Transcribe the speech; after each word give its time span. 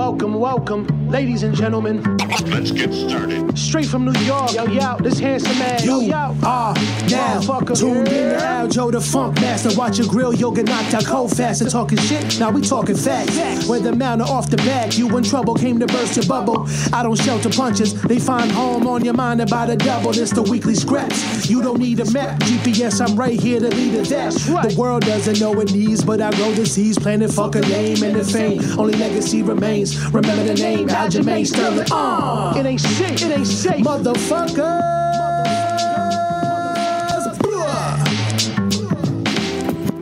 Welcome, 0.00 0.40
welcome, 0.40 0.99
ladies 1.10 1.42
and 1.42 1.54
gentlemen. 1.54 2.02
Let's 2.46 2.70
get 2.70 2.92
started. 2.92 3.58
Straight 3.58 3.86
from 3.86 4.04
New 4.04 4.18
York, 4.20 4.52
yo, 4.54 4.64
yo, 4.66 4.96
this 4.98 5.18
handsome 5.18 5.58
man, 5.58 5.82
yo, 5.82 6.00
You 6.00 6.10
yo. 6.10 6.14
are 6.44 6.74
now 6.74 7.40
Motherfucker, 7.40 7.78
tuned 7.78 8.08
in 8.08 8.14
to 8.14 8.20
yeah. 8.36 8.64
Aljo 8.64 8.92
the 8.92 9.00
Funk 9.00 9.40
Master. 9.40 9.76
Watch 9.76 9.98
your 9.98 10.06
grill, 10.08 10.32
yoga 10.34 10.62
knocked 10.62 10.94
out 10.94 11.04
cold 11.04 11.36
fast 11.36 11.60
and 11.62 11.70
talking 11.70 11.98
shit. 11.98 12.38
Now 12.38 12.50
we 12.50 12.60
talking 12.62 12.96
facts. 12.96 13.68
Whether 13.68 13.94
mount 13.94 14.22
or 14.22 14.28
off 14.28 14.50
the 14.50 14.56
back, 14.58 14.96
you 14.96 15.14
in 15.16 15.24
trouble, 15.24 15.54
came 15.54 15.80
to 15.80 15.86
burst 15.86 16.16
your 16.16 16.26
bubble. 16.26 16.66
I 16.92 17.02
don't 17.02 17.16
shelter 17.18 17.50
punches, 17.50 18.00
they 18.02 18.18
find 18.18 18.50
home 18.52 18.86
on 18.86 19.04
your 19.04 19.14
mind 19.14 19.40
about 19.40 19.70
a 19.70 19.76
double. 19.76 20.12
This 20.12 20.30
the 20.30 20.42
weekly 20.42 20.74
scraps. 20.74 21.48
You 21.50 21.62
don't 21.62 21.80
need 21.80 21.98
a 22.00 22.10
map, 22.12 22.38
GPS, 22.40 23.00
I'm 23.06 23.16
right 23.16 23.38
here 23.38 23.58
to 23.60 23.68
lead 23.68 23.94
the 23.94 24.04
dash. 24.04 24.48
right. 24.48 24.70
The 24.70 24.76
world 24.80 25.02
doesn't 25.04 25.40
know 25.40 25.58
it 25.60 25.72
needs, 25.72 26.04
but 26.04 26.20
I 26.20 26.30
grow 26.32 26.52
the 26.52 26.66
seeds, 26.66 26.98
planting 26.98 27.28
fuck 27.28 27.56
a 27.56 27.60
name 27.62 28.02
and 28.02 28.14
the 28.16 28.24
fame. 28.24 28.60
Only 28.78 28.96
legacy 28.96 29.42
remains. 29.42 29.96
Remember 30.12 30.44
the 30.44 30.54
name, 30.54 30.86
Aljamain 31.00 31.46
Sterling. 31.46 31.86
Uh, 31.90 32.52
It 32.58 32.66
ain't 32.66 32.80
shit, 32.80 33.22
it 33.22 33.32
ain't 33.32 33.46
safe. 33.46 33.82
motherfuckers. 33.84 34.90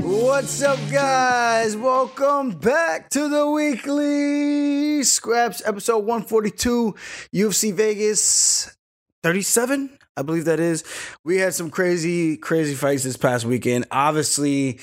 What's 0.02 0.62
up, 0.62 0.78
guys? 0.90 1.76
Welcome 1.76 2.50
back 2.52 3.10
to 3.10 3.28
the 3.28 3.48
weekly 3.50 5.02
scraps 5.02 5.62
episode 5.66 5.98
142 5.98 6.94
UFC 7.34 7.72
Vegas 7.74 8.74
37. 9.22 9.98
I 10.16 10.22
believe 10.22 10.46
that 10.46 10.58
is. 10.60 10.84
We 11.24 11.36
had 11.36 11.54
some 11.54 11.70
crazy, 11.70 12.36
crazy 12.36 12.74
fights 12.74 13.04
this 13.04 13.16
past 13.16 13.44
weekend. 13.44 13.86
Obviously, 13.90 14.80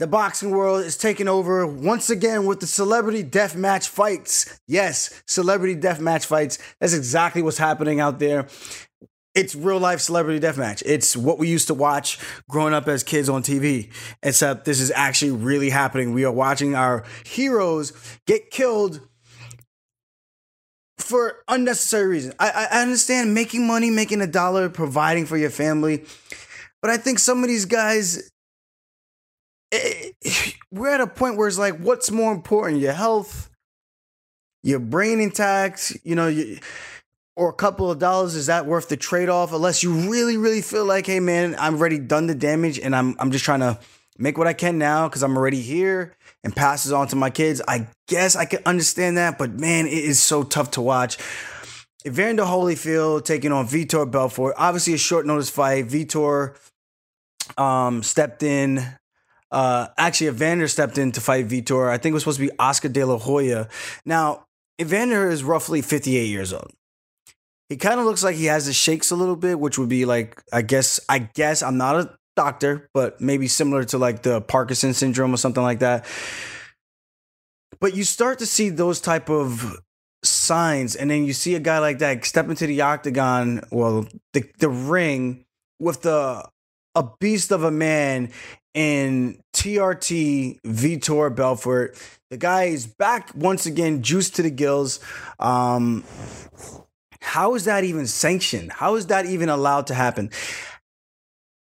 the 0.00 0.06
boxing 0.06 0.50
world 0.50 0.82
is 0.82 0.96
taking 0.96 1.28
over 1.28 1.66
once 1.66 2.08
again 2.08 2.46
with 2.46 2.60
the 2.60 2.66
celebrity 2.66 3.22
death 3.22 3.54
match 3.54 3.86
fights. 3.86 4.58
Yes, 4.66 5.22
celebrity 5.26 5.74
death 5.74 6.00
match 6.00 6.24
fights. 6.24 6.58
That's 6.80 6.94
exactly 6.94 7.42
what's 7.42 7.58
happening 7.58 8.00
out 8.00 8.18
there. 8.18 8.48
It's 9.34 9.54
real 9.54 9.78
life 9.78 10.00
celebrity 10.00 10.40
deathmatch. 10.40 10.82
It's 10.86 11.14
what 11.14 11.38
we 11.38 11.48
used 11.48 11.66
to 11.66 11.74
watch 11.74 12.18
growing 12.48 12.72
up 12.72 12.88
as 12.88 13.04
kids 13.04 13.28
on 13.28 13.42
TV. 13.42 13.92
Except 14.22 14.64
this 14.64 14.80
is 14.80 14.90
actually 14.90 15.32
really 15.32 15.68
happening. 15.68 16.14
We 16.14 16.24
are 16.24 16.32
watching 16.32 16.74
our 16.74 17.04
heroes 17.26 17.92
get 18.26 18.50
killed 18.50 19.06
for 20.96 21.44
unnecessary 21.46 22.08
reasons. 22.08 22.34
I 22.38 22.68
I 22.72 22.82
understand 22.82 23.34
making 23.34 23.66
money, 23.66 23.90
making 23.90 24.22
a 24.22 24.26
dollar, 24.26 24.70
providing 24.70 25.26
for 25.26 25.36
your 25.36 25.50
family, 25.50 26.06
but 26.80 26.90
I 26.90 26.96
think 26.96 27.18
some 27.18 27.44
of 27.44 27.48
these 27.48 27.66
guys, 27.66 28.30
eh, 29.72 30.10
we're 30.70 30.90
at 30.90 31.00
a 31.00 31.06
point 31.06 31.36
where 31.36 31.48
it's 31.48 31.58
like, 31.58 31.78
what's 31.78 32.10
more 32.10 32.32
important, 32.32 32.80
your 32.80 32.92
health, 32.92 33.50
your 34.62 34.78
brain 34.78 35.20
intact, 35.20 35.96
you 36.04 36.14
know, 36.14 36.28
you, 36.28 36.58
or 37.36 37.48
a 37.48 37.54
couple 37.54 37.90
of 37.90 37.98
dollars 37.98 38.34
is 38.34 38.46
that 38.46 38.66
worth 38.66 38.88
the 38.88 38.96
trade-off 38.96 39.52
unless 39.52 39.82
you 39.82 40.10
really 40.10 40.36
really 40.36 40.60
feel 40.60 40.84
like 40.84 41.06
hey 41.06 41.20
man 41.20 41.54
i'm 41.58 41.76
already 41.76 41.98
done 41.98 42.26
the 42.26 42.34
damage 42.34 42.78
and 42.78 42.94
i'm 42.94 43.16
i'm 43.18 43.30
just 43.30 43.44
trying 43.44 43.60
to 43.60 43.78
make 44.18 44.36
what 44.36 44.46
i 44.46 44.52
can 44.52 44.76
now 44.76 45.08
because 45.08 45.22
i'm 45.22 45.34
already 45.36 45.62
here 45.62 46.14
and 46.44 46.54
pass 46.54 46.86
it 46.86 46.92
on 46.92 47.06
to 47.06 47.16
my 47.16 47.30
kids 47.30 47.62
i 47.66 47.86
guess 48.08 48.36
i 48.36 48.44
can 48.44 48.60
understand 48.66 49.16
that 49.16 49.38
but 49.38 49.52
man 49.52 49.86
it 49.86 49.92
is 49.92 50.20
so 50.20 50.42
tough 50.42 50.72
to 50.72 50.82
watch 50.82 51.16
Evander 52.06 52.44
Holyfield 52.44 53.26
taking 53.26 53.52
on 53.52 53.66
Vitor 53.66 54.10
Belfort. 54.10 54.54
Obviously, 54.56 54.94
a 54.94 54.98
short 54.98 55.26
notice 55.26 55.50
fight. 55.50 55.86
Vitor 55.86 56.56
um, 57.58 58.02
stepped 58.02 58.42
in. 58.42 58.82
Uh, 59.50 59.88
actually, 59.98 60.28
Evander 60.28 60.68
stepped 60.68 60.98
in 60.98 61.12
to 61.12 61.20
fight 61.20 61.48
Vitor. 61.48 61.88
I 61.88 61.98
think 61.98 62.12
it 62.12 62.14
was 62.14 62.22
supposed 62.22 62.38
to 62.38 62.46
be 62.46 62.52
Oscar 62.58 62.88
De 62.88 63.04
La 63.04 63.18
Hoya. 63.18 63.68
Now, 64.04 64.46
Evander 64.80 65.28
is 65.28 65.42
roughly 65.42 65.82
58 65.82 66.26
years 66.26 66.52
old. 66.52 66.72
He 67.68 67.76
kind 67.76 68.00
of 68.00 68.06
looks 68.06 68.24
like 68.24 68.36
he 68.36 68.46
has 68.46 68.66
the 68.66 68.72
shakes 68.72 69.10
a 69.10 69.16
little 69.16 69.36
bit, 69.36 69.58
which 69.58 69.78
would 69.78 69.88
be 69.88 70.04
like, 70.04 70.42
I 70.52 70.62
guess, 70.62 70.98
I 71.08 71.20
guess 71.20 71.62
I'm 71.62 71.76
not 71.76 71.96
a 71.96 72.18
doctor, 72.36 72.88
but 72.94 73.20
maybe 73.20 73.46
similar 73.46 73.84
to 73.84 73.98
like 73.98 74.22
the 74.22 74.40
Parkinson 74.40 74.94
syndrome 74.94 75.32
or 75.32 75.36
something 75.36 75.62
like 75.62 75.80
that. 75.80 76.04
But 77.80 77.94
you 77.94 78.04
start 78.04 78.38
to 78.40 78.46
see 78.46 78.68
those 78.70 79.00
type 79.00 79.30
of 79.30 79.78
signs, 80.22 80.96
and 80.96 81.10
then 81.10 81.24
you 81.24 81.32
see 81.32 81.54
a 81.54 81.60
guy 81.60 81.78
like 81.78 81.98
that 82.00 82.24
step 82.24 82.48
into 82.48 82.66
the 82.66 82.82
octagon, 82.82 83.62
well, 83.70 84.06
the 84.32 84.44
the 84.58 84.68
ring 84.68 85.44
with 85.78 86.02
the 86.02 86.44
a 86.94 87.04
beast 87.20 87.52
of 87.52 87.62
a 87.62 87.70
man 87.70 88.30
in 88.74 89.40
TRT 89.54 90.60
Vitor 90.62 91.34
Belfort. 91.34 91.96
The 92.30 92.36
guy 92.36 92.64
is 92.64 92.86
back 92.86 93.32
once 93.34 93.66
again, 93.66 94.02
juiced 94.02 94.36
to 94.36 94.42
the 94.42 94.50
gills. 94.50 95.00
Um, 95.38 96.04
how 97.20 97.54
is 97.54 97.64
that 97.64 97.84
even 97.84 98.06
sanctioned? 98.06 98.72
How 98.72 98.94
is 98.96 99.06
that 99.06 99.26
even 99.26 99.48
allowed 99.48 99.88
to 99.88 99.94
happen? 99.94 100.30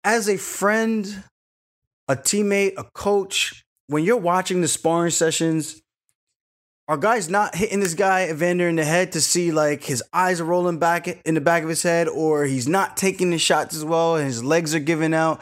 As 0.04 0.30
a 0.30 0.38
friend, 0.38 1.24
a 2.08 2.16
teammate, 2.16 2.74
a 2.78 2.84
coach, 2.84 3.64
when 3.88 4.04
you're 4.04 4.18
watching 4.18 4.62
the 4.62 4.68
sparring 4.68 5.12
sessions, 5.12 5.82
are 6.88 6.98
guys 6.98 7.30
not 7.30 7.54
hitting 7.54 7.82
this 7.82 7.94
guy 7.94 8.30
Evander 8.30 8.68
in 8.68 8.76
the 8.76 8.84
head 8.84 9.12
to 9.12 9.22
see 9.22 9.52
like 9.52 9.84
his 9.84 10.04
eyes 10.12 10.42
are 10.42 10.46
rolling 10.46 10.80
back 10.80 11.08
in 11.08 11.36
the 11.36 11.42
back 11.42 11.62
of 11.62 11.70
his 11.70 11.84
head, 11.84 12.08
or 12.08 12.46
he's 12.46 12.68
not 12.68 12.98
taking 12.98 13.30
the 13.30 13.38
shots 13.38 13.76
as 13.76 13.86
well, 13.86 14.16
and 14.16 14.26
his 14.26 14.44
legs 14.44 14.74
are 14.74 14.80
giving 14.80 15.14
out? 15.14 15.42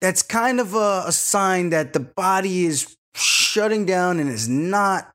That's 0.00 0.22
kind 0.22 0.60
of 0.60 0.74
a, 0.74 1.04
a 1.06 1.12
sign 1.12 1.70
that 1.70 1.92
the 1.92 2.00
body 2.00 2.64
is 2.64 2.96
shutting 3.14 3.84
down 3.84 4.18
and 4.18 4.30
is 4.30 4.48
not 4.48 5.10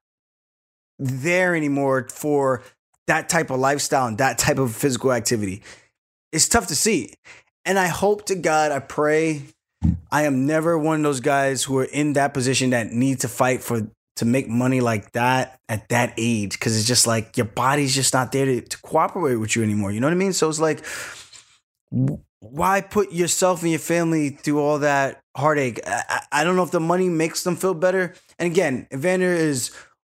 there 0.99 1.55
anymore 1.55 2.07
for 2.09 2.63
that 3.07 3.29
type 3.29 3.49
of 3.49 3.59
lifestyle 3.59 4.07
and 4.07 4.17
that 4.17 4.37
type 4.37 4.57
of 4.57 4.75
physical 4.75 5.11
activity. 5.11 5.63
It's 6.31 6.47
tough 6.47 6.67
to 6.67 6.75
see. 6.75 7.13
And 7.65 7.79
I 7.79 7.87
hope 7.87 8.25
to 8.27 8.35
God, 8.35 8.71
I 8.71 8.79
pray 8.79 9.41
I 10.11 10.23
am 10.23 10.45
never 10.45 10.77
one 10.77 10.97
of 10.97 11.03
those 11.03 11.19
guys 11.19 11.63
who 11.63 11.77
are 11.79 11.85
in 11.85 12.13
that 12.13 12.33
position 12.33 12.71
that 12.71 12.91
need 12.91 13.21
to 13.21 13.27
fight 13.27 13.61
for 13.61 13.87
to 14.17 14.25
make 14.25 14.47
money 14.47 14.79
like 14.79 15.11
that 15.11 15.59
at 15.67 15.89
that 15.89 16.13
age 16.17 16.53
because 16.53 16.77
it's 16.77 16.87
just 16.87 17.05
like 17.05 17.35
your 17.35 17.45
body's 17.45 17.93
just 17.93 18.13
not 18.13 18.31
there 18.31 18.45
to, 18.45 18.61
to 18.61 18.77
cooperate 18.81 19.35
with 19.35 19.55
you 19.55 19.63
anymore. 19.63 19.91
You 19.91 19.99
know 19.99 20.07
what 20.07 20.13
I 20.13 20.17
mean? 20.17 20.31
So 20.31 20.47
it's 20.47 20.59
like, 20.59 20.85
why 22.39 22.81
put 22.81 23.11
yourself 23.11 23.61
and 23.61 23.71
your 23.71 23.79
family 23.79 24.29
through 24.29 24.59
all 24.59 24.79
that 24.79 25.21
heartache? 25.35 25.79
I, 25.85 26.21
I 26.31 26.43
don't 26.43 26.55
know 26.55 26.63
if 26.63 26.71
the 26.71 26.79
money 26.79 27.09
makes 27.09 27.43
them 27.43 27.55
feel 27.55 27.73
better. 27.73 28.13
And 28.37 28.51
again, 28.51 28.87
Evander 28.93 29.33
is 29.33 29.71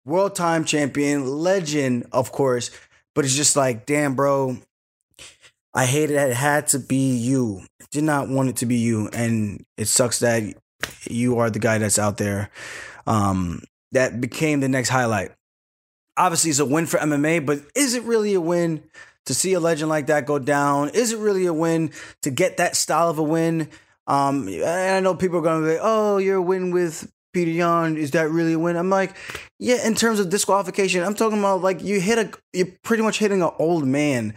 world 0.06 0.36
time 0.36 0.66
champion, 0.66 1.28
legend, 1.28 2.08
of 2.12 2.32
course, 2.32 2.72
but 3.16 3.26
it's 3.26 3.36
just 3.36 3.56
like, 3.56 3.86
damn, 3.86 4.16
bro. 4.16 4.58
I 5.74 5.86
hated 5.86 6.16
that 6.16 6.32
it 6.32 6.36
had 6.36 6.68
to 6.68 6.80
be 6.80 7.16
you. 7.16 7.62
Did 7.92 8.04
not 8.04 8.30
want 8.30 8.50
it 8.50 8.58
to 8.58 8.66
be 8.66 8.78
you, 8.78 9.10
and 9.14 9.64
it 9.78 9.86
sucks 9.86 10.20
that 10.20 10.44
you 11.08 11.38
are 11.38 11.50
the 11.50 11.60
guy 11.60 11.78
that's 11.78 12.00
out 12.00 12.18
there. 12.18 12.50
Um, 13.06 13.62
that 13.92 14.20
became 14.20 14.60
the 14.60 14.70
next 14.70 14.90
highlight. 14.90 15.32
Obviously, 16.18 16.50
it's 16.50 16.60
a 16.60 16.66
win 16.66 16.88
for 16.88 16.98
MMA, 16.98 17.46
but 17.46 17.62
is 17.76 17.94
it 17.94 18.04
really 18.04 18.34
a 18.34 18.42
win 18.42 18.84
to 19.28 19.34
see 19.34 19.54
a 19.54 19.60
legend 19.60 19.90
like 19.90 20.08
that 20.08 20.26
go 20.26 20.40
down? 20.40 20.90
Is 20.90 21.14
it 21.14 21.20
really 21.20 21.46
a 21.46 21.54
win 21.54 21.92
to 22.24 22.32
get 22.32 22.58
that 22.58 22.76
style 22.76 23.10
of 23.10 23.20
a 23.20 23.24
win? 23.24 23.70
Um, 24.08 24.48
and 24.48 24.66
I 24.66 25.00
know 25.00 25.16
people 25.16 25.40
are 25.40 25.44
going 25.44 25.62
to 25.62 25.68
be 25.68 25.74
like, 25.74 25.82
"Oh, 25.84 26.18
you're 26.18 26.38
a 26.38 26.42
win 26.42 26.72
with 26.72 27.12
Petr 27.36 27.54
Yan. 27.54 27.98
Is 27.98 28.12
that 28.12 28.30
really 28.30 28.54
a 28.54 28.60
win?" 28.60 28.76
I'm 28.76 28.90
like, 28.90 29.16
"Yeah." 29.60 29.86
In 29.88 29.96
terms 29.96 30.20
of 30.20 30.30
disqualification, 30.30 31.04
I'm 31.04 31.16
talking 31.16 31.40
about 31.40 31.62
like 31.62 31.84
you 31.84 32.02
hit 32.02 32.18
a, 32.18 32.32
you're 32.54 32.68
pretty 32.84 33.04
much 33.04 33.20
hitting 33.20 33.42
an 33.42 33.52
old 33.60 33.86
man 33.86 34.34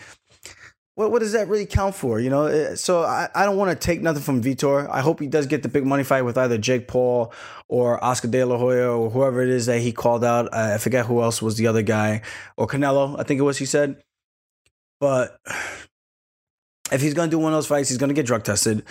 what, 1.00 1.10
what 1.12 1.20
does 1.20 1.32
that 1.32 1.48
really 1.48 1.64
count 1.64 1.94
for? 1.94 2.20
You 2.20 2.28
know, 2.28 2.44
Uh, 2.44 2.76
so 2.76 3.02
I, 3.02 3.28
I 3.34 3.46
don't 3.46 3.56
want 3.56 3.70
to 3.70 3.86
take 3.86 4.02
nothing 4.02 4.22
from 4.22 4.42
Vitor. 4.42 4.86
I 4.90 5.00
hope 5.00 5.18
he 5.18 5.28
does 5.28 5.46
get 5.46 5.62
the 5.62 5.68
big 5.70 5.86
money 5.86 6.04
fight 6.04 6.22
with 6.22 6.36
either 6.36 6.58
Jake 6.58 6.88
Paul 6.88 7.32
or 7.68 8.02
Oscar 8.04 8.28
De 8.28 8.44
La 8.44 8.58
Hoya 8.58 8.90
or 8.90 9.08
whoever 9.08 9.40
it 9.40 9.48
is 9.48 9.64
that 9.64 9.80
he 9.80 9.92
called 9.92 10.22
out. 10.22 10.52
I 10.54 10.76
forget 10.76 11.06
who 11.06 11.22
else 11.22 11.40
was 11.40 11.56
the 11.56 11.68
other 11.68 11.80
guy 11.80 12.20
or 12.58 12.66
Canelo. 12.66 13.18
I 13.18 13.22
think 13.22 13.40
it 13.40 13.44
was 13.44 13.56
he 13.56 13.64
said. 13.64 14.02
But 15.00 15.38
if 16.92 17.00
he's 17.00 17.14
gonna 17.14 17.30
do 17.30 17.38
one 17.38 17.52
of 17.52 17.56
those 17.56 17.66
fights, 17.66 17.88
he's 17.88 17.98
gonna 17.98 18.14
get 18.14 18.26
drug 18.26 18.44
tested. 18.44 18.84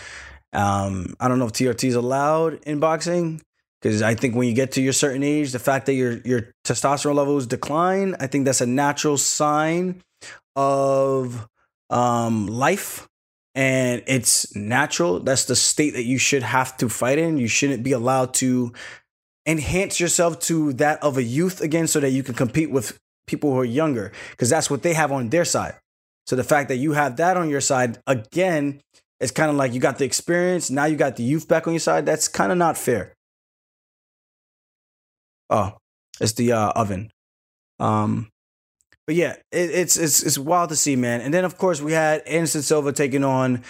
Um, 0.52 1.16
I 1.20 1.28
don't 1.28 1.40
know 1.40 1.46
if 1.46 1.54
TRT 1.54 1.88
is 1.88 1.96
allowed 1.96 2.64
in 2.66 2.80
boxing 2.80 3.42
because 3.82 4.02
I 4.02 4.16
think 4.16 4.36
when 4.36 4.48
you 4.48 4.56
get 4.56 4.74
to 4.74 4.82
your 4.82 4.94
certain 4.94 5.24
age, 5.24 5.52
the 5.52 5.60
fact 5.60 5.86
that 5.86 5.94
your 5.94 6.18
your 6.26 6.52
testosterone 6.66 7.16
levels 7.16 7.46
decline, 7.46 8.16
I 8.20 8.28
think 8.28 8.46
that's 8.46 8.62
a 8.62 8.66
natural 8.66 9.18
sign 9.18 10.02
of 10.56 11.48
um, 11.90 12.48
life 12.48 13.08
and 13.56 14.04
it's 14.08 14.56
natural. 14.56 15.20
That's 15.20 15.46
the 15.46 15.56
state 15.56 15.92
that 15.92 16.06
you 16.06 16.18
should 16.18 16.44
have 16.44 16.78
to 16.78 16.90
fight 16.90 17.18
in. 17.18 17.38
You 17.38 17.48
shouldn't 17.48 17.84
be 17.84 17.92
allowed 17.92 18.34
to 18.36 18.74
enhance 19.46 20.00
yourself 20.00 20.40
to 20.40 20.74
that 20.74 21.02
of 21.04 21.18
a 21.18 21.24
youth 21.24 21.62
again 21.62 21.88
so 21.88 22.00
that 22.00 22.12
you 22.12 22.24
can 22.24 22.36
compete 22.36 22.72
with 22.72 22.98
people 23.26 23.52
who 23.52 23.60
are 23.60 23.66
younger 23.66 24.12
because 24.32 24.50
that's 24.50 24.70
what 24.70 24.84
they 24.84 24.94
have 24.94 25.12
on 25.12 25.30
their 25.30 25.46
side. 25.46 25.76
So 26.30 26.36
the 26.36 26.44
fact 26.44 26.70
that 26.70 26.76
you 26.76 26.92
have 26.92 27.18
that 27.18 27.38
on 27.38 27.50
your 27.50 27.60
side 27.60 27.98
again, 28.06 28.82
it's 29.20 29.32
kind 29.32 29.50
of 29.50 29.56
like 29.58 29.74
you 29.74 29.80
got 29.80 29.98
the 29.98 30.06
experience, 30.06 30.70
now 30.70 30.86
you 30.86 30.96
got 30.96 31.16
the 31.16 31.24
youth 31.24 31.48
back 31.48 31.66
on 31.66 31.74
your 31.74 31.80
side. 31.80 32.06
That's 32.06 32.28
kind 32.28 32.52
of 32.52 32.58
not 32.60 32.78
fair. 32.78 33.16
Oh, 35.50 35.76
it's 36.22 36.34
the 36.34 36.52
uh, 36.52 36.70
oven. 36.76 37.10
Um, 37.80 38.30
but 39.08 39.16
yeah, 39.16 39.38
it, 39.52 39.72
it's 39.72 39.98
it's 39.98 40.22
it's 40.22 40.38
wild 40.38 40.70
to 40.70 40.76
see, 40.76 40.96
man. 40.96 41.22
And 41.22 41.34
then 41.34 41.46
of 41.46 41.58
course 41.58 41.82
we 41.82 41.94
had 41.94 42.22
Anderson 42.28 42.62
Silva 42.62 42.94
taking 42.94 43.24
on 43.24 43.64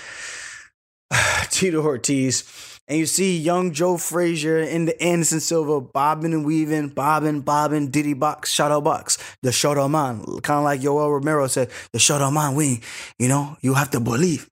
Tito 1.50 1.82
Ortiz. 1.82 2.42
And 2.90 2.98
you 2.98 3.06
see 3.06 3.38
young 3.38 3.72
Joe 3.72 3.98
Frazier 3.98 4.58
in 4.58 4.86
the 4.86 5.00
Anderson 5.02 5.40
Silva 5.40 5.80
bobbing 5.80 6.34
and 6.34 6.44
weaving, 6.44 6.90
bobbing, 6.90 7.42
bobbing, 7.42 7.92
diddy 7.92 8.16
box, 8.16 8.52
shadow 8.52 8.82
box, 8.82 9.20
the 9.44 9.52
shadow 9.52 9.88
man. 9.88 10.26
Kind 10.42 10.58
of 10.58 10.64
like 10.64 10.82
Yoel 10.82 11.12
Romero 11.12 11.46
said, 11.46 11.70
the 11.94 12.00
shadow 12.00 12.32
man 12.32 12.56
wing. 12.56 12.82
You 13.20 13.28
know, 13.28 13.58
you 13.62 13.76
have 13.76 13.92
to 13.92 14.00
believe 14.00 14.50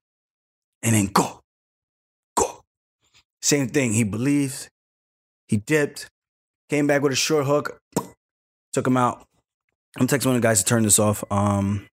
and 0.84 0.94
then 0.94 1.06
go. 1.06 1.40
Go. 2.36 2.62
Same 3.42 3.68
thing. 3.68 3.92
He 3.92 4.04
believed, 4.04 4.68
he 5.48 5.56
dipped, 5.56 6.08
came 6.70 6.86
back 6.86 7.02
with 7.02 7.12
a 7.12 7.16
short 7.16 7.44
hook, 7.44 7.80
took 8.72 8.86
him 8.86 8.96
out. 8.96 9.26
I'm 9.98 10.06
texting 10.06 10.26
one 10.26 10.36
of 10.36 10.42
the 10.42 10.46
guys 10.46 10.62
to 10.62 10.64
turn 10.64 10.84
this 10.84 11.00
off. 11.00 11.24
Um, 11.32 11.88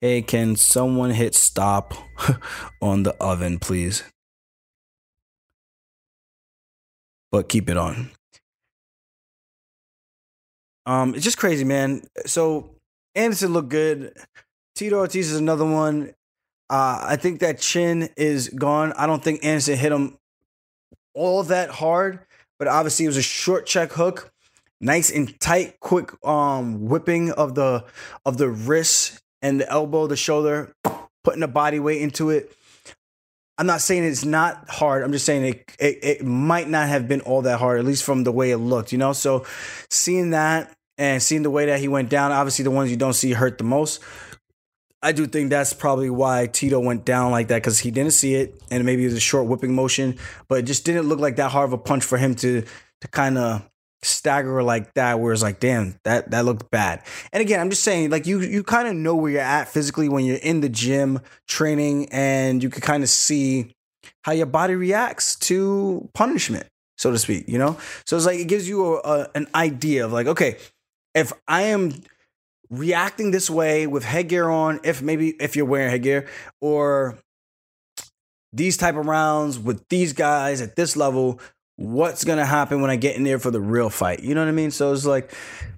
hey, 0.00 0.22
can 0.22 0.54
someone 0.54 1.10
hit 1.10 1.34
stop 1.34 1.94
on 2.80 3.02
the 3.02 3.16
oven, 3.20 3.58
please? 3.58 4.04
But 7.30 7.48
keep 7.48 7.68
it 7.68 7.76
on. 7.76 8.10
Um, 10.86 11.14
it's 11.14 11.24
just 11.24 11.36
crazy, 11.36 11.64
man. 11.64 12.02
So 12.24 12.70
Anderson 13.14 13.52
looked 13.52 13.68
good. 13.68 14.16
Tito 14.74 14.96
Ortiz 14.96 15.30
is 15.30 15.38
another 15.38 15.66
one. 15.66 16.14
Uh, 16.70 17.00
I 17.02 17.16
think 17.16 17.40
that 17.40 17.58
chin 17.58 18.08
is 18.16 18.48
gone. 18.48 18.92
I 18.92 19.06
don't 19.06 19.22
think 19.22 19.44
Anderson 19.44 19.76
hit 19.76 19.92
him 19.92 20.18
all 21.14 21.42
that 21.44 21.70
hard, 21.70 22.20
but 22.58 22.68
obviously 22.68 23.04
it 23.04 23.08
was 23.08 23.16
a 23.16 23.22
short 23.22 23.66
check 23.66 23.92
hook, 23.92 24.32
nice 24.80 25.10
and 25.10 25.38
tight, 25.40 25.80
quick 25.80 26.12
um 26.24 26.86
whipping 26.88 27.32
of 27.32 27.54
the 27.54 27.84
of 28.24 28.38
the 28.38 28.48
wrist 28.48 29.20
and 29.42 29.60
the 29.60 29.68
elbow, 29.68 30.06
the 30.06 30.16
shoulder, 30.16 30.72
putting 31.24 31.40
the 31.40 31.48
body 31.48 31.80
weight 31.80 32.00
into 32.02 32.30
it. 32.30 32.52
I'm 33.58 33.66
not 33.66 33.80
saying 33.80 34.04
it's 34.04 34.24
not 34.24 34.70
hard. 34.70 35.02
I'm 35.02 35.10
just 35.10 35.26
saying 35.26 35.44
it, 35.44 35.72
it 35.80 35.98
it 36.02 36.24
might 36.24 36.68
not 36.68 36.88
have 36.88 37.08
been 37.08 37.20
all 37.22 37.42
that 37.42 37.58
hard, 37.58 37.80
at 37.80 37.84
least 37.84 38.04
from 38.04 38.22
the 38.22 38.30
way 38.30 38.52
it 38.52 38.58
looked, 38.58 38.92
you 38.92 38.98
know. 38.98 39.12
So 39.12 39.44
seeing 39.90 40.30
that 40.30 40.72
and 40.96 41.20
seeing 41.20 41.42
the 41.42 41.50
way 41.50 41.66
that 41.66 41.80
he 41.80 41.88
went 41.88 42.08
down, 42.08 42.30
obviously 42.30 42.62
the 42.62 42.70
ones 42.70 42.90
you 42.90 42.96
don't 42.96 43.14
see 43.14 43.32
hurt 43.32 43.58
the 43.58 43.64
most. 43.64 44.00
I 45.02 45.12
do 45.12 45.26
think 45.26 45.50
that's 45.50 45.72
probably 45.72 46.10
why 46.10 46.46
Tito 46.46 46.80
went 46.80 47.04
down 47.04 47.30
like 47.30 47.48
that 47.48 47.56
because 47.56 47.78
he 47.80 47.90
didn't 47.90 48.12
see 48.12 48.34
it, 48.34 48.60
and 48.70 48.84
maybe 48.84 49.02
it 49.02 49.06
was 49.06 49.14
a 49.14 49.20
short 49.20 49.46
whipping 49.46 49.74
motion, 49.74 50.18
but 50.48 50.58
it 50.58 50.62
just 50.62 50.84
didn't 50.84 51.08
look 51.08 51.20
like 51.20 51.36
that 51.36 51.50
hard 51.50 51.68
of 51.68 51.72
a 51.72 51.78
punch 51.78 52.04
for 52.04 52.16
him 52.16 52.34
to 52.36 52.64
to 53.00 53.08
kind 53.08 53.38
of 53.38 53.68
stagger 54.02 54.62
like 54.62 54.94
that. 54.94 55.20
Where 55.20 55.32
it's 55.32 55.42
like, 55.42 55.60
damn, 55.60 55.98
that 56.04 56.30
that 56.30 56.44
looked 56.44 56.70
bad. 56.70 57.02
And 57.32 57.40
again, 57.40 57.60
I'm 57.60 57.70
just 57.70 57.82
saying, 57.82 58.10
like 58.10 58.26
you 58.26 58.40
you 58.40 58.62
kind 58.62 58.88
of 58.88 58.94
know 58.94 59.14
where 59.16 59.32
you're 59.32 59.40
at 59.40 59.68
physically 59.68 60.08
when 60.08 60.24
you're 60.24 60.36
in 60.36 60.60
the 60.60 60.68
gym 60.68 61.20
training, 61.46 62.08
and 62.10 62.62
you 62.62 62.70
can 62.70 62.82
kind 62.82 63.02
of 63.02 63.08
see 63.08 63.74
how 64.22 64.32
your 64.32 64.46
body 64.46 64.74
reacts 64.74 65.36
to 65.36 66.08
punishment, 66.14 66.66
so 66.96 67.10
to 67.10 67.18
speak. 67.18 67.48
You 67.48 67.58
know, 67.58 67.78
so 68.06 68.16
it's 68.16 68.26
like 68.26 68.38
it 68.38 68.48
gives 68.48 68.68
you 68.68 68.96
a, 68.96 68.98
a, 68.98 69.30
an 69.34 69.46
idea 69.54 70.04
of 70.04 70.12
like, 70.12 70.26
okay, 70.26 70.56
if 71.14 71.32
I 71.46 71.62
am 71.62 71.92
reacting 72.70 73.30
this 73.30 73.48
way 73.48 73.86
with 73.86 74.04
headgear 74.04 74.48
on 74.48 74.80
if 74.84 75.00
maybe 75.00 75.30
if 75.40 75.56
you're 75.56 75.64
wearing 75.64 75.90
headgear 75.90 76.26
or 76.60 77.18
these 78.52 78.76
type 78.76 78.96
of 78.96 79.06
rounds 79.06 79.58
with 79.58 79.86
these 79.88 80.12
guys 80.12 80.60
at 80.60 80.76
this 80.76 80.96
level 80.96 81.40
what's 81.78 82.24
gonna 82.24 82.44
happen 82.44 82.80
when 82.80 82.90
i 82.90 82.96
get 82.96 83.14
in 83.16 83.22
there 83.22 83.38
for 83.38 83.50
the 83.50 83.60
real 83.60 83.88
fight? 83.88 84.20
You 84.20 84.34
know 84.34 84.42
what 84.42 84.48
i 84.48 84.52
mean? 84.52 84.70
So 84.70 84.92
it's 84.92 85.06
like 85.06 85.32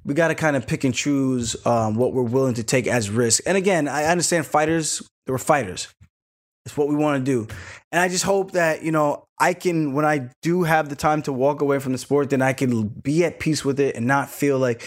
we 0.05 0.15
got 0.15 0.29
to 0.29 0.35
kind 0.35 0.57
of 0.57 0.67
pick 0.67 0.85
and 0.85 0.95
choose 0.95 1.55
um, 1.67 1.95
what 1.95 2.15
we're 2.15 2.23
willing 2.23 2.55
to 2.55 2.63
take 2.63 2.87
as 2.87 3.11
risk. 3.11 3.43
And 3.47 3.57
again 3.57 3.87
i 3.87 4.05
understand 4.07 4.47
fighters 4.47 5.03
they 5.27 5.33
were 5.33 5.39
fighters. 5.39 5.89
It's 6.67 6.77
what 6.77 6.89
we 6.89 6.97
want 6.97 7.25
to 7.25 7.31
do. 7.31 7.55
And 7.93 8.01
i 8.01 8.09
just 8.09 8.25
hope 8.25 8.53
that 8.53 8.83
you 8.83 8.93
know 8.93 9.25
i 9.39 9.53
can 9.53 9.93
when 9.93 10.07
i 10.07 10.31
do 10.43 10.63
have 10.63 10.89
the 10.89 10.97
time 10.97 11.23
to 11.23 11.33
walk 11.33 11.61
away 11.61 11.79
from 11.79 11.93
the 11.93 11.99
sport 11.99 12.31
then 12.31 12.43
i 12.43 12.55
can 12.55 12.89
be 12.89 13.25
at 13.25 13.39
peace 13.39 13.65
with 13.65 13.79
it 13.79 13.95
and 13.95 14.07
not 14.07 14.31
feel 14.31 14.59
like 14.59 14.83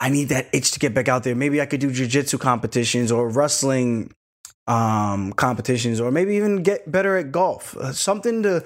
I 0.00 0.10
need 0.10 0.28
that 0.28 0.48
itch 0.52 0.70
to 0.72 0.78
get 0.78 0.94
back 0.94 1.08
out 1.08 1.24
there. 1.24 1.34
Maybe 1.34 1.60
I 1.60 1.66
could 1.66 1.80
do 1.80 1.90
jujitsu 1.90 2.38
competitions 2.38 3.10
or 3.10 3.28
wrestling 3.28 4.12
um, 4.68 5.32
competitions, 5.32 5.98
or 5.98 6.10
maybe 6.10 6.36
even 6.36 6.62
get 6.62 6.90
better 6.90 7.16
at 7.16 7.32
golf. 7.32 7.76
Uh, 7.76 7.92
something 7.92 8.42
to 8.42 8.64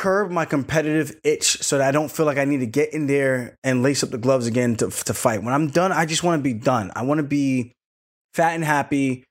curb 0.00 0.30
my 0.30 0.46
competitive 0.46 1.14
itch 1.24 1.62
so 1.62 1.76
that 1.76 1.86
I 1.86 1.90
don't 1.90 2.10
feel 2.10 2.24
like 2.24 2.38
I 2.38 2.46
need 2.46 2.60
to 2.60 2.66
get 2.66 2.94
in 2.94 3.06
there 3.06 3.58
and 3.62 3.82
lace 3.82 4.02
up 4.02 4.08
the 4.08 4.16
gloves 4.16 4.46
again 4.46 4.74
to, 4.76 4.88
to 4.88 5.12
fight. 5.12 5.42
When 5.42 5.52
I'm 5.52 5.68
done, 5.68 5.92
I 5.92 6.06
just 6.06 6.24
want 6.24 6.40
to 6.40 6.42
be 6.42 6.54
done. 6.54 6.90
I 6.96 7.02
want 7.02 7.18
to 7.18 7.22
be 7.22 7.72
fat 8.32 8.54
and 8.54 8.64
happy, 8.64 9.24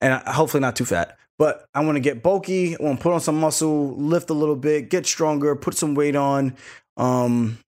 and 0.00 0.20
hopefully 0.26 0.60
not 0.60 0.74
too 0.74 0.84
fat. 0.84 1.16
But 1.38 1.64
I 1.72 1.84
want 1.84 1.94
to 1.94 2.00
get 2.00 2.20
bulky. 2.20 2.76
I 2.76 2.82
want 2.82 2.98
to 2.98 3.02
put 3.04 3.12
on 3.12 3.20
some 3.20 3.38
muscle, 3.38 3.94
lift 3.94 4.28
a 4.30 4.34
little 4.34 4.56
bit, 4.56 4.90
get 4.90 5.06
stronger, 5.06 5.54
put 5.54 5.74
some 5.74 5.94
weight 5.94 6.16
on. 6.16 6.56
Um, 6.96 7.58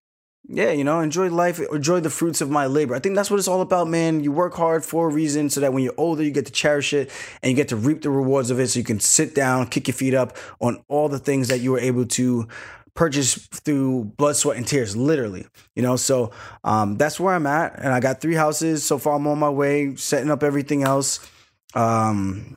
yeah, 0.52 0.73
you 0.73 0.82
know, 0.82 0.99
enjoy 0.99 1.31
life, 1.31 1.61
enjoy 1.61 2.00
the 2.00 2.11
fruits 2.11 2.41
of 2.41 2.50
my 2.50 2.67
labor. 2.67 2.97
I 2.97 2.99
think 2.99 3.14
that's 3.14 3.31
what 3.31 3.38
it's 3.38 3.47
all 3.47 3.61
about, 3.61 3.87
man. 3.87 4.25
You 4.25 4.32
work 4.32 4.55
hard 4.55 4.85
for 4.85 5.08
a 5.08 5.12
reason 5.12 5.49
so 5.49 5.61
that 5.61 5.73
when 5.73 5.85
you're 5.85 5.94
older, 5.97 6.25
you 6.25 6.32
get 6.32 6.47
to 6.47 6.52
cherish 6.52 6.93
it 6.93 7.08
and 7.41 7.50
you 7.50 7.56
get 7.56 7.69
to 7.69 7.76
reap 7.76 8.02
the 8.02 8.11
rewards 8.11 8.50
of 8.50 8.58
it. 8.58 8.67
So 8.67 8.81
you 8.81 8.85
can 8.85 8.99
sit 8.99 9.32
down, 9.32 9.69
kick 9.69 9.87
your 9.87 9.94
feet 9.94 10.12
up 10.12 10.37
on 10.61 10.82
all 10.88 11.08
the 11.08 11.20
things 11.20 11.47
that 11.49 11.61
you 11.61 11.70
were 11.70 11.79
able 11.79 12.05
to 12.05 12.49
purchase 12.94 13.35
through 13.35 14.06
blood, 14.17 14.35
sweat, 14.35 14.56
and 14.56 14.67
tears, 14.67 14.97
literally. 14.97 15.47
You 15.76 15.82
know, 15.85 15.94
so 15.94 16.32
um, 16.64 16.97
that's 16.97 17.20
where 17.20 17.32
I'm 17.32 17.47
at. 17.47 17.79
And 17.79 17.93
I 17.94 18.00
got 18.00 18.20
three 18.20 18.35
houses. 18.35 18.82
So 18.82 18.99
far, 18.99 19.14
I'm 19.14 19.29
on 19.29 19.38
my 19.38 19.50
way, 19.50 19.94
setting 19.94 20.32
up 20.32 20.43
everything 20.43 20.82
else. 20.82 21.20
Um, 21.75 22.56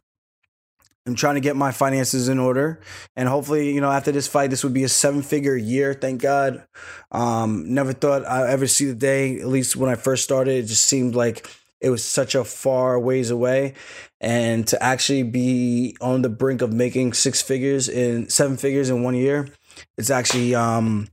I'm 1.06 1.16
trying 1.16 1.36
to 1.36 1.42
get 1.42 1.58
my 1.58 1.72
finances 1.74 2.30
in 2.30 2.40
order, 2.40 2.80
and 3.18 3.28
hopefully, 3.28 3.74
you 3.74 3.82
know, 3.82 3.92
after 3.92 4.12
this 4.14 4.28
fight, 4.28 4.50
this 4.50 4.64
would 4.64 4.74
be 4.74 4.86
a 4.86 4.90
seven-figure 4.90 5.58
year. 5.58 5.94
Thank 5.94 6.22
God. 6.22 6.64
Um, 7.12 7.74
never 7.74 7.92
thought 7.92 8.26
I'd 8.26 8.50
ever 8.50 8.68
see 8.68 8.86
the 8.86 8.96
day. 8.96 9.40
At 9.40 9.48
least 9.48 9.76
when 9.76 9.90
I 9.90 9.96
first 9.96 10.24
started, 10.24 10.64
it 10.64 10.68
just 10.68 10.86
seemed 10.86 11.14
like 11.14 11.50
it 11.82 11.90
was 11.90 12.06
such 12.06 12.36
a 12.36 12.46
far 12.46 12.98
ways 12.98 13.30
away, 13.32 13.74
and 14.22 14.66
to 14.68 14.82
actually 14.82 15.24
be 15.24 15.98
on 16.00 16.22
the 16.22 16.30
brink 16.30 16.62
of 16.62 16.72
making 16.72 17.12
six 17.12 17.42
figures 17.42 17.90
in 17.90 18.30
seven 18.30 18.56
figures 18.56 18.90
in 18.90 19.04
one 19.04 19.16
year, 19.16 19.50
it's 19.98 20.10
actually 20.10 20.56
um, 20.56 21.10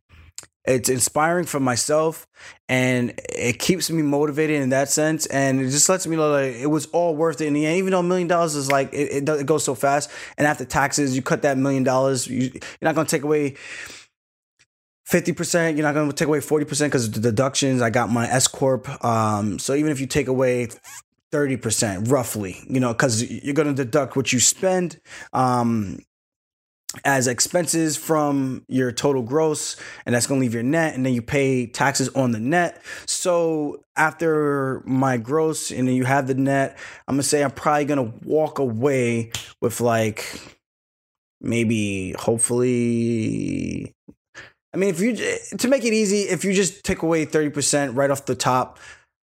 it's 0.64 0.88
inspiring 0.88 1.46
for 1.46 1.58
myself 1.58 2.26
and 2.68 3.14
it 3.30 3.58
keeps 3.58 3.90
me 3.90 4.02
motivated 4.02 4.60
in 4.60 4.70
that 4.70 4.90
sense 4.90 5.26
and 5.26 5.60
it 5.60 5.70
just 5.70 5.88
lets 5.88 6.06
me 6.06 6.16
know 6.16 6.30
like 6.30 6.54
it 6.54 6.66
was 6.66 6.86
all 6.86 7.16
worth 7.16 7.40
it 7.40 7.46
in 7.46 7.54
the 7.54 7.64
end 7.66 7.78
even 7.78 7.92
though 7.92 8.00
a 8.00 8.02
million 8.02 8.28
dollars 8.28 8.54
is 8.54 8.70
like 8.70 8.92
it, 8.92 9.28
it, 9.28 9.28
it, 9.28 9.46
goes 9.46 9.64
so 9.64 9.74
fast 9.74 10.10
and 10.36 10.46
after 10.46 10.64
taxes 10.64 11.16
you 11.16 11.22
cut 11.22 11.42
that 11.42 11.56
million 11.56 11.82
dollars 11.82 12.26
you, 12.26 12.50
you're 12.52 12.60
not 12.82 12.94
going 12.94 13.06
to 13.06 13.10
take 13.10 13.24
away 13.24 13.54
50% 15.08 15.76
you're 15.76 15.86
not 15.86 15.94
going 15.94 16.08
to 16.08 16.14
take 16.14 16.28
away 16.28 16.40
40% 16.40 16.84
because 16.84 17.06
of 17.06 17.14
the 17.14 17.20
deductions 17.20 17.80
i 17.80 17.88
got 17.88 18.10
my 18.10 18.28
s 18.28 18.46
corp 18.46 18.88
um, 19.04 19.58
so 19.58 19.74
even 19.74 19.90
if 19.90 20.00
you 20.00 20.06
take 20.06 20.28
away 20.28 20.68
30% 21.32 22.10
roughly 22.10 22.58
you 22.68 22.80
know 22.80 22.92
because 22.92 23.22
you're 23.30 23.54
going 23.54 23.74
to 23.74 23.84
deduct 23.84 24.14
what 24.14 24.32
you 24.32 24.40
spend 24.40 25.00
um, 25.32 25.98
as 27.04 27.28
expenses 27.28 27.96
from 27.96 28.64
your 28.66 28.90
total 28.90 29.22
gross 29.22 29.76
and 30.04 30.14
that's 30.14 30.26
going 30.26 30.40
to 30.40 30.42
leave 30.42 30.54
your 30.54 30.62
net 30.62 30.94
and 30.94 31.06
then 31.06 31.12
you 31.12 31.22
pay 31.22 31.66
taxes 31.66 32.08
on 32.10 32.32
the 32.32 32.40
net. 32.40 32.82
So 33.06 33.84
after 34.00 34.82
my 34.86 35.18
gross 35.18 35.70
and 35.70 35.86
then 35.86 35.94
you 35.94 36.04
have 36.04 36.26
the 36.26 36.34
net 36.34 36.78
i'm 37.06 37.16
going 37.16 37.22
to 37.22 37.28
say 37.28 37.44
i'm 37.44 37.50
probably 37.50 37.84
going 37.84 38.12
to 38.12 38.26
walk 38.26 38.58
away 38.58 39.30
with 39.60 39.78
like 39.82 40.40
maybe 41.42 42.14
hopefully 42.18 43.92
i 44.72 44.78
mean 44.78 44.88
if 44.88 45.00
you 45.00 45.14
to 45.58 45.68
make 45.68 45.84
it 45.84 45.92
easy 45.92 46.22
if 46.22 46.46
you 46.46 46.54
just 46.54 46.82
take 46.82 47.02
away 47.02 47.26
30% 47.26 47.94
right 47.94 48.10
off 48.10 48.24
the 48.24 48.34
top 48.34 48.78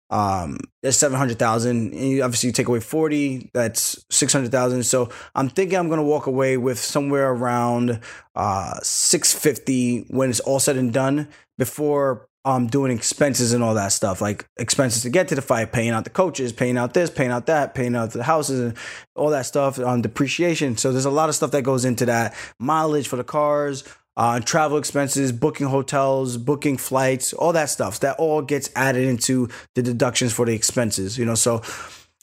um, 0.09 0.57
there's 0.81 0.97
700,000. 0.97 1.93
And 1.93 1.95
you 1.95 2.23
obviously 2.23 2.47
you 2.47 2.53
take 2.53 2.67
away 2.67 2.79
40, 2.79 3.51
that's 3.53 4.05
600,000. 4.09 4.83
So 4.83 5.09
I'm 5.35 5.49
thinking 5.49 5.77
I'm 5.77 5.87
going 5.87 5.99
to 5.99 6.05
walk 6.05 6.27
away 6.27 6.57
with 6.57 6.79
somewhere 6.79 7.31
around 7.31 7.99
uh, 8.35 8.79
650 8.81 10.05
when 10.09 10.29
it's 10.29 10.39
all 10.41 10.59
said 10.59 10.77
and 10.77 10.93
done 10.93 11.27
before 11.57 12.27
um, 12.45 12.67
doing 12.67 12.91
expenses 12.91 13.53
and 13.53 13.63
all 13.63 13.73
that 13.75 13.93
stuff, 13.93 14.19
like 14.19 14.45
expenses 14.57 15.03
to 15.03 15.09
get 15.09 15.29
to 15.29 15.35
the 15.35 15.41
fight, 15.41 15.71
paying 15.71 15.91
out 15.91 16.03
the 16.03 16.09
coaches, 16.09 16.51
paying 16.51 16.77
out 16.77 16.93
this, 16.93 17.09
paying 17.09 17.31
out 17.31 17.45
that, 17.45 17.73
paying 17.73 17.95
out 17.95 18.11
the 18.11 18.23
houses 18.23 18.59
and 18.59 18.77
all 19.15 19.29
that 19.29 19.45
stuff 19.45 19.79
on 19.79 20.01
depreciation. 20.01 20.75
So 20.75 20.91
there's 20.91 21.05
a 21.05 21.11
lot 21.11 21.29
of 21.29 21.35
stuff 21.35 21.51
that 21.51 21.61
goes 21.61 21.85
into 21.85 22.05
that 22.07 22.35
mileage 22.59 23.07
for 23.07 23.15
the 23.15 23.23
cars, 23.23 23.83
uh, 24.15 24.39
travel 24.39 24.77
expenses, 24.77 25.31
booking 25.31 25.67
hotels, 25.67 26.37
booking 26.37 26.77
flights, 26.77 27.33
all 27.33 27.53
that 27.53 27.69
stuff. 27.69 27.99
That 28.01 28.17
all 28.17 28.41
gets 28.41 28.69
added 28.75 29.07
into 29.07 29.49
the 29.75 29.81
deductions 29.81 30.33
for 30.33 30.45
the 30.45 30.53
expenses, 30.53 31.17
you 31.17 31.25
know. 31.25 31.35
So 31.35 31.61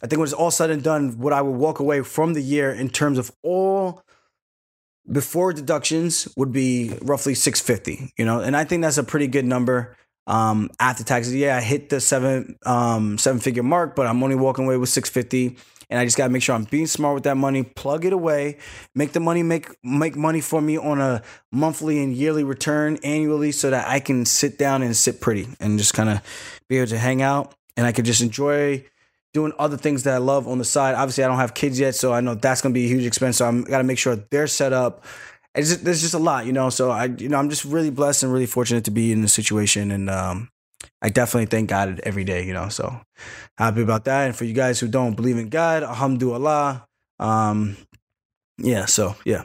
I 0.03 0.07
think 0.07 0.19
when 0.19 0.23
it's 0.23 0.33
all 0.33 0.51
said 0.51 0.71
and 0.71 0.83
done, 0.83 1.19
what 1.19 1.33
I 1.33 1.43
would 1.43 1.57
walk 1.57 1.81
away 1.81 2.03
from 2.03 2.35
the 2.35 2.43
year 2.43 2.71
in 2.71 2.89
terms 2.89 3.19
of 3.19 3.31
all 3.43 4.03
before 5.11 5.53
deductions 5.53 6.29
would 6.37 6.53
be 6.53 6.95
roughly 7.03 7.35
650, 7.35 8.13
you 8.17 8.25
know, 8.25 8.41
and 8.41 8.57
I 8.57 8.65
think 8.65 8.83
that's 8.83 8.99
a 8.99 9.05
pretty 9.05 9.27
good 9.27 9.45
number. 9.45 9.97
Um, 10.27 10.71
after 10.79 11.03
taxes, 11.03 11.35
yeah, 11.35 11.57
I 11.57 11.61
hit 11.61 11.89
the 11.89 12.01
seven 12.01 12.57
um 12.65 13.19
seven 13.19 13.41
figure 13.41 13.65
mark, 13.65 13.97
but 13.97 14.07
I'm 14.07 14.23
only 14.23 14.37
walking 14.37 14.67
away 14.67 14.77
with 14.77 14.91
650. 14.91 15.57
And 15.91 15.99
I 15.99 16.05
just 16.05 16.17
gotta 16.17 16.31
make 16.31 16.43
sure 16.43 16.55
I'm 16.55 16.65
being 16.65 16.87
smart 16.87 17.15
with 17.15 17.25
that 17.25 17.37
money, 17.37 17.65
plug 17.65 18.07
it 18.07 18.13
away, 18.13 18.57
make 18.95 19.13
the 19.13 19.21
money 19.21 19.43
make 19.43 19.69
make 19.85 20.17
money 20.17 20.41
for 20.41 20.63
me 20.63 20.79
on 20.79 21.01
a 21.01 21.23
monthly 21.53 22.03
and 22.03 22.15
yearly 22.15 22.45
return 22.45 22.97
annually 23.05 23.53
so 23.53 23.69
that 23.71 23.89
I 23.89 24.01
can 24.01 24.25
sit 24.25 24.57
down 24.57 24.83
and 24.83 24.97
sit 24.97 25.21
pretty 25.21 25.49
and 25.59 25.79
just 25.79 25.93
kind 25.93 26.09
of 26.09 26.21
be 26.69 26.79
able 26.79 26.89
to 26.89 26.99
hang 26.99 27.21
out 27.21 27.55
and 27.77 27.87
I 27.87 27.93
could 27.93 28.05
just 28.05 28.23
enjoy 28.23 28.85
doing 29.33 29.53
other 29.59 29.77
things 29.77 30.05
that 30.05 30.15
I 30.15 30.19
love 30.19 30.49
on 30.49 30.59
the 30.59 30.65
side. 30.65 30.95
Obviously, 30.95 31.25
I 31.25 31.29
don't 31.29 31.39
have 31.39 31.55
kids 31.55 31.79
yet, 31.79 31.95
so 31.95 32.13
I 32.13 32.21
know 32.21 32.35
that's 32.35 32.61
gonna 32.61 32.73
be 32.73 32.85
a 32.85 32.89
huge 32.89 33.07
expense. 33.07 33.39
So 33.39 33.47
I'm 33.47 33.63
gotta 33.63 33.85
make 33.85 33.99
sure 33.99 34.17
they're 34.17 34.47
set 34.47 34.73
up. 34.73 35.05
It's 35.55 35.69
just, 35.69 35.85
there's 35.85 36.01
just 36.01 36.15
a 36.15 36.19
lot, 36.19 36.47
you 36.47 36.53
know. 36.53 36.71
So 36.71 36.91
I, 36.91 37.07
you 37.07 37.29
know, 37.29 37.39
I'm 37.39 37.51
just 37.51 37.65
really 37.65 37.91
blessed 37.91 38.23
and 38.23 38.33
really 38.33 38.47
fortunate 38.47 38.85
to 38.85 38.91
be 38.91 39.13
in 39.13 39.23
this 39.23 39.33
situation, 39.33 39.91
and 39.91 40.09
um, 40.11 40.51
I 41.03 41.09
definitely 41.09 41.47
thank 41.47 41.69
God 41.71 42.01
every 42.05 42.25
day, 42.25 42.45
you 42.47 42.53
know. 42.53 42.69
So 42.69 43.01
happy 43.59 43.83
about 43.83 44.05
that. 44.05 44.27
And 44.27 44.37
for 44.37 44.45
you 44.45 44.53
guys 44.53 44.81
who 44.81 44.89
don't 44.89 45.15
believe 45.15 45.39
in 45.39 45.49
God, 45.49 45.83
alhamdulillah. 45.83 46.87
Um, 47.19 47.77
yeah. 48.59 48.87
So 48.87 49.17
yeah. 49.25 49.45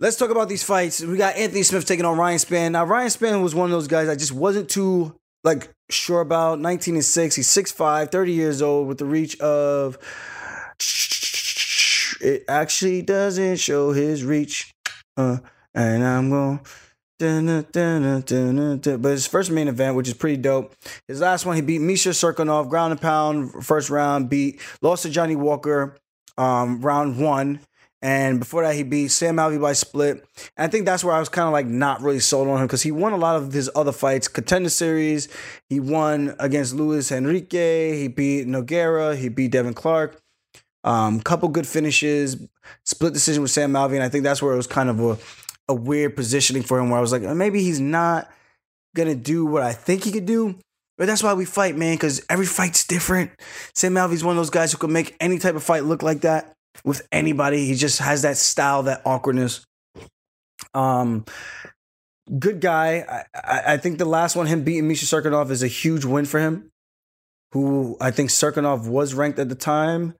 Let's 0.00 0.16
talk 0.16 0.30
about 0.30 0.48
these 0.48 0.62
fights. 0.62 1.02
We 1.02 1.16
got 1.16 1.36
Anthony 1.36 1.64
Smith 1.64 1.84
taking 1.84 2.04
on 2.04 2.16
Ryan 2.16 2.38
Spann. 2.38 2.72
Now 2.72 2.84
Ryan 2.84 3.08
Spann 3.08 3.42
was 3.42 3.54
one 3.54 3.64
of 3.64 3.72
those 3.72 3.88
guys 3.88 4.08
I 4.08 4.14
just 4.14 4.32
wasn't 4.32 4.68
too 4.68 5.14
like 5.42 5.72
sure 5.90 6.20
about. 6.20 6.60
19 6.60 6.94
and 6.94 7.04
6. 7.04 7.34
He's 7.34 7.48
6'5, 7.48 8.12
30 8.12 8.32
years 8.32 8.62
old 8.62 8.86
with 8.86 8.98
the 8.98 9.06
reach 9.06 9.38
of 9.40 9.98
it 12.20 12.44
actually 12.48 13.02
doesn't 13.02 13.56
show 13.56 13.92
his 13.92 14.24
reach. 14.24 14.72
Uh, 15.16 15.38
and 15.74 16.04
I'm 16.04 16.30
going 16.30 16.60
But 17.18 19.10
his 19.10 19.26
first 19.26 19.50
main 19.50 19.68
event, 19.68 19.96
which 19.96 20.08
is 20.08 20.14
pretty 20.14 20.36
dope. 20.36 20.74
His 21.06 21.20
last 21.20 21.44
one, 21.46 21.56
he 21.56 21.62
beat 21.62 21.80
Misha 21.80 22.10
Cirkunov, 22.10 22.68
ground 22.68 22.92
and 22.92 23.00
pound, 23.00 23.64
first 23.64 23.90
round, 23.90 24.28
beat, 24.28 24.60
lost 24.82 25.02
to 25.02 25.10
Johnny 25.10 25.36
Walker, 25.36 25.96
um, 26.36 26.80
round 26.80 27.18
one. 27.18 27.60
And 28.00 28.38
before 28.38 28.62
that, 28.62 28.76
he 28.76 28.84
beat 28.84 29.08
Sam 29.08 29.36
Alvey 29.36 29.60
by 29.60 29.72
split. 29.72 30.24
And 30.56 30.64
I 30.64 30.68
think 30.68 30.86
that's 30.86 31.02
where 31.02 31.14
I 31.14 31.18
was 31.18 31.28
kind 31.28 31.48
of 31.48 31.52
like 31.52 31.66
not 31.66 32.00
really 32.00 32.20
sold 32.20 32.46
on 32.46 32.60
him 32.60 32.66
because 32.68 32.82
he 32.82 32.92
won 32.92 33.12
a 33.12 33.16
lot 33.16 33.34
of 33.36 33.52
his 33.52 33.68
other 33.74 33.90
fights. 33.90 34.28
Contender 34.28 34.68
Series, 34.68 35.28
he 35.68 35.80
won 35.80 36.36
against 36.38 36.74
Luis 36.74 37.10
Henrique. 37.10 37.50
He 37.50 38.06
beat 38.06 38.46
Nogueira. 38.46 39.16
He 39.16 39.28
beat 39.28 39.50
Devin 39.50 39.74
Clark. 39.74 40.22
Um, 40.84 41.20
couple 41.20 41.48
good 41.48 41.66
finishes, 41.66 42.36
split 42.84 43.12
decision 43.12 43.42
with 43.42 43.50
Sam 43.50 43.72
Alvey. 43.72 43.94
And 43.94 44.04
I 44.04 44.08
think 44.08 44.22
that's 44.22 44.40
where 44.40 44.52
it 44.54 44.56
was 44.56 44.68
kind 44.68 44.88
of 44.88 45.00
a 45.00 45.18
a 45.68 45.74
weird 45.74 46.16
positioning 46.16 46.62
for 46.62 46.78
him 46.78 46.90
where 46.90 46.98
I 46.98 47.00
was 47.00 47.12
like, 47.12 47.22
maybe 47.22 47.62
he's 47.62 47.80
not 47.80 48.30
gonna 48.94 49.14
do 49.14 49.44
what 49.44 49.62
I 49.62 49.72
think 49.72 50.04
he 50.04 50.12
could 50.12 50.26
do. 50.26 50.56
But 50.96 51.06
that's 51.06 51.22
why 51.22 51.34
we 51.34 51.44
fight, 51.44 51.76
man, 51.76 51.94
because 51.94 52.24
every 52.28 52.46
fight's 52.46 52.84
different. 52.84 53.30
Sam 53.74 53.94
Alvey's 53.94 54.24
one 54.24 54.32
of 54.32 54.36
those 54.36 54.50
guys 54.50 54.72
who 54.72 54.78
can 54.78 54.92
make 54.92 55.16
any 55.20 55.38
type 55.38 55.54
of 55.54 55.62
fight 55.62 55.84
look 55.84 56.02
like 56.02 56.22
that 56.22 56.52
with 56.84 57.06
anybody. 57.12 57.66
He 57.66 57.76
just 57.76 58.00
has 58.00 58.22
that 58.22 58.36
style, 58.36 58.82
that 58.82 59.02
awkwardness. 59.04 59.64
Um, 60.74 61.24
good 62.38 62.60
guy. 62.60 63.04
I, 63.08 63.24
I, 63.34 63.74
I 63.74 63.76
think 63.76 63.98
the 63.98 64.04
last 64.04 64.34
one, 64.34 64.46
him 64.46 64.64
beating 64.64 64.88
Misha 64.88 65.06
Cirkunov, 65.06 65.50
is 65.50 65.62
a 65.62 65.68
huge 65.68 66.04
win 66.04 66.24
for 66.24 66.40
him. 66.40 66.68
Who 67.52 67.96
I 68.00 68.10
think 68.10 68.30
Cirkunov 68.30 68.86
was 68.88 69.14
ranked 69.14 69.38
at 69.38 69.48
the 69.48 69.54
time. 69.54 70.14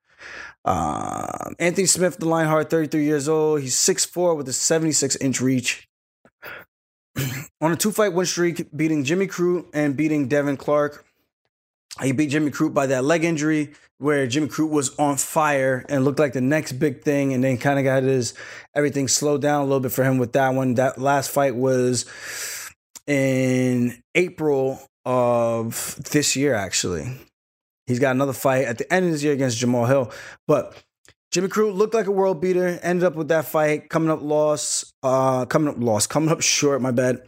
Um, 0.64 1.54
Anthony 1.58 1.86
Smith, 1.86 2.18
the 2.18 2.26
Lionheart, 2.26 2.70
33 2.70 3.04
years 3.04 3.28
old. 3.28 3.60
He's 3.60 3.76
6'4 3.76 4.36
with 4.36 4.48
a 4.48 4.52
76 4.52 5.16
inch 5.16 5.40
reach. 5.40 5.88
On 7.60 7.72
a 7.72 7.76
two 7.76 7.92
fight 7.92 8.12
win 8.12 8.26
streak, 8.26 8.66
beating 8.76 9.04
Jimmy 9.04 9.26
Crute 9.26 9.66
and 9.72 9.96
beating 9.96 10.28
Devin 10.28 10.56
Clark. 10.56 11.04
He 12.02 12.12
beat 12.12 12.30
Jimmy 12.30 12.50
Crute 12.50 12.74
by 12.74 12.86
that 12.86 13.04
leg 13.04 13.24
injury 13.24 13.72
where 13.98 14.26
Jimmy 14.26 14.46
Crute 14.46 14.70
was 14.70 14.96
on 14.96 15.16
fire 15.16 15.84
and 15.88 16.04
looked 16.04 16.20
like 16.20 16.32
the 16.32 16.40
next 16.40 16.72
big 16.72 17.02
thing, 17.02 17.32
and 17.32 17.42
then 17.42 17.58
kind 17.58 17.78
of 17.78 17.84
got 17.84 18.04
his 18.04 18.34
everything 18.74 19.08
slowed 19.08 19.42
down 19.42 19.62
a 19.62 19.64
little 19.64 19.80
bit 19.80 19.92
for 19.92 20.04
him 20.04 20.18
with 20.18 20.32
that 20.32 20.54
one. 20.54 20.74
That 20.74 20.98
last 20.98 21.30
fight 21.30 21.56
was 21.56 22.06
in 23.06 24.00
April 24.14 24.80
of 25.04 25.98
this 26.10 26.36
year, 26.36 26.54
actually. 26.54 27.16
He's 27.88 27.98
got 27.98 28.12
another 28.14 28.34
fight 28.34 28.66
at 28.66 28.78
the 28.78 28.92
end 28.92 29.06
of 29.06 29.12
this 29.12 29.22
year 29.22 29.32
against 29.32 29.58
Jamal 29.58 29.86
Hill. 29.86 30.12
But 30.46 30.76
Jimmy 31.32 31.48
Crute 31.48 31.74
looked 31.74 31.94
like 31.94 32.06
a 32.06 32.12
world 32.12 32.40
beater, 32.40 32.78
ended 32.82 33.04
up 33.04 33.14
with 33.14 33.28
that 33.28 33.46
fight, 33.46 33.88
coming 33.88 34.10
up 34.10 34.22
loss, 34.22 34.92
uh, 35.02 35.46
coming 35.46 35.68
up 35.68 35.76
loss, 35.78 36.06
coming 36.06 36.30
up 36.30 36.42
short, 36.42 36.80
my 36.80 36.90
bad. 36.90 37.22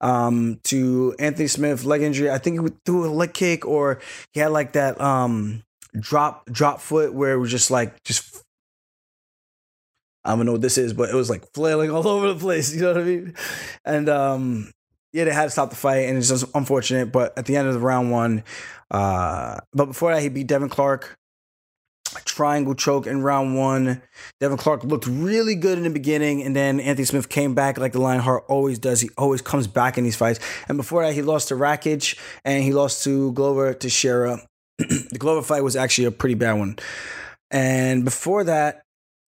Um, 0.00 0.60
to 0.64 1.14
Anthony 1.18 1.48
Smith, 1.48 1.84
leg 1.84 2.02
injury. 2.02 2.30
I 2.30 2.38
think 2.38 2.60
he 2.60 2.74
threw 2.86 3.04
a 3.04 3.10
leg 3.10 3.34
kick 3.34 3.66
or 3.66 4.00
he 4.32 4.40
had 4.40 4.52
like 4.52 4.72
that 4.72 5.00
um 5.00 5.64
drop 5.98 6.46
drop 6.46 6.80
foot 6.80 7.12
where 7.12 7.32
it 7.32 7.38
was 7.38 7.50
just 7.50 7.68
like 7.70 8.00
just 8.04 8.44
I 10.24 10.36
don't 10.36 10.46
know 10.46 10.52
what 10.52 10.60
this 10.60 10.78
is, 10.78 10.92
but 10.92 11.10
it 11.10 11.14
was 11.14 11.30
like 11.30 11.52
flailing 11.52 11.90
all 11.92 12.06
over 12.06 12.32
the 12.32 12.38
place. 12.38 12.74
You 12.74 12.82
know 12.82 12.92
what 12.92 13.02
I 13.02 13.04
mean? 13.04 13.34
And 13.84 14.08
um, 14.08 14.70
yeah, 15.12 15.24
they 15.24 15.32
had 15.32 15.44
to 15.44 15.50
stop 15.50 15.70
the 15.70 15.76
fight, 15.76 16.08
and 16.08 16.18
it's 16.18 16.28
just 16.28 16.44
unfortunate. 16.54 17.10
But 17.10 17.36
at 17.38 17.46
the 17.46 17.56
end 17.56 17.66
of 17.66 17.74
the 17.74 17.80
round 17.80 18.10
one, 18.10 18.44
uh, 18.90 19.58
but 19.72 19.86
before 19.86 20.14
that, 20.14 20.22
he 20.22 20.28
beat 20.28 20.46
Devin 20.46 20.68
Clark. 20.68 21.18
Triangle 22.24 22.74
choke 22.74 23.06
in 23.06 23.22
round 23.22 23.56
one. 23.56 24.02
Devin 24.40 24.56
Clark 24.56 24.84
looked 24.84 25.06
really 25.06 25.54
good 25.54 25.76
in 25.76 25.84
the 25.84 25.90
beginning, 25.90 26.42
and 26.42 26.56
then 26.56 26.80
Anthony 26.80 27.04
Smith 27.04 27.28
came 27.28 27.54
back 27.54 27.78
like 27.78 27.92
the 27.92 28.00
Lionheart 28.00 28.44
always 28.48 28.78
does. 28.78 29.00
He 29.00 29.10
always 29.18 29.42
comes 29.42 29.66
back 29.66 29.98
in 29.98 30.04
these 30.04 30.16
fights. 30.16 30.40
And 30.68 30.78
before 30.78 31.04
that, 31.04 31.14
he 31.14 31.22
lost 31.22 31.48
to 31.48 31.54
Rakic 31.54 32.18
and 32.44 32.62
he 32.62 32.72
lost 32.72 33.04
to 33.04 33.32
Glover 33.32 33.72
to 33.72 33.78
Teixeira. 33.78 34.40
the 34.78 35.16
Glover 35.18 35.42
fight 35.42 35.62
was 35.62 35.76
actually 35.76 36.06
a 36.06 36.10
pretty 36.10 36.34
bad 36.34 36.54
one. 36.54 36.78
And 37.50 38.04
before 38.04 38.44
that, 38.44 38.82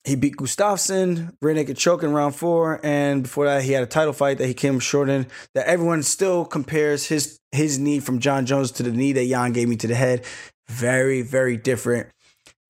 he 0.08 0.16
beat 0.16 0.38
Gustafsson, 0.38 1.34
rear 1.42 1.54
naked 1.54 1.76
choke 1.76 2.02
in 2.02 2.14
round 2.14 2.34
four, 2.34 2.80
and 2.82 3.24
before 3.24 3.44
that 3.44 3.64
he 3.64 3.74
had 3.74 3.84
a 3.84 3.88
title 3.88 4.14
fight 4.14 4.38
that 4.38 4.48
he 4.48 4.54
came 4.54 4.80
short 4.80 5.10
in. 5.10 5.28
That 5.54 5.68
everyone 5.68 6.02
still 6.02 6.46
compares 6.46 7.08
his 7.08 7.40
his 7.52 7.78
knee 7.78 8.00
from 8.00 8.20
Jon 8.20 8.46
Jones 8.46 8.72
to 8.74 8.84
the 8.84 8.92
knee 8.92 9.12
that 9.12 9.26
Yan 9.26 9.52
gave 9.52 9.68
me 9.68 9.76
to 9.76 9.88
the 9.88 9.96
head. 9.96 10.26
Very 10.70 11.24
very 11.24 11.58
different, 11.58 12.08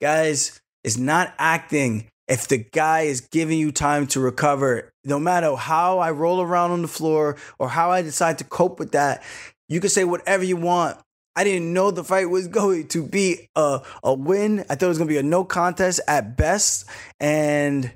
guys. 0.01 0.59
It's 0.83 0.97
not 0.97 1.33
acting. 1.37 2.07
If 2.27 2.47
the 2.47 2.57
guy 2.57 3.01
is 3.01 3.21
giving 3.21 3.59
you 3.59 3.71
time 3.71 4.07
to 4.07 4.19
recover, 4.19 4.91
no 5.05 5.19
matter 5.19 5.55
how 5.55 5.99
I 5.99 6.11
roll 6.11 6.41
around 6.41 6.71
on 6.71 6.81
the 6.81 6.87
floor 6.87 7.37
or 7.59 7.69
how 7.69 7.91
I 7.91 8.01
decide 8.01 8.39
to 8.39 8.43
cope 8.43 8.79
with 8.79 8.93
that, 8.93 9.23
you 9.69 9.79
can 9.79 9.89
say 9.89 10.03
whatever 10.03 10.43
you 10.43 10.57
want. 10.57 10.97
I 11.37 11.43
didn't 11.43 11.71
know 11.71 11.91
the 11.91 12.03
fight 12.03 12.31
was 12.31 12.47
going 12.47 12.87
to 12.87 13.03
be 13.05 13.47
a, 13.55 13.81
a 14.03 14.11
win. 14.11 14.61
I 14.61 14.75
thought 14.75 14.87
it 14.87 14.87
was 14.87 14.97
going 14.97 15.07
to 15.07 15.13
be 15.13 15.19
a 15.19 15.23
no 15.23 15.45
contest 15.45 15.99
at 16.07 16.35
best. 16.35 16.85
And 17.19 17.91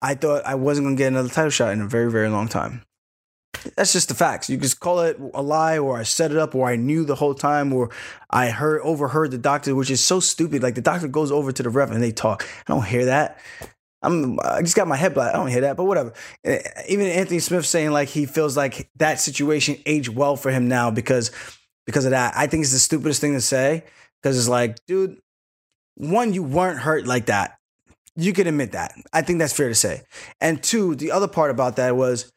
I 0.00 0.14
thought 0.14 0.46
I 0.46 0.54
wasn't 0.54 0.86
going 0.86 0.96
to 0.96 0.98
get 0.98 1.08
another 1.08 1.28
title 1.28 1.50
shot 1.50 1.74
in 1.74 1.82
a 1.82 1.86
very, 1.86 2.10
very 2.10 2.30
long 2.30 2.48
time. 2.48 2.82
That's 3.76 3.92
just 3.92 4.08
the 4.08 4.14
facts. 4.14 4.48
You 4.48 4.56
just 4.56 4.80
call 4.80 5.00
it 5.00 5.20
a 5.34 5.42
lie, 5.42 5.76
or 5.76 5.98
I 5.98 6.04
set 6.04 6.30
it 6.30 6.38
up, 6.38 6.54
or 6.54 6.68
I 6.68 6.76
knew 6.76 7.04
the 7.04 7.16
whole 7.16 7.34
time, 7.34 7.74
or 7.74 7.90
I 8.30 8.48
heard 8.48 8.80
overheard 8.80 9.30
the 9.30 9.38
doctor, 9.38 9.74
which 9.74 9.90
is 9.90 10.02
so 10.02 10.18
stupid. 10.18 10.62
Like 10.62 10.74
the 10.74 10.80
doctor 10.80 11.06
goes 11.06 11.30
over 11.30 11.52
to 11.52 11.62
the 11.62 11.68
ref 11.68 11.90
and 11.90 12.02
they 12.02 12.12
talk. 12.12 12.48
I 12.66 12.72
don't 12.72 12.86
hear 12.86 13.04
that. 13.06 13.38
I'm 14.02 14.40
I 14.40 14.62
just 14.62 14.76
got 14.76 14.88
my 14.88 14.96
head 14.96 15.12
black. 15.12 15.34
I 15.34 15.36
don't 15.36 15.48
hear 15.48 15.60
that, 15.62 15.76
but 15.76 15.84
whatever. 15.84 16.14
Eh, 16.44 16.62
even 16.88 17.06
Anthony 17.06 17.40
Smith 17.40 17.66
saying 17.66 17.90
like 17.90 18.08
he 18.08 18.24
feels 18.24 18.56
like 18.56 18.88
that 18.96 19.20
situation 19.20 19.76
aged 19.84 20.08
well 20.08 20.36
for 20.36 20.50
him 20.50 20.68
now 20.68 20.90
because 20.90 21.30
because 21.86 22.04
of 22.04 22.12
that. 22.12 22.34
I 22.36 22.46
think 22.46 22.62
it's 22.62 22.72
the 22.72 22.78
stupidest 22.78 23.20
thing 23.20 23.34
to 23.34 23.40
say 23.40 23.84
because 24.22 24.38
it's 24.38 24.48
like, 24.48 24.84
dude, 24.86 25.18
one, 25.96 26.32
you 26.32 26.42
weren't 26.42 26.78
hurt 26.78 27.06
like 27.06 27.26
that. 27.26 27.58
You 28.16 28.32
can 28.32 28.46
admit 28.46 28.72
that. 28.72 28.92
I 29.12 29.22
think 29.22 29.38
that's 29.38 29.52
fair 29.52 29.68
to 29.68 29.74
say. 29.74 30.02
And 30.40 30.62
two, 30.62 30.94
the 30.94 31.12
other 31.12 31.28
part 31.28 31.50
about 31.50 31.76
that 31.76 31.96
was 31.96 32.32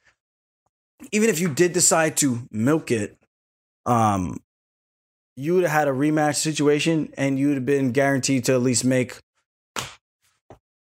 even 1.12 1.30
if 1.30 1.40
you 1.40 1.50
did 1.50 1.74
decide 1.74 2.18
to 2.18 2.48
milk 2.52 2.92
it, 2.92 3.18
um, 3.86 4.40
you 5.36 5.56
would 5.56 5.64
have 5.64 5.72
had 5.72 5.88
a 5.88 5.92
rematch 5.92 6.36
situation 6.36 7.12
and 7.18 7.40
you 7.40 7.48
would 7.48 7.58
have 7.58 7.66
been 7.66 7.92
guaranteed 7.92 8.46
to 8.46 8.54
at 8.54 8.62
least 8.62 8.86
make 8.86 9.18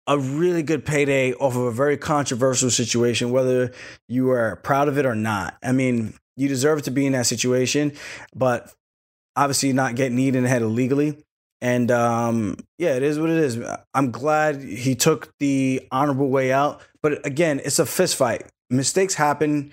a 0.06 0.18
really 0.18 0.62
good 0.62 0.84
payday 0.84 1.32
off 1.34 1.56
of 1.56 1.62
a 1.62 1.70
very 1.70 1.96
controversial 1.96 2.70
situation, 2.70 3.30
whether 3.30 3.72
you 4.08 4.30
are 4.30 4.56
proud 4.56 4.88
of 4.88 4.98
it 4.98 5.06
or 5.06 5.14
not. 5.14 5.56
I 5.62 5.72
mean, 5.72 6.14
you 6.36 6.48
deserve 6.48 6.82
to 6.82 6.90
be 6.90 7.06
in 7.06 7.12
that 7.12 7.26
situation, 7.26 7.92
but 8.34 8.72
obviously 9.36 9.72
not 9.72 9.94
getting 9.94 10.16
kneed 10.16 10.36
in 10.36 10.42
the 10.42 10.48
head 10.48 10.62
illegally. 10.62 11.18
And 11.60 11.90
um, 11.90 12.56
yeah, 12.78 12.96
it 12.96 13.02
is 13.02 13.20
what 13.20 13.30
it 13.30 13.36
is. 13.36 13.58
I'm 13.94 14.10
glad 14.10 14.60
he 14.60 14.94
took 14.94 15.30
the 15.38 15.86
honorable 15.92 16.28
way 16.28 16.52
out. 16.52 16.82
But 17.02 17.24
again, 17.24 17.60
it's 17.64 17.78
a 17.78 17.86
fist 17.86 18.16
fight. 18.16 18.46
Mistakes 18.68 19.14
happen. 19.14 19.72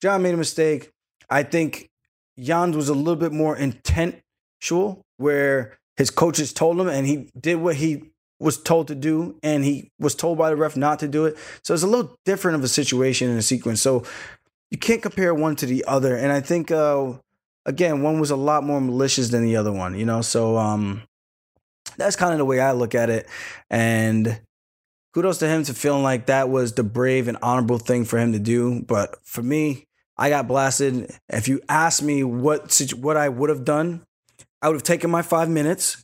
Jon 0.00 0.22
made 0.22 0.34
a 0.34 0.36
mistake. 0.36 0.90
I 1.28 1.42
think 1.42 1.88
Yan's 2.36 2.76
was 2.76 2.88
a 2.88 2.94
little 2.94 3.16
bit 3.16 3.32
more 3.32 3.56
intentional, 3.56 5.02
where 5.16 5.76
his 5.96 6.10
coaches 6.10 6.52
told 6.52 6.80
him 6.80 6.88
and 6.88 7.06
he 7.06 7.30
did 7.40 7.56
what 7.56 7.76
he 7.76 8.10
was 8.40 8.60
told 8.60 8.88
to 8.88 8.94
do, 8.94 9.38
and 9.42 9.64
he 9.64 9.90
was 9.98 10.14
told 10.14 10.36
by 10.36 10.50
the 10.50 10.56
ref 10.56 10.76
not 10.76 10.98
to 10.98 11.08
do 11.08 11.24
it. 11.24 11.36
So 11.62 11.72
it's 11.72 11.82
a 11.82 11.86
little 11.86 12.16
different 12.24 12.56
of 12.56 12.64
a 12.64 12.68
situation 12.68 13.30
in 13.30 13.36
a 13.36 13.42
sequence. 13.42 13.80
So 13.80 14.04
you 14.74 14.78
can't 14.78 15.02
compare 15.02 15.32
one 15.32 15.54
to 15.54 15.66
the 15.66 15.84
other. 15.86 16.16
And 16.16 16.32
I 16.32 16.40
think 16.40 16.72
uh, 16.72 17.12
again, 17.64 18.02
one 18.02 18.18
was 18.18 18.32
a 18.32 18.36
lot 18.36 18.64
more 18.64 18.80
malicious 18.80 19.28
than 19.28 19.44
the 19.44 19.54
other 19.54 19.70
one, 19.70 19.96
you 19.96 20.04
know. 20.04 20.20
So 20.20 20.56
um, 20.56 21.02
that's 21.96 22.16
kind 22.16 22.32
of 22.32 22.38
the 22.38 22.44
way 22.44 22.58
I 22.58 22.72
look 22.72 22.96
at 22.96 23.08
it, 23.08 23.28
and 23.70 24.40
kudos 25.12 25.38
to 25.38 25.46
him 25.46 25.62
to 25.62 25.74
feeling 25.74 26.02
like 26.02 26.26
that 26.26 26.48
was 26.48 26.72
the 26.72 26.82
brave 26.82 27.28
and 27.28 27.38
honorable 27.40 27.78
thing 27.78 28.04
for 28.04 28.18
him 28.18 28.32
to 28.32 28.40
do. 28.40 28.82
But 28.82 29.14
for 29.22 29.44
me, 29.44 29.84
I 30.18 30.28
got 30.28 30.48
blasted. 30.48 31.08
If 31.28 31.46
you 31.46 31.60
ask 31.68 32.02
me 32.02 32.24
what 32.24 32.82
what 32.96 33.16
I 33.16 33.28
would 33.28 33.50
have 33.50 33.64
done, 33.64 34.02
I 34.60 34.66
would 34.66 34.74
have 34.74 34.82
taken 34.82 35.08
my 35.08 35.22
five 35.22 35.48
minutes, 35.48 36.03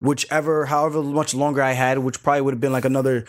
whichever, 0.00 0.66
however 0.66 1.02
much 1.02 1.34
longer 1.34 1.62
I 1.62 1.72
had, 1.72 1.98
which 1.98 2.22
probably 2.22 2.42
would 2.42 2.54
have 2.54 2.60
been 2.60 2.72
like 2.72 2.84
another 2.84 3.24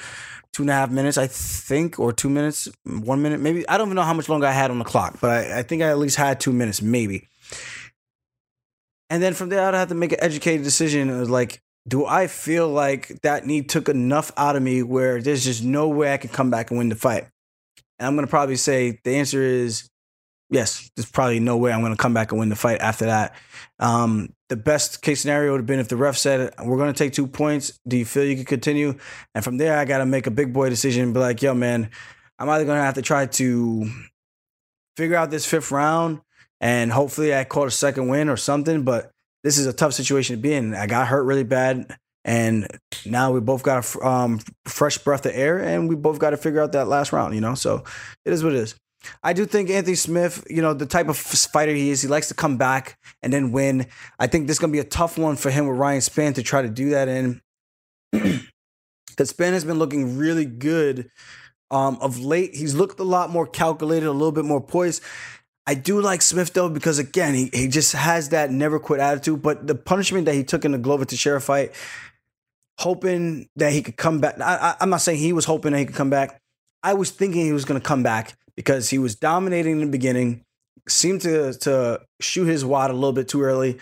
two 0.53 0.63
and 0.63 0.69
a 0.69 0.73
half 0.73 0.89
minutes, 0.89 1.17
I 1.17 1.27
think, 1.27 1.99
or 1.99 2.11
two 2.11 2.29
minutes, 2.29 2.67
one 2.83 3.21
minute, 3.21 3.39
maybe. 3.39 3.67
I 3.69 3.77
don't 3.77 3.87
even 3.87 3.95
know 3.95 4.03
how 4.03 4.13
much 4.13 4.29
longer 4.29 4.47
I 4.47 4.51
had 4.51 4.71
on 4.71 4.79
the 4.79 4.85
clock, 4.85 5.19
but 5.21 5.29
I, 5.29 5.59
I 5.59 5.63
think 5.63 5.81
I 5.81 5.89
at 5.89 5.99
least 5.99 6.15
had 6.15 6.39
two 6.39 6.53
minutes, 6.53 6.81
maybe. 6.81 7.27
And 9.09 9.23
then 9.23 9.33
from 9.33 9.49
there, 9.49 9.65
I'd 9.65 9.73
have 9.73 9.89
to 9.89 9.95
make 9.95 10.11
an 10.11 10.19
educated 10.21 10.63
decision. 10.63 11.09
It 11.09 11.19
was 11.19 11.29
like, 11.29 11.61
do 11.87 12.05
I 12.05 12.27
feel 12.27 12.67
like 12.67 13.21
that 13.21 13.45
knee 13.45 13.61
took 13.61 13.87
enough 13.87 14.31
out 14.35 14.55
of 14.55 14.63
me 14.63 14.83
where 14.83 15.21
there's 15.21 15.45
just 15.45 15.63
no 15.63 15.87
way 15.87 16.13
I 16.13 16.17
can 16.17 16.29
come 16.29 16.49
back 16.49 16.69
and 16.69 16.77
win 16.77 16.89
the 16.89 16.95
fight? 16.95 17.27
And 17.99 18.07
I'm 18.07 18.15
gonna 18.15 18.27
probably 18.27 18.57
say 18.57 18.99
the 19.03 19.15
answer 19.15 19.41
is 19.41 19.89
yes. 20.49 20.89
There's 20.95 21.09
probably 21.09 21.39
no 21.39 21.57
way 21.57 21.71
I'm 21.71 21.81
gonna 21.81 21.95
come 21.95 22.13
back 22.13 22.31
and 22.31 22.39
win 22.39 22.49
the 22.49 22.55
fight 22.55 22.79
after 22.79 23.05
that. 23.05 23.35
Um, 23.79 24.33
the 24.49 24.55
best 24.55 25.01
case 25.01 25.21
scenario 25.21 25.51
would 25.51 25.59
have 25.59 25.65
been 25.65 25.79
if 25.79 25.89
the 25.89 25.97
ref 25.97 26.17
said, 26.17 26.53
"We're 26.63 26.77
gonna 26.77 26.93
take 26.93 27.13
two 27.13 27.27
points. 27.27 27.79
Do 27.87 27.97
you 27.97 28.05
feel 28.05 28.23
you 28.23 28.35
can 28.35 28.45
continue?" 28.45 28.95
And 29.35 29.43
from 29.43 29.57
there, 29.57 29.77
I 29.77 29.85
gotta 29.85 30.05
make 30.05 30.27
a 30.27 30.31
big 30.31 30.53
boy 30.53 30.69
decision 30.69 31.03
and 31.03 31.13
be 31.13 31.19
like, 31.19 31.41
"Yo, 31.41 31.53
man, 31.53 31.89
I'm 32.39 32.49
either 32.49 32.65
gonna 32.65 32.83
have 32.83 32.95
to 32.95 33.01
try 33.01 33.25
to 33.25 33.89
figure 34.95 35.17
out 35.17 35.31
this 35.31 35.45
fifth 35.45 35.71
round." 35.71 36.21
And 36.59 36.91
hopefully 36.91 37.35
I 37.35 37.43
caught 37.43 37.67
a 37.67 37.71
second 37.71 38.07
win 38.07 38.29
or 38.29 38.37
something, 38.37 38.83
but 38.83 39.11
this 39.43 39.57
is 39.57 39.67
a 39.67 39.73
tough 39.73 39.93
situation 39.93 40.35
to 40.35 40.41
be 40.41 40.53
in. 40.53 40.73
I 40.73 40.87
got 40.87 41.07
hurt 41.07 41.23
really 41.23 41.43
bad, 41.43 41.95
and 42.25 42.67
now 43.05 43.31
we 43.31 43.39
both 43.39 43.63
got 43.63 43.95
a 43.95 44.05
um, 44.05 44.39
fresh 44.65 44.97
breath 44.97 45.25
of 45.25 45.33
air, 45.35 45.59
and 45.59 45.87
we 45.87 45.95
both 45.95 46.19
got 46.19 46.31
to 46.31 46.37
figure 46.37 46.61
out 46.61 46.71
that 46.71 46.87
last 46.87 47.13
round. 47.13 47.35
You 47.35 47.41
know, 47.41 47.53
so 47.53 47.83
it 48.25 48.33
is 48.33 48.43
what 48.43 48.53
it 48.53 48.59
is. 48.59 48.75
I 49.23 49.33
do 49.33 49.45
think 49.45 49.69
Anthony 49.69 49.95
Smith, 49.95 50.45
you 50.49 50.61
know, 50.61 50.73
the 50.73 50.85
type 50.85 51.07
of 51.07 51.17
fighter 51.17 51.73
he 51.73 51.89
is, 51.89 52.01
he 52.01 52.07
likes 52.07 52.27
to 52.29 52.33
come 52.33 52.57
back 52.57 52.97
and 53.21 53.31
then 53.31 53.51
win. 53.51 53.87
I 54.19 54.27
think 54.27 54.47
this 54.47 54.55
is 54.55 54.59
going 54.59 54.71
to 54.71 54.75
be 54.75 54.79
a 54.79 54.89
tough 54.89 55.17
one 55.17 55.35
for 55.35 55.49
him 55.49 55.67
with 55.67 55.77
Ryan 55.77 56.01
Spann 56.01 56.35
to 56.35 56.43
try 56.43 56.61
to 56.61 56.69
do 56.69 56.89
that 56.91 57.07
in. 57.07 57.41
Because 59.17 59.33
Spann 59.33 59.53
has 59.53 59.65
been 59.65 59.79
looking 59.79 60.15
really 60.15 60.45
good 60.45 61.09
um, 61.71 61.97
of 62.01 62.19
late. 62.19 62.55
He's 62.55 62.75
looked 62.75 62.99
a 62.99 63.03
lot 63.03 63.31
more 63.31 63.47
calculated, 63.47 64.05
a 64.05 64.11
little 64.11 64.31
bit 64.31 64.45
more 64.45 64.61
poised. 64.61 65.01
I 65.65 65.73
do 65.73 65.99
like 65.99 66.21
Smith 66.21 66.53
though 66.53 66.69
because 66.69 66.99
again 66.99 67.33
he, 67.33 67.49
he 67.51 67.67
just 67.67 67.93
has 67.93 68.29
that 68.29 68.51
never 68.51 68.79
quit 68.79 68.99
attitude. 68.99 69.41
But 69.41 69.65
the 69.65 69.73
punishment 69.73 70.25
that 70.25 70.35
he 70.35 70.43
took 70.43 70.65
in 70.65 70.71
the 70.71 70.77
Glover 70.77 71.03
Teixeira 71.03 71.41
fight, 71.41 71.73
hoping 72.77 73.49
that 73.55 73.73
he 73.73 73.81
could 73.81 73.97
come 73.97 74.19
back. 74.19 74.39
I 74.39 74.75
I, 74.79 74.83
am 74.83 74.91
not 74.91 75.01
saying 75.01 75.17
he 75.17 75.33
was 75.33 75.45
hoping 75.45 75.71
that 75.71 75.79
he 75.79 75.85
could 75.85 75.95
come 75.95 76.11
back. 76.11 76.39
I 76.83 76.93
was 76.93 77.09
thinking 77.09 77.43
he 77.43 77.53
was 77.53 77.65
going 77.65 77.81
to 77.81 77.85
come 77.85 78.03
back 78.03 78.37
because 78.57 78.89
he 78.89 78.99
was 78.99 79.15
dominating 79.15 79.73
in 79.73 79.79
the 79.79 79.87
beginning, 79.87 80.43
seemed 80.89 81.21
to 81.21 81.53
to 81.53 82.01
shoot 82.19 82.45
his 82.45 82.65
wad 82.65 82.91
a 82.91 82.93
little 82.93 83.13
bit 83.13 83.29
too 83.29 83.41
early. 83.41 83.77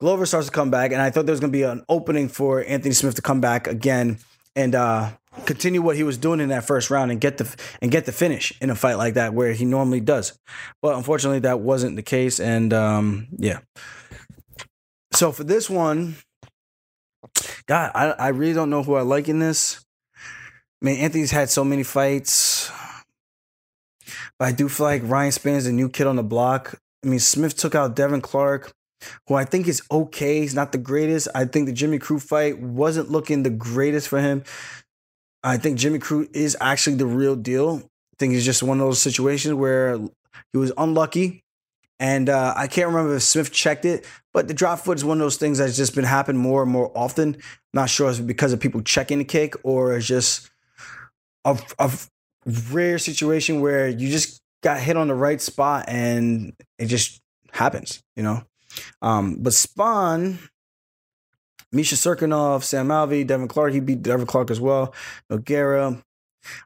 Glover 0.00 0.24
starts 0.24 0.46
to 0.46 0.52
come 0.52 0.70
back, 0.70 0.92
and 0.92 1.02
I 1.02 1.10
thought 1.10 1.26
there 1.26 1.32
was 1.32 1.40
going 1.40 1.52
to 1.52 1.58
be 1.58 1.64
an 1.64 1.84
opening 1.88 2.28
for 2.28 2.64
Anthony 2.64 2.94
Smith 2.94 3.16
to 3.16 3.22
come 3.22 3.40
back 3.40 3.66
again 3.66 4.18
and 4.56 4.74
uh, 4.74 5.10
continue 5.46 5.82
what 5.82 5.96
he 5.96 6.02
was 6.02 6.16
doing 6.16 6.40
in 6.40 6.48
that 6.48 6.64
first 6.64 6.90
round 6.90 7.10
and 7.10 7.20
get 7.20 7.38
the 7.38 7.54
and 7.82 7.90
get 7.90 8.06
the 8.06 8.12
finish 8.12 8.52
in 8.60 8.70
a 8.70 8.74
fight 8.74 8.94
like 8.94 9.14
that 9.14 9.34
where 9.34 9.52
he 9.52 9.64
normally 9.64 10.00
does. 10.00 10.38
But 10.80 10.96
unfortunately, 10.96 11.40
that 11.40 11.60
wasn't 11.60 11.96
the 11.96 12.02
case, 12.02 12.40
and 12.40 12.72
um, 12.72 13.28
yeah. 13.36 13.60
So 15.12 15.32
for 15.32 15.44
this 15.44 15.68
one, 15.68 16.16
God, 17.66 17.90
I, 17.94 18.10
I 18.10 18.28
really 18.28 18.54
don't 18.54 18.70
know 18.70 18.82
who 18.82 18.94
I 18.94 19.02
like 19.02 19.28
in 19.28 19.38
this. 19.38 19.84
I 20.82 20.86
mean, 20.86 21.00
Anthony's 21.00 21.30
had 21.30 21.50
so 21.50 21.62
many 21.62 21.82
fights, 21.82 22.70
but 24.40 24.48
I 24.48 24.52
do 24.52 24.70
feel 24.70 24.86
like 24.86 25.02
Ryan 25.04 25.32
Spann's 25.32 25.66
a 25.66 25.72
new 25.72 25.90
kid 25.90 26.06
on 26.06 26.16
the 26.16 26.22
block. 26.22 26.80
I 27.04 27.08
mean, 27.08 27.20
Smith 27.20 27.58
took 27.58 27.74
out 27.74 27.94
Devin 27.94 28.22
Clark, 28.22 28.72
who 29.28 29.34
I 29.34 29.44
think 29.44 29.68
is 29.68 29.82
okay. 29.90 30.40
He's 30.40 30.54
not 30.54 30.72
the 30.72 30.78
greatest. 30.78 31.28
I 31.34 31.44
think 31.44 31.66
the 31.66 31.74
Jimmy 31.74 31.98
Crute 31.98 32.22
fight 32.22 32.58
wasn't 32.58 33.10
looking 33.10 33.42
the 33.42 33.50
greatest 33.50 34.08
for 34.08 34.18
him. 34.18 34.42
I 35.44 35.58
think 35.58 35.78
Jimmy 35.78 35.98
Crute 35.98 36.34
is 36.34 36.56
actually 36.58 36.96
the 36.96 37.06
real 37.06 37.36
deal. 37.36 37.82
I 37.84 38.16
think 38.18 38.32
it's 38.32 38.44
just 38.44 38.62
one 38.62 38.80
of 38.80 38.86
those 38.86 39.02
situations 39.02 39.52
where 39.52 39.98
he 40.52 40.58
was 40.58 40.72
unlucky. 40.78 41.44
And 41.98 42.30
uh, 42.30 42.54
I 42.56 42.66
can't 42.66 42.88
remember 42.88 43.16
if 43.16 43.22
Smith 43.22 43.52
checked 43.52 43.84
it, 43.84 44.06
but 44.32 44.48
the 44.48 44.54
drop 44.54 44.78
foot 44.78 44.96
is 44.96 45.04
one 45.04 45.18
of 45.18 45.22
those 45.22 45.36
things 45.36 45.58
that's 45.58 45.76
just 45.76 45.94
been 45.94 46.04
happening 46.04 46.40
more 46.40 46.62
and 46.62 46.72
more 46.72 46.90
often. 46.96 47.36
not 47.74 47.90
sure 47.90 48.08
if 48.08 48.16
it's 48.16 48.26
because 48.26 48.54
of 48.54 48.60
people 48.60 48.80
checking 48.80 49.18
the 49.18 49.24
kick 49.24 49.54
or 49.64 49.94
it's 49.94 50.06
just 50.06 50.48
a, 51.44 51.58
a 51.78 51.90
rare 52.46 52.98
situation 52.98 53.60
where 53.60 53.88
you 53.88 54.08
just 54.08 54.40
got 54.62 54.80
hit 54.80 54.96
on 54.96 55.08
the 55.08 55.14
right 55.14 55.40
spot 55.40 55.86
and 55.88 56.54
it 56.78 56.86
just 56.86 57.20
happens, 57.52 58.02
you 58.16 58.22
know? 58.22 58.42
Um, 59.02 59.36
but 59.40 59.52
Spann, 59.52 60.38
Misha 61.72 61.94
Cirkunov, 61.94 62.62
Sam 62.62 62.88
Alvey, 62.88 63.26
Devin 63.26 63.48
Clark. 63.48 63.72
He 63.72 63.80
beat 63.80 64.02
Devin 64.02 64.26
Clark 64.26 64.50
as 64.50 64.60
well. 64.60 64.94
Nogueira. 65.30 66.02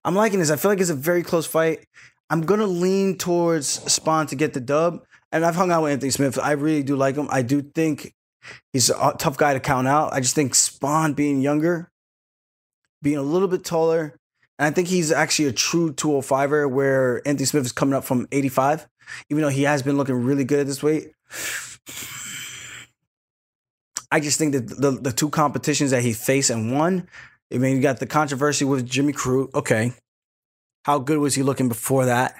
I'm 0.04 0.14
liking 0.14 0.38
this. 0.38 0.50
I 0.50 0.56
feel 0.56 0.70
like 0.70 0.80
it's 0.80 0.90
a 0.90 0.94
very 0.94 1.22
close 1.22 1.46
fight. 1.46 1.87
I'm 2.30 2.42
gonna 2.42 2.66
lean 2.66 3.18
towards 3.18 3.80
Spann 3.80 4.28
to 4.28 4.37
get 4.37 4.54
the 4.54 4.60
dub. 4.60 5.04
And 5.32 5.44
I've 5.44 5.56
hung 5.56 5.72
out 5.72 5.82
with 5.82 5.92
Anthony 5.92 6.10
Smith. 6.10 6.38
I 6.38 6.52
really 6.52 6.84
do 6.84 6.94
like 6.94 7.16
him. 7.16 7.28
I 7.30 7.42
do 7.42 7.60
think 7.60 8.14
he's 8.72 8.88
a 8.88 9.14
tough 9.18 9.37
guy 9.37 9.52
to 9.54 9.60
count 9.60 9.88
out. 9.88 10.12
I 10.12 10.20
just 10.20 10.34
think 10.34 10.52
Spann 10.52 11.16
being 11.16 11.40
younger, 11.40 11.90
being 13.02 13.16
a 13.16 13.22
little 13.22 13.48
bit 13.48 13.64
taller, 13.64 14.16
and 14.58 14.66
I 14.66 14.70
think 14.70 14.88
he's 14.88 15.10
actually 15.10 15.46
a 15.46 15.52
true 15.52 15.92
205er 15.92 16.70
where 16.70 17.26
Anthony 17.26 17.46
Smith 17.46 17.64
is 17.64 17.72
coming 17.72 17.94
up 17.94 18.04
from 18.04 18.28
85, 18.30 18.86
even 19.30 19.42
though 19.42 19.48
he 19.48 19.64
has 19.64 19.82
been 19.82 19.96
looking 19.96 20.16
really 20.16 20.44
good 20.44 20.60
at 20.60 20.66
this 20.66 20.82
weight. 20.82 21.12
I 24.10 24.20
just 24.20 24.38
think 24.38 24.52
that 24.52 24.68
the, 24.68 24.92
the 24.92 25.12
two 25.12 25.28
competitions 25.28 25.90
that 25.90 26.02
he 26.02 26.12
faced 26.12 26.50
and 26.50 26.72
won, 26.72 27.08
I 27.52 27.58
mean, 27.58 27.76
you 27.76 27.82
got 27.82 27.98
the 27.98 28.06
controversy 28.06 28.64
with 28.64 28.86
Jimmy 28.86 29.12
Crute. 29.12 29.52
Okay. 29.54 29.92
How 30.84 30.98
good 30.98 31.18
was 31.18 31.34
he 31.34 31.42
looking 31.42 31.68
before 31.68 32.06
that? 32.06 32.36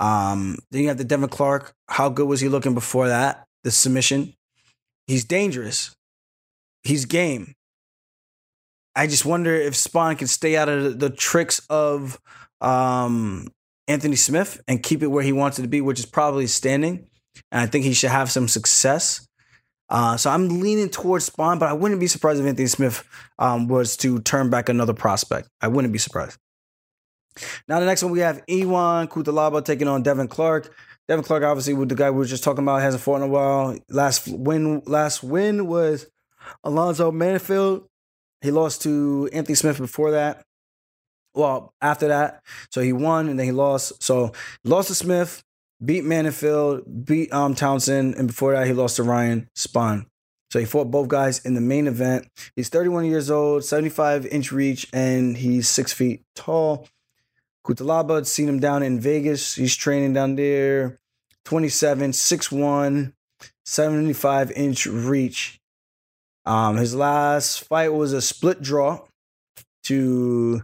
Um, 0.00 0.58
then 0.70 0.82
you 0.82 0.88
have 0.88 0.98
the 0.98 1.04
Devin 1.04 1.30
Clark. 1.30 1.72
How 1.88 2.10
good 2.10 2.28
was 2.28 2.40
he 2.40 2.48
looking 2.48 2.74
before 2.74 3.08
that? 3.08 3.46
The 3.62 3.70
submission. 3.70 4.34
He's 5.06 5.24
dangerous. 5.24 5.94
He's 6.82 7.06
game. 7.06 7.54
I 8.96 9.06
just 9.06 9.24
wonder 9.24 9.54
if 9.54 9.74
Spann 9.74 10.18
can 10.18 10.28
stay 10.28 10.56
out 10.56 10.68
of 10.68 10.98
the, 10.98 11.10
tricks 11.10 11.60
of 11.68 12.20
um, 12.60 13.48
Anthony 13.88 14.16
Smith 14.16 14.60
and 14.68 14.82
keep 14.82 15.02
it 15.02 15.08
where 15.08 15.24
he 15.24 15.32
wants 15.32 15.58
it 15.58 15.62
to 15.62 15.68
be, 15.68 15.80
which 15.80 15.98
is 15.98 16.06
probably 16.06 16.46
standing. 16.46 17.08
And 17.50 17.60
I 17.60 17.66
think 17.66 17.84
he 17.84 17.92
should 17.92 18.10
have 18.10 18.30
some 18.30 18.46
success. 18.46 19.26
Uh, 19.88 20.16
so 20.16 20.30
I'm 20.30 20.60
leaning 20.60 20.88
towards 20.88 21.28
Spann, 21.28 21.58
but 21.58 21.68
I 21.68 21.72
wouldn't 21.72 22.00
be 22.00 22.06
surprised 22.06 22.40
if 22.40 22.46
Anthony 22.46 22.68
Smith 22.68 23.04
um, 23.38 23.68
was 23.68 23.96
to 23.98 24.20
turn 24.20 24.48
back 24.48 24.68
another 24.68 24.94
prospect. 24.94 25.48
I 25.60 25.68
wouldn't 25.68 25.92
be 25.92 25.98
surprised. 25.98 26.38
Now 27.68 27.80
the 27.80 27.86
next 27.86 28.02
one 28.02 28.12
we 28.12 28.20
have 28.20 28.42
Ion 28.48 29.08
Cutelaba 29.08 29.64
taking 29.64 29.88
on 29.88 30.02
Devin 30.02 30.28
Clark. 30.28 30.72
Devin 31.08 31.24
Clark, 31.24 31.42
obviously, 31.42 31.74
with 31.74 31.90
the 31.90 31.94
guy 31.94 32.10
we 32.10 32.18
were 32.18 32.24
just 32.24 32.44
talking 32.44 32.64
about, 32.64 32.80
hasn't 32.80 33.02
fought 33.02 33.16
in 33.16 33.22
a 33.22 33.28
while. 33.28 33.76
Last 33.90 34.26
win, 34.28 34.80
last 34.86 35.22
win 35.22 35.66
was 35.66 36.06
Alonzo 36.62 37.12
Menifield. 37.12 37.86
He 38.44 38.50
lost 38.50 38.82
to 38.82 39.30
Anthony 39.32 39.54
Smith 39.54 39.78
before 39.78 40.10
that. 40.10 40.44
Well, 41.34 41.72
after 41.80 42.08
that, 42.08 42.42
so 42.70 42.82
he 42.82 42.92
won 42.92 43.30
and 43.30 43.38
then 43.38 43.46
he 43.46 43.52
lost. 43.52 44.02
So 44.02 44.32
lost 44.64 44.88
to 44.88 44.94
Smith, 44.94 45.42
beat 45.82 46.04
Menifield, 46.04 47.06
beat 47.06 47.32
um, 47.32 47.54
Townsend, 47.54 48.16
and 48.16 48.28
before 48.28 48.52
that, 48.52 48.66
he 48.66 48.74
lost 48.74 48.96
to 48.96 49.02
Ryan 49.02 49.48
Spann. 49.56 50.04
So 50.50 50.58
he 50.58 50.66
fought 50.66 50.90
both 50.90 51.08
guys 51.08 51.44
in 51.44 51.54
the 51.54 51.62
main 51.62 51.86
event. 51.86 52.28
He's 52.54 52.68
31 52.68 53.06
years 53.06 53.30
old, 53.30 53.64
75 53.64 54.26
inch 54.26 54.52
reach, 54.52 54.86
and 54.92 55.38
he's 55.38 55.66
six 55.66 55.94
feet 55.94 56.22
tall. 56.36 56.86
Cutelaba, 57.66 58.26
seen 58.26 58.48
him 58.48 58.60
down 58.60 58.82
in 58.82 59.00
Vegas. 59.00 59.54
He's 59.54 59.74
training 59.74 60.12
down 60.12 60.36
there. 60.36 61.00
27, 61.46 62.10
6'1, 62.10 63.14
75 63.64 64.50
inch 64.52 64.86
reach. 64.86 65.60
Um, 66.46 66.76
his 66.76 66.94
last 66.94 67.64
fight 67.64 67.92
was 67.92 68.12
a 68.12 68.20
split 68.20 68.60
draw 68.60 69.00
to 69.84 70.62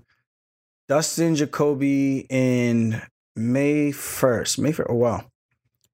Dustin 0.88 1.36
Jacoby 1.36 2.26
in 2.28 3.00
May 3.36 3.90
1st. 3.90 4.58
May 4.58 4.72
1st. 4.72 4.86
Oh, 4.88 4.94
wow. 4.96 5.24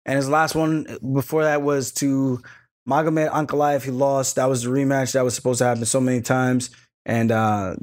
And 0.04 0.16
his 0.16 0.28
last 0.28 0.54
one 0.54 0.86
before 1.14 1.44
that 1.44 1.62
was 1.62 1.92
to 1.94 2.40
Magomed 2.88 3.30
Ankalaev. 3.30 3.82
He 3.82 3.90
lost. 3.90 4.36
That 4.36 4.48
was 4.48 4.62
the 4.62 4.70
rematch 4.70 5.12
that 5.12 5.24
was 5.24 5.34
supposed 5.34 5.58
to 5.58 5.64
happen 5.64 5.84
so 5.84 6.00
many 6.00 6.20
times. 6.20 6.70
And 7.04 7.32
uh, 7.32 7.76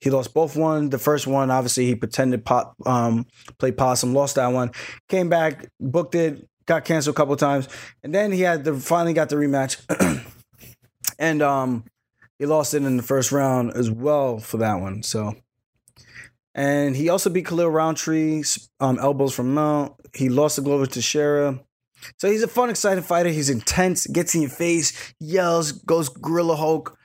he 0.00 0.10
lost 0.10 0.34
both 0.34 0.56
one. 0.56 0.90
The 0.90 0.98
first 0.98 1.26
one, 1.26 1.50
obviously, 1.50 1.86
he 1.86 1.94
pretended 1.94 2.44
pop, 2.44 2.74
um, 2.84 3.26
play 3.58 3.72
possum, 3.72 4.14
lost 4.14 4.36
that 4.36 4.48
one. 4.48 4.70
Came 5.08 5.28
back, 5.28 5.68
booked 5.80 6.14
it, 6.14 6.46
got 6.66 6.84
canceled 6.84 7.14
a 7.14 7.16
couple 7.16 7.36
times, 7.36 7.68
and 8.02 8.14
then 8.14 8.32
he 8.32 8.42
had 8.42 8.64
the 8.64 8.74
finally 8.74 9.14
got 9.14 9.28
the 9.28 9.36
rematch, 9.36 9.78
and 11.18 11.42
um, 11.42 11.84
he 12.38 12.46
lost 12.46 12.74
it 12.74 12.82
in 12.82 12.96
the 12.96 13.02
first 13.02 13.32
round 13.32 13.72
as 13.72 13.90
well 13.90 14.38
for 14.38 14.58
that 14.58 14.80
one. 14.80 15.02
So, 15.02 15.34
and 16.54 16.96
he 16.96 17.08
also 17.08 17.30
beat 17.30 17.46
Khalil 17.46 17.70
Rountree, 17.70 18.42
um, 18.80 18.98
elbows 18.98 19.34
from 19.34 19.54
Mount. 19.54 19.94
He 20.14 20.28
lost 20.28 20.56
the 20.56 20.62
Glover. 20.62 20.86
So 22.18 22.30
he's 22.30 22.42
a 22.42 22.48
fun, 22.48 22.70
exciting 22.70 23.04
fighter. 23.04 23.30
He's 23.30 23.50
intense, 23.50 24.06
gets 24.06 24.34
in 24.34 24.42
your 24.42 24.50
face, 24.50 25.14
yells, 25.18 25.72
goes 25.72 26.08
Gorilla 26.08 26.56
Hulk. 26.56 26.96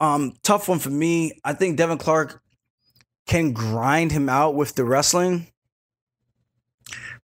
Um, 0.00 0.34
tough 0.42 0.68
one 0.68 0.78
for 0.78 0.90
me. 0.90 1.32
I 1.44 1.54
think 1.54 1.76
Devin 1.76 1.98
Clark 1.98 2.40
can 3.26 3.52
grind 3.52 4.12
him 4.12 4.28
out 4.28 4.54
with 4.54 4.74
the 4.74 4.84
wrestling, 4.84 5.46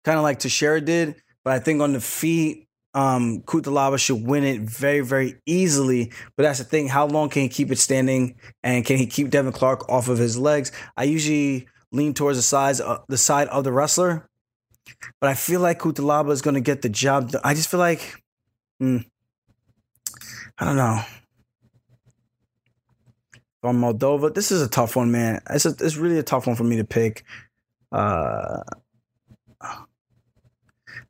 kind 0.04 0.18
of 0.18 0.22
like 0.22 0.38
Teixeira 0.38 0.80
did. 0.80 1.16
But 1.44 1.54
I 1.54 1.58
think 1.60 1.80
on 1.80 1.92
the 1.92 2.00
feet, 2.00 2.67
um, 2.98 3.42
Cutelaba 3.42 3.96
should 3.96 4.26
win 4.26 4.42
it 4.42 4.60
very, 4.62 5.00
very 5.00 5.36
easily. 5.46 6.10
But 6.34 6.42
that's 6.42 6.58
the 6.58 6.64
thing. 6.64 6.88
How 6.88 7.06
long 7.06 7.28
can 7.28 7.42
he 7.42 7.48
keep 7.48 7.70
it 7.70 7.78
standing? 7.78 8.34
And 8.64 8.84
can 8.84 8.96
he 8.96 9.06
keep 9.06 9.30
Devin 9.30 9.52
Clark 9.52 9.88
off 9.88 10.08
of 10.08 10.18
his 10.18 10.36
legs? 10.36 10.72
I 10.96 11.04
usually 11.04 11.68
lean 11.92 12.12
towards 12.12 12.38
the 12.38 12.42
size, 12.42 12.80
uh, 12.80 12.98
the 13.06 13.16
side 13.16 13.46
of 13.48 13.62
the 13.62 13.70
wrestler. 13.70 14.28
But 15.20 15.30
I 15.30 15.34
feel 15.34 15.60
like 15.60 15.78
Cutelaba 15.78 16.32
is 16.32 16.42
going 16.42 16.54
to 16.54 16.60
get 16.60 16.82
the 16.82 16.88
job 16.88 17.30
done. 17.30 17.40
I 17.44 17.54
just 17.54 17.70
feel 17.70 17.78
like, 17.78 18.20
hmm, 18.80 18.98
I 20.58 20.64
don't 20.64 20.76
know. 20.76 21.00
From 23.60 23.80
Moldova, 23.80 24.34
this 24.34 24.50
is 24.50 24.60
a 24.60 24.68
tough 24.68 24.96
one, 24.96 25.12
man. 25.12 25.40
It's 25.50 25.66
a, 25.66 25.70
it's 25.80 25.96
really 25.96 26.18
a 26.18 26.24
tough 26.24 26.48
one 26.48 26.56
for 26.56 26.64
me 26.64 26.78
to 26.78 26.84
pick. 26.84 27.22
Uh, 27.92 28.62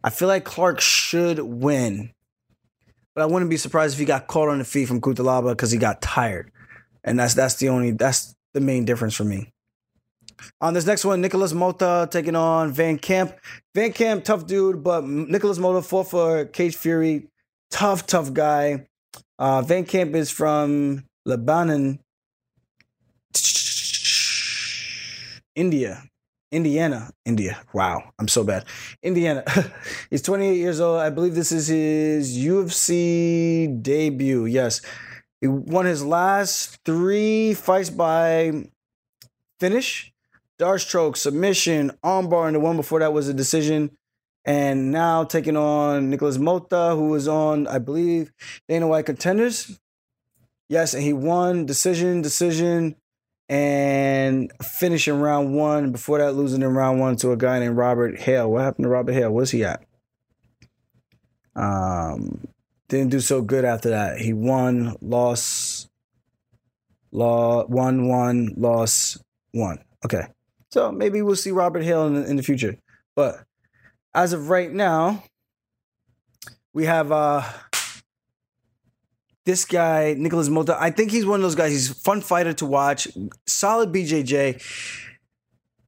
I 0.03 0.11
feel 0.11 0.29
like 0.29 0.45
Clark 0.45 0.81
should 0.81 1.39
win, 1.41 2.13
but 3.15 3.23
I 3.23 3.27
wouldn't 3.27 3.51
be 3.51 3.57
surprised 3.57 3.95
if 3.95 3.99
he 3.99 4.05
got 4.05 4.29
caught 4.29 4.49
on 4.49 4.59
the 4.59 4.65
feet 4.65 4.87
from 4.87 5.01
Cutelaba 5.01 5.51
because 5.51 5.71
he 5.71 5.79
got 5.79 6.01
tired, 6.01 6.53
and 7.03 7.19
that's 7.19 7.35
that's 7.35 7.57
the 7.57 7.69
only 7.69 7.91
that's 7.91 8.35
the 8.55 8.61
main 8.61 8.85
difference 8.85 9.15
for 9.15 9.25
me. 9.25 9.53
On 10.61 10.73
this 10.73 10.87
next 10.87 11.05
one, 11.05 11.21
Nicolas 11.21 11.53
Motta 11.53 12.09
taking 12.11 12.37
on 12.37 12.73
Van 12.73 12.97
Camp. 12.99 13.37
Van 13.75 13.93
Camp, 13.93 14.25
tough 14.25 14.47
dude, 14.47 14.85
but 14.85 15.05
Nicolas 15.05 15.59
Motta 15.59 15.85
fought 15.85 16.11
for 16.11 16.45
Cage 16.45 16.77
Fury. 16.77 17.29
Tough, 17.71 18.07
tough 18.07 18.33
guy. 18.33 18.87
Uh, 19.39 19.63
Van 19.63 19.85
Camp 19.85 20.15
is 20.15 20.31
from 20.31 21.05
Lebanon, 21.25 21.99
India. 25.55 26.03
Indiana, 26.51 27.11
India. 27.25 27.59
Wow, 27.75 28.13
I'm 28.19 28.29
so 28.29 28.43
bad. 28.43 28.65
Indiana. 29.03 29.45
He's 30.11 30.23
28 30.23 30.57
years 30.57 30.81
old. 30.81 31.01
I 31.01 31.11
believe 31.11 31.35
this 31.35 31.53
is 31.53 31.69
his 31.69 32.39
UFC 32.39 33.83
debut. 33.83 34.47
Yes. 34.47 34.81
He 35.41 35.47
won 35.47 35.87
his 35.87 36.05
last 36.05 36.79
three 36.85 37.55
fights 37.55 37.91
by 37.91 38.65
finish, 39.61 40.13
D'Arce 40.59 40.85
choke, 40.85 41.17
submission, 41.17 41.93
armbar, 42.03 42.47
and 42.47 42.57
the 42.57 42.61
one 42.61 42.77
before 42.77 43.01
that 43.01 43.13
was 43.13 43.29
a 43.29 43.35
decision. 43.35 43.97
And 44.45 44.91
now 44.91 45.25
taking 45.25 45.57
on 45.57 46.11
Nicolas 46.11 46.39
Motta, 46.39 46.97
who 46.97 47.11
was 47.11 47.29
on, 47.29 47.67
I 47.67 47.79
believe, 47.79 48.33
Dana 48.69 48.89
White 48.89 49.07
contenders. 49.07 49.79
Yes, 50.69 50.95
and 50.95 51.03
he 51.03 51.13
won 51.13 51.67
decision, 51.67 52.23
decision, 52.23 52.97
and 53.49 54.53
finishing 54.63 55.21
round 55.21 55.55
one. 55.55 55.93
Before 55.93 56.19
that, 56.19 56.33
losing 56.33 56.63
in 56.63 56.69
round 56.75 57.01
one 57.01 57.17
to 57.17 57.33
a 57.33 57.37
guy 57.37 57.59
named 57.59 57.77
Robert 57.77 58.19
Hale. 58.19 58.51
What 58.51 58.63
happened 58.63 58.85
to 58.85 58.89
Robert 58.91 59.13
Hale? 59.13 59.31
Where's 59.31 59.51
he 59.51 59.65
at? 59.65 59.85
Um, 61.57 62.47
didn't 62.89 63.11
do 63.11 63.21
so 63.21 63.43
good 63.43 63.65
after 63.65 63.91
that. 63.91 64.19
He 64.19 64.33
won, 64.33 64.97
lost, 65.01 65.89
law, 67.11 67.67
won, 67.67 68.09
one, 68.09 68.55
lost, 68.57 69.19
one. 69.53 69.83
Okay, 70.05 70.27
so 70.71 70.93
maybe 70.93 71.23
we'll 71.23 71.37
see 71.37 71.51
Robert 71.51 71.83
Hale 71.83 72.07
in 72.07 72.15
the, 72.15 72.31
in 72.31 72.37
the 72.37 72.43
future. 72.43 72.79
But 73.17 73.45
as 74.15 74.33
of 74.33 74.51
right 74.51 74.73
now, 74.73 75.25
we 76.73 76.85
have 76.85 77.11
uh 77.11 77.43
this 79.49 79.65
guy, 79.65 80.15
Nicolas 80.19 80.51
Motta, 80.51 80.77
I 80.79 80.91
think 80.91 81.11
he's 81.11 81.25
one 81.25 81.41
of 81.41 81.43
those 81.43 81.55
guys. 81.55 81.73
He's 81.73 81.91
a 81.91 81.95
fun 81.95 82.21
fighter 82.21 82.53
to 82.53 82.67
watch, 82.67 83.09
solid 83.47 83.91
BJJ, 83.91 84.63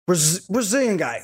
Brazilian 0.07 0.97
guy. 0.97 1.21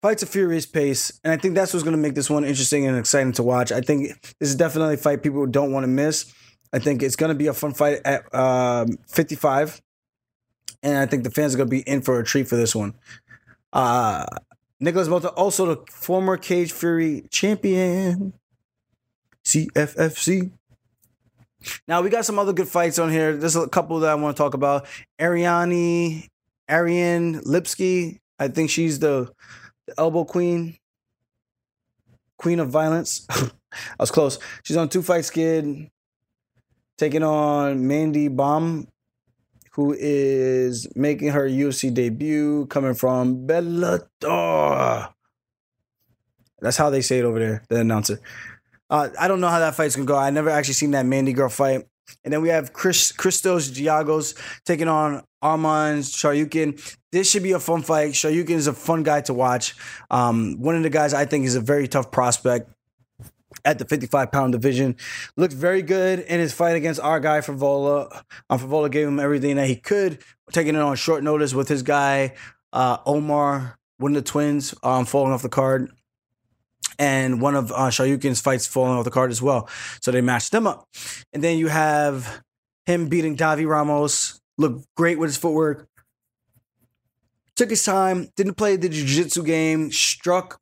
Fights 0.00 0.22
a 0.22 0.26
furious 0.26 0.64
pace, 0.64 1.18
and 1.24 1.32
I 1.32 1.36
think 1.36 1.56
that's 1.56 1.74
what's 1.74 1.82
going 1.82 1.96
to 1.96 2.00
make 2.00 2.14
this 2.14 2.30
one 2.30 2.44
interesting 2.44 2.86
and 2.86 2.96
exciting 2.96 3.32
to 3.32 3.42
watch. 3.42 3.72
I 3.72 3.80
think 3.80 4.08
this 4.38 4.50
is 4.50 4.54
definitely 4.54 4.94
a 4.94 4.96
fight 4.96 5.24
people 5.24 5.44
don't 5.46 5.72
want 5.72 5.82
to 5.82 5.88
miss. 5.88 6.32
I 6.72 6.78
think 6.78 7.02
it's 7.02 7.16
going 7.16 7.30
to 7.30 7.34
be 7.34 7.48
a 7.48 7.54
fun 7.54 7.74
fight 7.74 8.00
at 8.04 8.32
um, 8.32 8.96
55, 9.08 9.82
and 10.84 10.98
I 10.98 11.06
think 11.06 11.24
the 11.24 11.32
fans 11.32 11.54
are 11.54 11.56
going 11.56 11.68
to 11.68 11.76
be 11.76 11.80
in 11.80 12.02
for 12.02 12.20
a 12.20 12.24
treat 12.24 12.46
for 12.46 12.54
this 12.54 12.76
one. 12.76 12.94
Uh, 13.72 14.24
Nicolas 14.78 15.08
Motta, 15.08 15.32
also 15.36 15.74
the 15.74 15.82
former 15.90 16.36
Cage 16.36 16.70
Fury 16.70 17.24
champion, 17.30 18.34
CFFC. 19.44 20.52
Now 21.88 22.02
we 22.02 22.10
got 22.10 22.24
some 22.24 22.38
other 22.38 22.52
good 22.52 22.68
fights 22.68 22.98
on 22.98 23.10
here. 23.10 23.36
There's 23.36 23.56
a 23.56 23.68
couple 23.68 24.00
that 24.00 24.10
I 24.10 24.14
want 24.14 24.36
to 24.36 24.42
talk 24.42 24.54
about. 24.54 24.86
Ariane, 25.20 26.28
Ariane 26.70 27.40
Lipski. 27.40 28.20
I 28.38 28.48
think 28.48 28.70
she's 28.70 28.98
the, 28.98 29.30
the 29.86 29.94
elbow 29.98 30.24
queen, 30.24 30.76
queen 32.36 32.60
of 32.60 32.68
violence. 32.70 33.26
I 33.30 33.50
was 33.98 34.10
close. 34.10 34.38
She's 34.62 34.76
on 34.76 34.88
two 34.88 35.02
fight 35.02 35.24
skid, 35.24 35.90
taking 36.96 37.22
on 37.22 37.86
Mandy 37.86 38.28
Bohm, 38.28 38.88
who 39.72 39.94
is 39.98 40.86
making 40.94 41.28
her 41.28 41.48
UFC 41.48 41.92
debut, 41.92 42.66
coming 42.66 42.94
from 42.94 43.46
Bellator. 43.46 45.12
That's 46.60 46.76
how 46.76 46.90
they 46.90 47.02
say 47.02 47.18
it 47.18 47.24
over 47.24 47.38
there. 47.38 47.64
The 47.68 47.80
announcer. 47.80 48.20
Uh, 48.90 49.08
I 49.18 49.28
don't 49.28 49.40
know 49.40 49.48
how 49.48 49.60
that 49.60 49.74
fight's 49.74 49.96
gonna 49.96 50.06
go. 50.06 50.16
I 50.16 50.30
never 50.30 50.50
actually 50.50 50.74
seen 50.74 50.92
that 50.92 51.06
Mandy 51.06 51.32
girl 51.32 51.48
fight. 51.48 51.86
And 52.22 52.32
then 52.32 52.42
we 52.42 52.50
have 52.50 52.72
Chris 52.72 53.12
Christos 53.12 53.70
Giagos 53.70 54.34
taking 54.64 54.88
on 54.88 55.22
Arman 55.42 56.00
Tsarukyan. 56.00 56.96
This 57.12 57.30
should 57.30 57.42
be 57.42 57.52
a 57.52 57.60
fun 57.60 57.82
fight. 57.82 58.12
Tsarukyan 58.12 58.50
is 58.50 58.66
a 58.66 58.72
fun 58.72 59.02
guy 59.02 59.22
to 59.22 59.34
watch. 59.34 59.74
Um, 60.10 60.60
one 60.60 60.76
of 60.76 60.82
the 60.82 60.90
guys 60.90 61.14
I 61.14 61.24
think 61.24 61.46
is 61.46 61.54
a 61.54 61.60
very 61.60 61.88
tough 61.88 62.10
prospect 62.10 62.70
at 63.64 63.78
the 63.78 63.84
55 63.84 64.30
pound 64.30 64.52
division. 64.52 64.96
Looked 65.36 65.54
very 65.54 65.80
good 65.82 66.20
in 66.20 66.40
his 66.40 66.52
fight 66.52 66.76
against 66.76 67.00
our 67.00 67.20
guy 67.20 67.40
Frevola. 67.40 68.22
Um, 68.50 68.58
Frevola 68.58 68.90
gave 68.90 69.08
him 69.08 69.18
everything 69.18 69.56
that 69.56 69.68
he 69.68 69.76
could, 69.76 70.18
taking 70.52 70.74
it 70.74 70.80
on 70.80 70.96
short 70.96 71.22
notice 71.22 71.54
with 71.54 71.68
his 71.68 71.82
guy 71.82 72.34
uh, 72.74 72.98
Omar, 73.06 73.78
one 73.98 74.16
of 74.16 74.24
the 74.24 74.28
twins, 74.28 74.74
um, 74.82 75.06
falling 75.06 75.32
off 75.32 75.42
the 75.42 75.48
card 75.48 75.90
and 76.98 77.40
one 77.40 77.54
of 77.54 77.72
uh, 77.72 77.90
fights 77.90 78.66
falling 78.66 78.96
off 78.96 79.04
the 79.04 79.10
card 79.10 79.30
as 79.30 79.42
well. 79.42 79.68
So 80.00 80.10
they 80.10 80.20
matched 80.20 80.52
them 80.52 80.66
up. 80.66 80.86
And 81.32 81.42
then 81.42 81.58
you 81.58 81.68
have 81.68 82.42
him 82.86 83.08
beating 83.08 83.36
Davi 83.36 83.66
Ramos, 83.66 84.40
looked 84.58 84.86
great 84.96 85.18
with 85.18 85.30
his 85.30 85.36
footwork. 85.36 85.88
Took 87.56 87.70
his 87.70 87.84
time, 87.84 88.28
didn't 88.36 88.54
play 88.54 88.76
the 88.76 88.88
jiu-jitsu 88.88 89.44
game, 89.44 89.92
struck, 89.92 90.60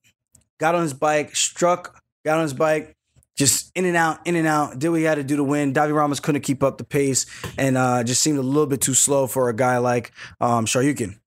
got 0.61 0.75
on 0.75 0.83
his 0.83 0.93
bike, 0.93 1.35
struck, 1.35 1.99
got 2.23 2.37
on 2.37 2.43
his 2.43 2.53
bike, 2.53 2.95
just 3.35 3.73
in 3.75 3.87
and 3.87 3.97
out, 3.97 4.27
in 4.27 4.37
and 4.37 4.47
out, 4.47 4.79
did 4.79 4.91
what 4.91 4.99
he 4.99 5.05
had 5.05 5.15
to 5.15 5.25
do 5.25 5.37
to 5.37 5.45
win. 5.45 5.73
Davi 5.73 5.95
Ramos 5.95 6.21
couldn't 6.21 6.43
keep 6.43 6.63
up 6.63 6.77
the 6.77 6.85
pace 6.85 7.25
and 7.57 7.79
uh, 7.79 8.05
just 8.05 8.23
seemed 8.23 8.39
a 8.39 8.43
little 8.43 8.67
bit 8.67 8.83
too 8.83 8.95
slow 8.95 9.27
for 9.27 9.49
a 9.49 9.57
guy 9.57 9.79
like 9.79 10.13
um, 10.41 10.67
Tsarukyan. 10.67 11.19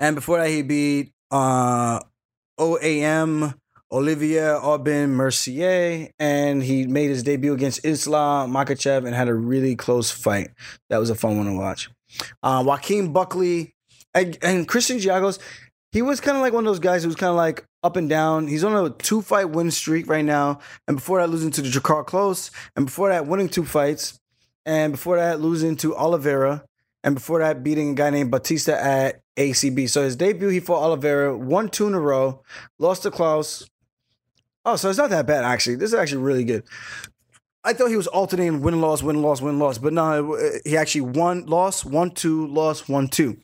And 0.00 0.16
before 0.16 0.38
that, 0.38 0.48
he 0.48 0.62
beat 0.62 1.12
uh, 1.30 2.00
OAM 2.58 3.54
Olivier 3.90 4.58
Aubin 4.62 5.10
Mercier, 5.10 6.10
and 6.18 6.62
he 6.62 6.86
made 6.86 7.08
his 7.08 7.22
debut 7.22 7.54
against 7.54 7.84
Islam 7.84 8.52
Makhachev 8.52 9.06
and 9.06 9.14
had 9.14 9.28
a 9.28 9.34
really 9.34 9.76
close 9.76 10.10
fight. 10.10 10.50
That 10.90 10.98
was 10.98 11.10
a 11.10 11.14
fun 11.14 11.38
one 11.38 11.46
to 11.46 11.54
watch. 11.54 11.88
Uh, 12.42 12.62
Joaquin 12.66 13.12
Buckley 13.12 13.74
and, 14.14 14.36
and 14.42 14.68
Christian 14.68 14.98
Giagos, 14.98 15.38
he 15.92 16.02
was 16.02 16.20
kind 16.20 16.36
of 16.36 16.42
like 16.42 16.52
one 16.52 16.66
of 16.66 16.70
those 16.70 16.80
guys 16.80 17.02
who 17.02 17.08
was 17.08 17.16
kind 17.16 17.30
of 17.30 17.36
like 17.36 17.64
up 17.82 17.96
and 17.96 18.08
down. 18.08 18.46
He's 18.46 18.64
on 18.64 18.84
a 18.84 18.90
two 18.90 19.22
fight 19.22 19.50
win 19.50 19.70
streak 19.70 20.08
right 20.08 20.24
now, 20.24 20.58
and 20.86 20.98
before 20.98 21.20
that, 21.20 21.30
losing 21.30 21.50
to 21.52 21.62
the 21.62 21.68
Jakar 21.68 22.04
Close, 22.06 22.50
and 22.76 22.86
before 22.86 23.08
that, 23.08 23.26
winning 23.26 23.48
two 23.48 23.64
fights, 23.64 24.18
and 24.66 24.92
before 24.92 25.16
that, 25.16 25.40
losing 25.40 25.76
to 25.76 25.96
Oliveira, 25.96 26.64
and 27.04 27.14
before 27.14 27.38
that, 27.38 27.62
beating 27.62 27.92
a 27.92 27.94
guy 27.94 28.10
named 28.10 28.30
Batista 28.30 28.72
at 28.72 29.20
ACB. 29.38 29.88
So 29.88 30.02
his 30.02 30.16
debut, 30.16 30.48
he 30.48 30.60
fought 30.60 30.82
Oliveira, 30.82 31.36
won 31.36 31.70
two 31.70 31.86
in 31.86 31.94
a 31.94 32.00
row, 32.00 32.42
lost 32.78 33.04
to 33.04 33.10
Klose, 33.10 33.66
Oh, 34.64 34.76
so 34.76 34.88
it's 34.88 34.98
not 34.98 35.10
that 35.10 35.26
bad 35.26 35.44
actually. 35.44 35.76
This 35.76 35.92
is 35.92 35.94
actually 35.94 36.22
really 36.22 36.44
good. 36.44 36.64
I 37.64 37.72
thought 37.72 37.88
he 37.88 37.96
was 37.96 38.06
alternating 38.06 38.60
win 38.60 38.80
loss, 38.80 39.02
win 39.02 39.20
loss, 39.22 39.40
win 39.40 39.58
loss, 39.58 39.78
but 39.78 39.92
no, 39.92 40.38
he 40.64 40.76
actually 40.76 41.02
won 41.02 41.46
loss, 41.46 41.84
one 41.84 42.10
two, 42.10 42.46
loss, 42.46 42.88
one 42.88 43.08
two. 43.08 43.38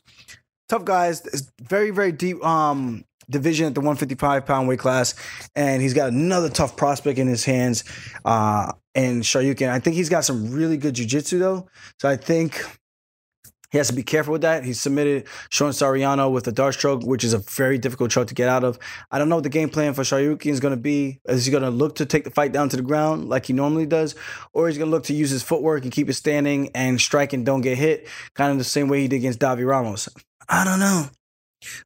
Tough 0.69 0.85
guys. 0.85 1.25
It's 1.27 1.51
very 1.61 1.91
very 1.91 2.11
deep 2.11 2.43
um 2.43 3.05
division 3.29 3.67
at 3.67 3.73
the 3.73 3.81
155 3.81 4.45
pound 4.45 4.67
weight 4.67 4.79
class, 4.79 5.15
and 5.55 5.81
he's 5.81 5.93
got 5.93 6.09
another 6.09 6.49
tough 6.49 6.75
prospect 6.75 7.19
in 7.19 7.27
his 7.27 7.45
hands. 7.45 7.83
Uh, 8.23 8.71
and 8.93 9.23
Tsarukyan, 9.23 9.69
I 9.69 9.79
think 9.79 9.95
he's 9.95 10.09
got 10.09 10.25
some 10.25 10.51
really 10.51 10.77
good 10.77 10.95
jujitsu 10.95 11.39
though. 11.39 11.67
So 11.99 12.09
I 12.09 12.15
think 12.15 12.63
he 13.75 13.77
has 13.77 13.89
to 13.89 13.93
be 13.93 14.03
careful 14.03 14.31
with 14.31 14.43
that. 14.43 14.63
He 14.63 14.71
submitted 14.71 15.27
Sean 15.49 15.71
Soriano 15.71 16.31
with 16.31 16.47
a 16.47 16.53
D'Arce 16.53 16.77
choke, 16.77 17.03
which 17.03 17.25
is 17.25 17.33
a 17.33 17.39
very 17.39 17.77
difficult 17.77 18.09
choke 18.09 18.29
to 18.29 18.33
get 18.33 18.47
out 18.47 18.63
of. 18.63 18.79
I 19.11 19.19
don't 19.19 19.27
know 19.27 19.35
what 19.35 19.43
the 19.43 19.49
game 19.49 19.69
plan 19.69 19.93
for 19.93 20.03
Tsarukyan 20.03 20.45
is 20.53 20.61
going 20.61 20.73
to 20.73 20.79
be. 20.79 21.19
Is 21.25 21.45
he 21.45 21.51
going 21.51 21.61
to 21.61 21.69
look 21.69 21.95
to 21.95 22.05
take 22.05 22.23
the 22.23 22.29
fight 22.29 22.53
down 22.53 22.69
to 22.69 22.77
the 22.77 22.81
ground 22.81 23.27
like 23.27 23.47
he 23.47 23.51
normally 23.51 23.85
does? 23.85 24.15
Or 24.53 24.69
is 24.69 24.75
he 24.75 24.79
going 24.79 24.91
to 24.91 24.95
look 24.95 25.03
to 25.07 25.13
use 25.13 25.29
his 25.29 25.43
footwork 25.43 25.83
and 25.83 25.91
keep 25.91 26.07
it 26.07 26.13
standing 26.13 26.69
and 26.73 27.01
strike 27.01 27.33
and 27.33 27.45
don't 27.45 27.59
get 27.59 27.77
hit, 27.77 28.07
kind 28.33 28.49
of 28.49 28.57
the 28.57 28.63
same 28.63 28.87
way 28.87 29.01
he 29.01 29.09
did 29.09 29.17
against 29.17 29.39
Davi 29.39 29.67
Ramos? 29.67 30.07
I 30.47 30.63
don't 30.63 30.79
know. 30.79 31.09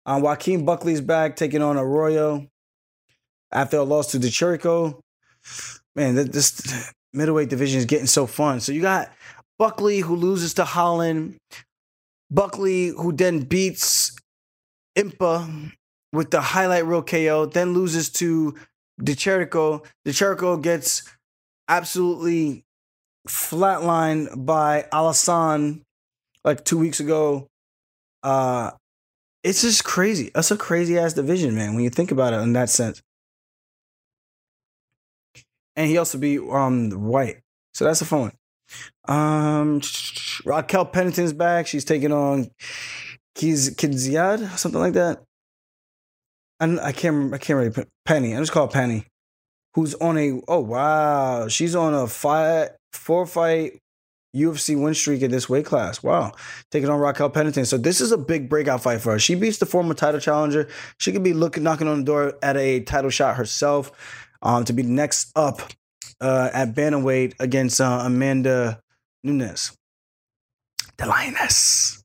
Um, 0.06 0.21
Joaquin 0.21 0.65
Buckley's 0.65 1.02
back 1.02 1.38
taking 1.38 1.63
on 1.63 1.75
Arroyo 1.75 2.45
after 3.52 3.78
a 3.78 3.84
loss 3.84 4.12
to 4.12 4.19
Di 4.19 4.28
Chirico. 4.28 4.99
Man, 5.95 6.13
this 6.13 6.93
middleweight 7.13 7.49
division 7.49 7.80
is 7.80 7.86
getting 7.86 8.06
so 8.06 8.28
fun. 8.28 8.60
So 8.60 8.73
you 8.73 8.84
got 8.84 9.12
Buckley 9.58 9.99
who 9.99 10.15
loses 10.15 10.54
to 10.56 10.65
Holland. 10.65 11.38
Buckley, 12.32 12.89
who 12.89 13.12
then 13.12 13.42
beats 13.42 14.15
Impa 14.98 15.72
with 16.12 16.32
the 16.32 16.42
highlight 16.42 16.86
reel 16.86 17.04
KO, 17.04 17.46
then 17.46 17.74
loses 17.74 18.10
to 18.10 18.56
Di 19.02 19.15
Chirico. 19.15 19.86
DeChirico 20.08 20.62
gets 20.62 21.04
absolutely 21.68 22.65
flatlined 23.28 24.46
by 24.46 24.86
Alhassan 24.92 25.82
like 26.44 26.65
two 26.65 26.78
weeks 26.78 27.00
ago. 27.00 27.48
Uh, 28.24 28.72
it's 29.44 29.62
just 29.62 29.84
crazy. 29.84 30.32
That's 30.34 30.52
a 30.52 30.58
crazy 30.58 30.98
ass 30.98 31.13
division, 31.13 31.56
man, 31.56 31.76
when 31.76 31.84
you 31.84 31.89
think 31.89 32.12
about 32.12 32.34
it 32.34 32.38
in 32.42 32.54
that 32.54 32.70
sense. 32.70 33.02
And 35.76 35.88
he 35.88 35.98
also 35.98 36.18
beat 36.18 36.42
um 36.42 36.89
White. 36.92 37.39
So 37.74 37.86
that's 37.86 38.02
a 38.02 38.06
fun 38.06 38.20
one. 38.22 38.32
Um, 39.08 39.82
Raquel 40.45 40.86
Pennington's 40.86 41.34
back. 41.34 41.67
She's 41.67 41.86
taking 41.86 42.12
on 42.12 42.49
Kiz 43.36 43.75
Kidziad, 43.75 44.58
something 44.58 44.82
like 44.82 44.93
that. 44.93 45.23
And 46.60 46.79
I 46.79 46.91
can't 46.91 47.34
I 47.34 47.38
can't 47.38 47.58
really 47.58 47.88
Penny. 48.05 48.36
I 48.36 48.39
just 48.39 48.51
call 48.51 48.67
Penny. 48.67 49.05
Who's 49.75 49.95
on 49.95 50.17
a 50.17 50.41
oh 50.47 50.60
wow. 50.60 51.47
She's 51.47 51.75
on 51.75 51.93
a 51.93 52.08
fight 52.08 52.69
four 52.91 53.25
fight 53.25 53.79
UFC 54.36 54.79
win 54.79 54.93
streak 54.93 55.21
in 55.21 55.32
this 55.32 55.49
weight 55.49 55.65
class. 55.65 56.03
Wow. 56.03 56.34
Taking 56.69 56.89
on 56.89 56.99
Raquel 56.99 57.29
Pennington. 57.29 57.65
So 57.65 57.77
this 57.77 58.01
is 58.01 58.12
a 58.12 58.17
big 58.17 58.49
breakout 58.49 58.84
fight 58.84 59.01
for 59.01 59.13
her. 59.13 59.19
She 59.19 59.36
beats 59.36 59.58
the 59.58 59.65
former 59.65 59.93
title 59.93 60.19
challenger. 60.19 60.67
She 60.97 61.12
could 61.12 61.23
be 61.23 61.34
looking 61.34 61.63
knocking 61.63 61.88
on 61.88 61.99
the 61.99 62.05
door 62.05 62.34
at 62.43 62.58
a 62.58 62.82
title 62.82 63.10
shot 63.10 63.38
herself. 63.38 63.91
Um, 64.41 64.63
to 64.65 64.73
be 64.73 64.84
next 64.84 65.32
up 65.36 65.62
uh, 66.21 66.49
at 66.53 66.75
bantamweight 66.75 67.36
against 67.39 67.82
uh, 67.82 68.01
Amanda 68.03 68.82
Nunes. 69.23 69.75
The 70.97 71.05
Lioness. 71.05 72.03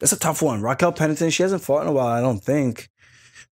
That's 0.00 0.12
a 0.12 0.18
tough 0.18 0.42
one. 0.42 0.62
Raquel 0.62 0.92
Pennington, 0.92 1.30
she 1.30 1.42
hasn't 1.42 1.62
fought 1.62 1.82
in 1.82 1.88
a 1.88 1.92
while, 1.92 2.06
I 2.06 2.20
don't 2.20 2.42
think. 2.42 2.88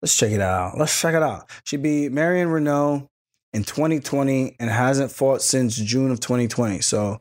Let's 0.01 0.17
check 0.17 0.31
it 0.31 0.41
out. 0.41 0.77
Let's 0.77 0.99
check 0.99 1.13
it 1.13 1.21
out. 1.21 1.49
She 1.63 1.77
beat 1.77 2.11
Marion 2.11 2.49
Reneau 2.49 3.07
in 3.53 3.63
2020 3.63 4.55
and 4.59 4.69
hasn't 4.69 5.11
fought 5.11 5.41
since 5.41 5.75
June 5.75 6.09
of 6.09 6.19
2020. 6.19 6.81
So 6.81 7.19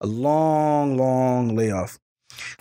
a 0.00 0.06
long, 0.06 0.96
long 0.96 1.56
layoff. 1.56 1.98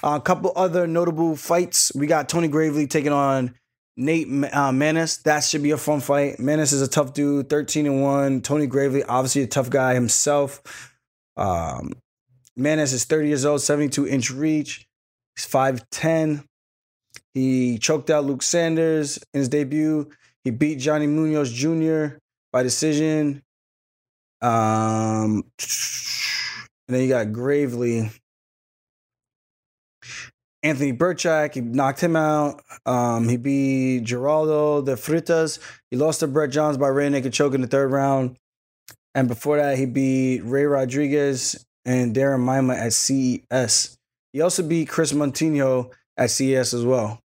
Uh, 0.04 0.18
a 0.20 0.22
couple 0.22 0.54
other 0.56 0.88
notable 0.88 1.36
fights. 1.36 1.92
We 1.94 2.08
got 2.08 2.30
Tony 2.30 2.48
Gravely 2.48 2.88
taking 2.88 3.12
on 3.12 3.56
Nate 4.00 4.28
uh. 4.54 4.72
That 4.72 5.44
should 5.44 5.62
be 5.62 5.72
a 5.72 5.78
fun 5.78 6.00
fight. 6.00 6.38
Maness 6.38 6.72
is 6.72 6.82
a 6.82 6.88
tough 6.88 7.14
dude, 7.14 7.50
13 7.50 7.86
and 7.86 8.02
1. 8.02 8.42
Tony 8.42 8.66
Gravely, 8.66 9.04
obviously 9.04 9.42
a 9.42 9.48
tough 9.48 9.70
guy 9.70 9.94
himself. 9.94 10.62
Um, 11.36 11.92
is 12.58 13.04
30 13.04 13.28
years 13.28 13.46
old, 13.46 13.62
72 13.62 14.08
inch 14.08 14.32
reach. 14.32 14.88
He's 15.36 15.46
5'10. 15.46 16.46
He 17.34 17.78
choked 17.78 18.10
out 18.10 18.24
Luke 18.24 18.42
Sanders 18.42 19.20
in 19.34 19.40
his 19.40 19.50
debut. 19.50 20.10
He 20.46 20.52
beat 20.52 20.80
Johnny 20.80 21.06
Munoz 21.06 21.52
Jr. 21.52 22.18
by 22.54 22.64
decision. 22.64 23.44
Um, 24.42 25.44
and 26.88 26.96
then 26.96 27.02
you 27.02 27.10
got 27.10 27.34
Gravely. 27.34 28.10
Anthony 30.62 30.92
Birchak, 30.92 31.54
he 31.54 31.62
knocked 31.62 32.02
him 32.02 32.16
out. 32.16 32.62
Um, 32.86 33.30
he 33.30 33.38
beat 33.38 34.04
Geraldo 34.04 34.84
de 34.84 34.96
Freitas. 34.96 35.60
He 35.90 35.98
lost 35.98 36.20
to 36.20 36.28
Brett 36.28 36.50
Johns 36.50 36.78
by 36.78 36.88
rear 36.88 37.10
naked 37.10 37.34
choke 37.34 37.54
in 37.54 37.62
the 37.62 37.68
third 37.68 37.92
round. 37.92 38.38
And 39.16 39.28
before 39.28 39.58
that, 39.58 39.78
he 39.78 39.86
beat 39.86 40.42
Ray 40.42 40.66
Rodriguez 40.66 41.66
and 41.86 42.16
Darren 42.16 42.40
Mima 42.40 42.76
at 42.76 42.94
CES. 42.94 43.98
He 44.34 44.42
also 44.42 44.64
beat 44.64 44.90
Chris 44.90 45.14
Montino 45.14 45.92
at 46.18 46.30
CES 46.30 46.74
as 46.74 46.86
well. 46.86 47.20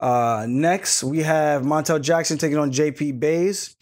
Uh, 0.00 0.46
next, 0.48 1.04
we 1.04 1.20
have 1.20 1.62
Montel 1.62 2.00
Jackson 2.00 2.38
taking 2.38 2.58
on 2.58 2.72
JP 2.72 3.20
Buys 3.20 3.76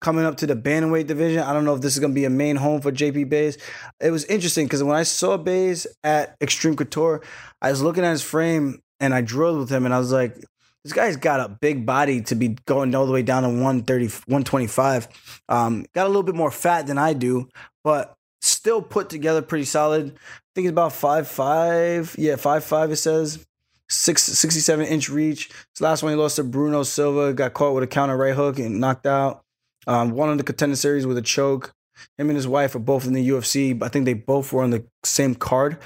coming 0.00 0.24
up 0.24 0.36
to 0.38 0.46
the 0.46 0.54
bantamweight 0.54 1.06
division. 1.06 1.40
I 1.40 1.52
don't 1.52 1.64
know 1.64 1.74
if 1.74 1.80
this 1.80 1.94
is 1.94 2.00
going 2.00 2.12
to 2.12 2.14
be 2.14 2.24
a 2.24 2.30
main 2.30 2.56
home 2.56 2.80
for 2.80 2.92
JP 2.92 3.28
Bays. 3.28 3.58
It 4.00 4.10
was 4.10 4.24
interesting 4.26 4.66
because 4.66 4.82
when 4.82 4.96
I 4.96 5.02
saw 5.02 5.36
Bays 5.36 5.86
at 6.04 6.36
Extreme 6.40 6.76
Couture, 6.76 7.22
I 7.60 7.70
was 7.70 7.82
looking 7.82 8.04
at 8.04 8.10
his 8.10 8.22
frame 8.22 8.80
and 9.00 9.14
I 9.14 9.20
drilled 9.20 9.58
with 9.58 9.70
him 9.70 9.84
and 9.84 9.94
I 9.94 9.98
was 9.98 10.12
like, 10.12 10.36
this 10.84 10.92
guy's 10.92 11.16
got 11.16 11.40
a 11.40 11.48
big 11.48 11.84
body 11.84 12.22
to 12.22 12.34
be 12.34 12.56
going 12.66 12.94
all 12.94 13.06
the 13.06 13.12
way 13.12 13.22
down 13.22 13.42
to 13.42 13.48
130, 13.48 14.06
125. 14.06 15.08
Um, 15.48 15.84
got 15.94 16.06
a 16.06 16.08
little 16.08 16.22
bit 16.22 16.34
more 16.34 16.50
fat 16.50 16.86
than 16.86 16.98
I 16.98 17.12
do, 17.12 17.48
but 17.82 18.14
still 18.40 18.80
put 18.80 19.10
together 19.10 19.42
pretty 19.42 19.64
solid. 19.64 20.14
I 20.14 20.40
think 20.54 20.64
he's 20.64 20.70
about 20.70 20.92
five 20.92 21.28
five. 21.28 22.14
Yeah, 22.16 22.36
five 22.36 22.64
five. 22.64 22.90
It 22.90 22.96
says 22.96 23.44
six, 23.88 24.22
67 24.22 24.86
inch 24.86 25.08
reach. 25.08 25.48
His 25.74 25.80
last 25.80 26.02
one 26.02 26.12
he 26.12 26.16
lost 26.16 26.36
to 26.36 26.44
Bruno 26.44 26.84
Silva. 26.84 27.32
Got 27.32 27.54
caught 27.54 27.74
with 27.74 27.84
a 27.84 27.88
counter 27.88 28.16
right 28.16 28.34
hook 28.34 28.58
and 28.58 28.80
knocked 28.80 29.06
out. 29.06 29.42
Um, 29.88 30.10
one 30.10 30.28
on 30.28 30.36
the 30.36 30.44
contender 30.44 30.76
series 30.76 31.06
with 31.06 31.16
a 31.16 31.22
choke. 31.22 31.72
Him 32.18 32.28
and 32.28 32.36
his 32.36 32.46
wife 32.46 32.74
are 32.74 32.80
both 32.80 33.06
in 33.06 33.14
the 33.14 33.26
UFC. 33.26 33.82
I 33.82 33.88
think 33.88 34.04
they 34.04 34.12
both 34.12 34.52
were 34.52 34.62
on 34.62 34.70
the 34.70 34.84
same 35.02 35.34
card 35.34 35.78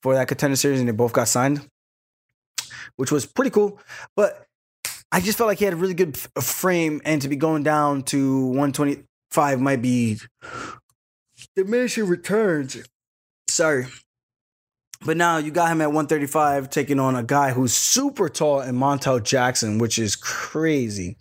for 0.00 0.14
that 0.14 0.28
contender 0.28 0.56
series, 0.56 0.78
and 0.78 0.88
they 0.88 0.92
both 0.92 1.12
got 1.12 1.26
signed, 1.26 1.68
which 2.96 3.10
was 3.10 3.26
pretty 3.26 3.50
cool. 3.50 3.80
But 4.14 4.46
I 5.10 5.20
just 5.20 5.36
felt 5.36 5.48
like 5.48 5.58
he 5.58 5.64
had 5.64 5.74
a 5.74 5.76
really 5.76 5.92
good 5.92 6.16
frame, 6.40 7.02
and 7.04 7.20
to 7.20 7.28
be 7.28 7.34
going 7.34 7.64
down 7.64 8.04
to 8.04 8.46
125 8.46 9.60
might 9.60 9.82
be 9.82 10.18
diminishing 11.56 12.06
returns. 12.06 12.76
Sorry. 13.50 13.86
But 15.04 15.16
now 15.16 15.38
you 15.38 15.50
got 15.50 15.70
him 15.70 15.80
at 15.80 15.88
135 15.88 16.70
taking 16.70 16.98
on 17.00 17.16
a 17.16 17.22
guy 17.22 17.50
who's 17.50 17.72
super 17.72 18.28
tall 18.28 18.60
in 18.60 18.76
Montel 18.76 19.22
Jackson, 19.22 19.78
which 19.78 19.98
is 19.98 20.16
crazy. 20.16 21.16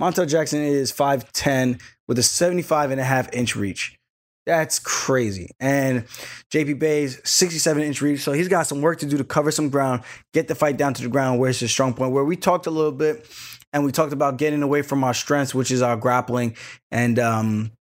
Montel 0.00 0.28
Jackson 0.28 0.62
is 0.62 0.92
5'10 0.92 1.80
with 2.08 2.18
a 2.18 2.22
75 2.22 2.90
and 2.90 3.00
a 3.00 3.04
half 3.04 3.32
inch 3.32 3.56
reach. 3.56 3.96
That's 4.44 4.80
crazy. 4.80 5.50
And 5.60 6.04
JP 6.52 6.80
Bay's 6.80 7.20
67 7.24 7.82
inch 7.82 8.02
reach. 8.02 8.20
So 8.20 8.32
he's 8.32 8.48
got 8.48 8.66
some 8.66 8.82
work 8.82 8.98
to 8.98 9.06
do 9.06 9.16
to 9.16 9.24
cover 9.24 9.52
some 9.52 9.68
ground, 9.68 10.02
get 10.32 10.48
the 10.48 10.54
fight 10.54 10.76
down 10.76 10.94
to 10.94 11.02
the 11.02 11.08
ground 11.08 11.38
where 11.38 11.50
it's 11.50 11.60
his 11.60 11.70
strong 11.70 11.94
point. 11.94 12.12
Where 12.12 12.24
we 12.24 12.36
talked 12.36 12.66
a 12.66 12.70
little 12.70 12.92
bit 12.92 13.24
and 13.72 13.84
we 13.84 13.92
talked 13.92 14.12
about 14.12 14.38
getting 14.38 14.62
away 14.62 14.82
from 14.82 15.04
our 15.04 15.14
strengths, 15.14 15.54
which 15.54 15.70
is 15.70 15.80
our 15.80 15.96
grappling. 15.96 16.56
And 16.90 17.20
um, 17.20 17.72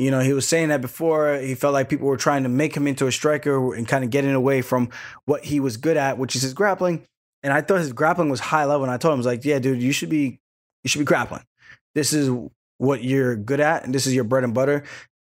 you 0.00 0.10
know, 0.10 0.20
he 0.20 0.32
was 0.32 0.48
saying 0.48 0.70
that 0.70 0.80
before. 0.80 1.36
He 1.36 1.54
felt 1.54 1.74
like 1.74 1.90
people 1.90 2.08
were 2.08 2.16
trying 2.16 2.42
to 2.44 2.48
make 2.48 2.74
him 2.74 2.86
into 2.86 3.06
a 3.06 3.12
striker 3.12 3.74
and 3.74 3.86
kind 3.86 4.02
of 4.02 4.08
getting 4.08 4.32
away 4.32 4.62
from 4.62 4.88
what 5.26 5.44
he 5.44 5.60
was 5.60 5.76
good 5.76 5.98
at, 5.98 6.18
which 6.18 6.34
is 6.34 6.40
his 6.42 6.54
grappling. 6.54 7.06
And 7.42 7.52
I 7.52 7.60
thought 7.60 7.78
his 7.80 7.92
grappling 7.92 8.30
was 8.30 8.40
high 8.40 8.64
level. 8.64 8.82
And 8.82 8.90
I 8.90 8.96
told 8.96 9.12
him, 9.12 9.18
I 9.18 9.20
was 9.20 9.26
like, 9.26 9.44
yeah, 9.44 9.58
dude, 9.58 9.82
you 9.82 9.92
should 9.92 10.08
be, 10.08 10.39
you 10.82 10.88
should 10.88 11.00
be 11.00 11.04
grappling. 11.04 11.44
This 11.94 12.12
is 12.12 12.30
what 12.78 13.04
you're 13.04 13.36
good 13.36 13.60
at, 13.60 13.84
and 13.84 13.94
this 13.94 14.06
is 14.06 14.14
your 14.14 14.24
bread 14.24 14.44
and 14.44 14.54
butter. 14.54 14.84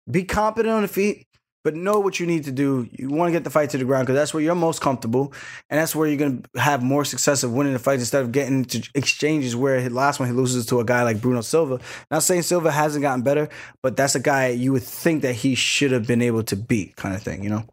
Be 0.10 0.24
competent 0.24 0.74
on 0.74 0.82
the 0.82 0.88
feet, 0.88 1.26
but 1.64 1.76
know 1.76 2.00
what 2.00 2.20
you 2.20 2.28
need 2.28 2.44
to 2.44 2.52
do. 2.52 2.88
You 2.92 3.10
want 3.10 3.30
to 3.30 3.32
get 3.32 3.44
the 3.44 3.50
fight 3.50 3.70
to 3.72 3.78
the 3.78 3.86
ground 3.86 4.06
because 4.06 4.20
that's 4.20 4.34
where 4.34 4.44
you're 4.44 4.56
most 4.56 4.82
comfortable, 4.82 5.34
and 5.70 5.80
that's 5.80 5.96
where 5.96 6.08
you're 6.08 6.18
going 6.18 6.44
to 6.54 6.60
have 6.60 6.84
more 6.84 7.06
success 7.06 7.44
of 7.44 7.54
winning 7.54 7.74
the 7.74 7.80
fight 7.80 8.00
instead 8.00 8.22
of 8.22 8.32
getting 8.32 8.60
into 8.60 8.88
exchanges 8.94 9.56
where 9.56 9.80
his 9.80 9.92
last 9.92 10.20
one 10.20 10.30
he 10.30 10.36
loses 10.36 10.66
to 10.68 10.80
a 10.80 10.86
guy 10.86 11.04
like 11.04 11.22
Bruno 11.22 11.42
Silva. 11.42 11.80
Not 12.12 12.24
saying 12.24 12.44
Silva 12.44 12.72
hasn't 12.72 13.02
gotten 13.02 13.24
better, 13.24 13.50
but 13.82 13.96
that's 13.96 14.16
a 14.16 14.20
guy 14.20 14.50
you 14.50 14.74
would 14.74 14.84
think 14.84 15.22
that 15.22 15.34
he 15.34 15.56
should 15.56 15.92
have 15.92 16.06
been 16.06 16.22
able 16.22 16.44
to 16.44 16.56
beat, 16.56 16.96
kind 16.98 17.16
of 17.16 17.24
thing, 17.24 17.44
you 17.44 17.50
know. 17.50 17.64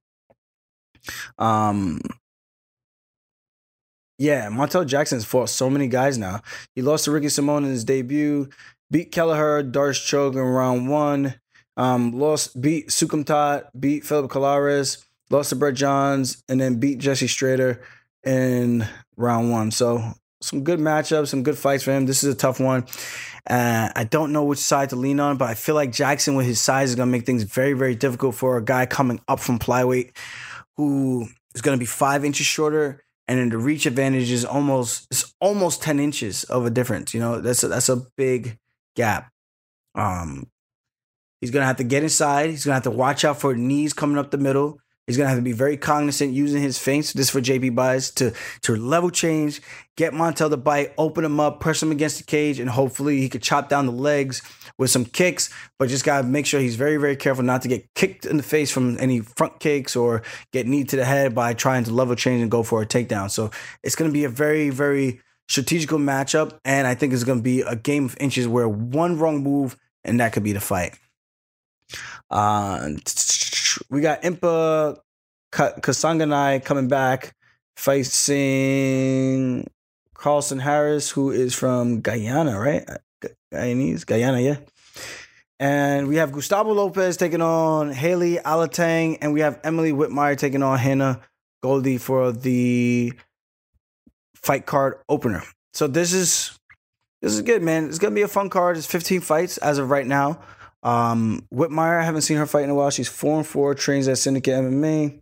Um, 1.39 2.01
yeah, 4.23 4.47
Montel 4.51 4.87
Jackson's 4.87 5.25
fought 5.25 5.49
so 5.49 5.69
many 5.69 5.89
guys 5.89 6.17
now. 6.17 6.43
He 6.77 6.83
lost 6.83 7.07
to 7.07 7.11
Ricky 7.11 7.29
Simon 7.29 7.65
in 7.65 7.71
his 7.71 7.85
debut, 7.85 8.49
beat 8.89 9.11
Kelleher, 9.11 9.65
Darce 9.65 10.01
Choke 10.07 10.35
in 10.35 10.41
round 10.41 10.89
one. 10.89 11.35
Um, 11.77 12.13
lost, 12.17 12.61
beat 12.61 12.91
Soukhamthath, 12.91 13.65
beat 13.79 14.05
Philip 14.05 14.31
Colares, 14.31 15.05
lost 15.29 15.49
to 15.51 15.57
Brett 15.57 15.75
Johns, 15.75 16.41
and 16.49 16.61
then 16.61 16.77
beat 16.77 16.99
Jesse 16.99 17.27
Strader 17.27 17.81
in 18.23 18.87
round 19.17 19.51
one. 19.51 19.73
So 19.73 20.13
some 20.41 20.63
good 20.63 20.79
matchups, 20.79 21.27
some 21.27 21.43
good 21.43 21.59
fights 21.59 21.83
for 21.83 21.91
him. 21.91 22.07
This 22.07 22.23
is 22.23 22.33
a 22.33 22.37
tough 22.37 22.61
one. 22.61 22.87
Uh, 23.51 23.91
I 23.97 24.05
don't 24.05 24.31
know 24.31 24.45
which 24.45 24.61
side 24.61 24.91
to 24.91 24.97
lean 24.97 25.19
on, 25.19 25.37
but 25.37 25.49
I 25.49 25.55
feel 25.55 25.75
like 25.75 25.91
Jackson, 25.91 26.37
with 26.37 26.47
his 26.47 26.61
size, 26.61 26.91
is 26.91 26.95
going 26.95 27.09
to 27.09 27.13
make 27.13 27.27
things 27.27 27.43
very, 27.43 27.73
very 27.73 27.97
difficult 27.97 28.37
for 28.37 28.57
a 28.57 28.65
guy 28.65 28.87
coming 28.87 29.21
up 29.27 29.41
from 29.41 29.59
flyweight 29.59 30.13
who 30.77 31.27
is 31.57 31.61
going 31.61 31.77
to 31.77 31.81
be 31.81 31.87
five 31.87 32.25
inches 32.25 32.47
shorter, 32.47 33.03
and 33.33 33.41
then 33.41 33.49
the 33.49 33.57
reach 33.57 33.87
advantage 33.87 34.31
is 34.31 34.45
almost 34.45 35.07
it's 35.11 35.33
almost 35.41 35.81
ten 35.81 35.99
inches 35.99 36.45
of 36.45 36.67
a 36.67 36.71
difference. 36.71 37.15
You 37.15 37.21
know, 37.21 37.41
that's 37.41 37.65
a, 37.65 37.69
that's 37.69 37.89
a 37.89 38.05
big 38.15 38.59
gap. 38.95 39.33
Um, 39.95 40.51
he's 41.41 41.51
to 41.63 41.67
have 41.67 41.79
to 41.79 41.85
get 41.85 42.03
inside. 42.03 42.51
He's 42.51 42.65
to 42.73 42.75
have 42.75 42.93
to 42.93 42.99
watch 42.99 43.25
out 43.25 43.41
for 43.41 43.55
knees 43.55 43.95
coming 43.95 44.19
up 44.19 44.33
the 44.33 44.37
middle. 44.37 44.81
He's 45.07 45.17
gonna 45.17 45.29
have 45.29 45.39
to 45.39 45.43
be 45.43 45.53
very 45.53 45.77
cognizant 45.77 46.33
using 46.33 46.63
his 46.63 46.79
feints. 46.79 47.13
This 47.13 47.31
for 47.31 47.41
JP 47.41 47.75
Buys 47.75 48.11
to 48.13 48.33
to 48.63 48.77
level 48.77 49.11
change, 49.11 49.61
get 49.97 50.13
Montel 50.13 50.49
to 50.49 50.57
bite, 50.57 50.93
open 50.97 51.25
him 51.25 51.41
up, 51.41 51.59
press 51.59 51.83
him 51.83 51.91
against 51.91 52.19
the 52.19 52.25
cage, 52.25 52.61
and 52.61 52.71
hopefully 52.71 53.19
he 53.21 53.29
could 53.29 53.43
chop 53.43 53.69
down 53.69 53.87
the 53.87 53.93
legs 53.93 54.43
with 54.79 54.91
some 54.91 55.05
kicks. 55.05 55.51
But 55.79 55.89
just 55.89 56.05
gotta 56.05 56.27
make 56.27 56.47
sure 56.47 56.61
he's 56.61 56.77
very 56.77 56.99
very 56.99 57.17
careful 57.17 57.43
not 57.43 57.63
to 57.63 57.69
get 57.69 57.93
kicked 57.95 58.27
in 58.27 58.37
the 58.37 58.45
face 58.45 58.71
from 58.71 58.97
any 59.01 59.21
front 59.21 59.59
kicks 59.59 59.97
or 59.97 60.23
get 60.53 60.69
knee 60.69 60.85
to 60.85 60.97
the 60.97 61.05
head 61.05 61.35
by 61.35 61.53
trying 61.53 61.83
to 61.85 61.93
level 61.93 62.15
change 62.15 62.41
and 62.41 62.51
go 62.51 62.63
for 62.63 62.81
a 62.81 62.87
takedown. 62.87 63.29
So 63.29 63.51
it's 63.83 63.97
gonna 63.97 64.13
be 64.13 64.25
a 64.25 64.29
very 64.29 64.71
very 64.71 65.21
strategical 65.49 65.99
matchup, 65.99 66.59
and 66.65 66.87
I 66.87 66.95
think 66.95 67.13
it's 67.13 67.25
gonna 67.25 67.43
be 67.43 67.63
a 67.63 67.75
game 67.75 68.05
of 68.05 68.17
inches 68.21 68.47
where 68.47 68.69
one 68.69 69.19
wrong 69.19 69.43
move 69.43 69.77
and 70.05 70.21
that 70.21 70.33
could 70.33 70.45
be 70.45 70.53
the 70.53 70.61
fight. 70.61 70.97
Uh, 72.31 72.91
we 73.91 74.01
got 74.01 74.23
Impa 74.23 74.99
Kasanganay 75.53 76.65
coming 76.65 76.89
back, 76.89 77.35
facing 77.77 79.67
Carlston 80.15 80.61
Harris, 80.61 81.11
who 81.11 81.31
is 81.31 81.55
from 81.55 82.01
Guyana, 82.01 82.59
right? 82.59 82.89
Guyanese, 83.53 84.07
Guyana, 84.07 84.41
yeah. 84.41 84.57
And 85.61 86.09
we 86.09 86.17
have 86.17 86.33
Gustavo 86.33 86.73
Lopez 86.73 87.17
taking 87.17 87.41
on 87.41 87.93
Heili 87.93 88.43
Alateng, 88.43 89.19
and 89.21 89.33
we 89.33 89.41
have 89.41 89.61
Emily 89.63 89.93
Whitmire 89.93 90.37
taking 90.37 90.63
on 90.63 90.79
Hannah 90.79 91.21
Goldy 91.63 91.99
for 91.99 92.33
the 92.33 93.13
fight 94.35 94.67
card 94.67 94.99
opener. 95.09 95.45
So 95.73 95.87
this 95.87 96.13
is 96.13 96.59
this 97.21 97.33
is 97.33 97.43
good, 97.43 97.63
man. 97.63 97.87
It's 97.87 97.99
gonna 97.99 98.15
be 98.15 98.23
a 98.23 98.29
fun 98.29 98.51
card. 98.51 98.77
It's 98.77 98.87
15 98.87 99.21
fights 99.21 99.59
as 99.59 99.79
of 99.79 99.89
right 99.91 100.07
now. 100.07 100.41
Um, 100.83 101.47
Whitmire, 101.53 102.01
I 102.01 102.05
haven't 102.05 102.23
seen 102.23 102.39
her 102.39 102.47
fight 102.47 102.65
in 102.65 102.71
a 102.71 102.75
while. 102.75 102.91
She's 102.91 103.09
four 103.09 103.37
and 103.37 103.47
four, 103.47 103.75
trains 103.75 104.09
at 104.09 104.19
Syndicate 104.19 104.55
MMA. 104.55 105.21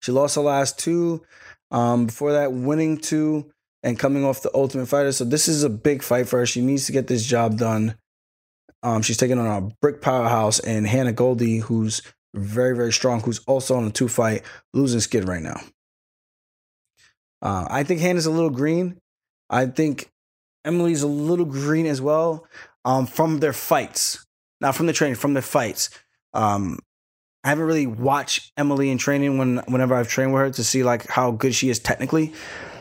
She 0.00 0.12
lost 0.12 0.36
her 0.36 0.42
last 0.42 0.78
two. 0.78 1.22
Um, 1.70 2.06
before 2.06 2.32
that, 2.32 2.52
winning 2.52 2.98
two 2.98 3.50
and 3.82 3.98
coming 3.98 4.24
off 4.24 4.42
the 4.42 4.50
Ultimate 4.54 4.86
Fighter. 4.86 5.12
So 5.12 5.24
this 5.24 5.48
is 5.48 5.62
a 5.62 5.70
big 5.70 6.02
fight 6.02 6.28
for 6.28 6.38
her. 6.38 6.46
She 6.46 6.60
needs 6.60 6.86
to 6.86 6.92
get 6.92 7.06
this 7.06 7.24
job 7.24 7.58
done. 7.58 7.94
Um, 8.82 9.02
she's 9.02 9.18
taking 9.18 9.38
on 9.38 9.46
a 9.46 9.74
brick 9.80 10.00
powerhouse 10.00 10.58
and 10.58 10.86
Hannah 10.86 11.12
Goldy, 11.12 11.58
who's 11.58 12.02
very, 12.34 12.74
very 12.74 12.92
strong, 12.92 13.20
who's 13.20 13.40
also 13.46 13.76
on 13.76 13.86
a 13.86 13.90
two 13.90 14.08
fight 14.08 14.42
losing 14.72 15.00
skid 15.00 15.28
right 15.28 15.42
now. 15.42 15.60
Uh, 17.42 17.66
I 17.70 17.84
think 17.84 18.00
Hannah's 18.00 18.26
a 18.26 18.30
little 18.30 18.50
green. 18.50 18.98
I 19.48 19.66
think 19.66 20.10
Emily's 20.64 21.02
a 21.02 21.08
little 21.08 21.46
green 21.46 21.86
as 21.86 22.00
well 22.00 22.46
um, 22.84 23.06
from 23.06 23.40
their 23.40 23.52
fights 23.52 24.26
not 24.60 24.74
from 24.74 24.86
the 24.86 24.92
training, 24.92 25.16
from 25.16 25.34
the 25.34 25.42
fights. 25.42 25.90
Um, 26.34 26.78
I 27.42 27.48
haven't 27.48 27.64
really 27.64 27.86
watched 27.86 28.52
Emily 28.56 28.90
in 28.90 28.98
training 28.98 29.38
when 29.38 29.58
whenever 29.68 29.94
I've 29.94 30.08
trained 30.08 30.32
with 30.32 30.40
her 30.40 30.50
to 30.50 30.64
see 30.64 30.82
like 30.82 31.06
how 31.06 31.30
good 31.30 31.54
she 31.54 31.70
is 31.70 31.78
technically. 31.78 32.32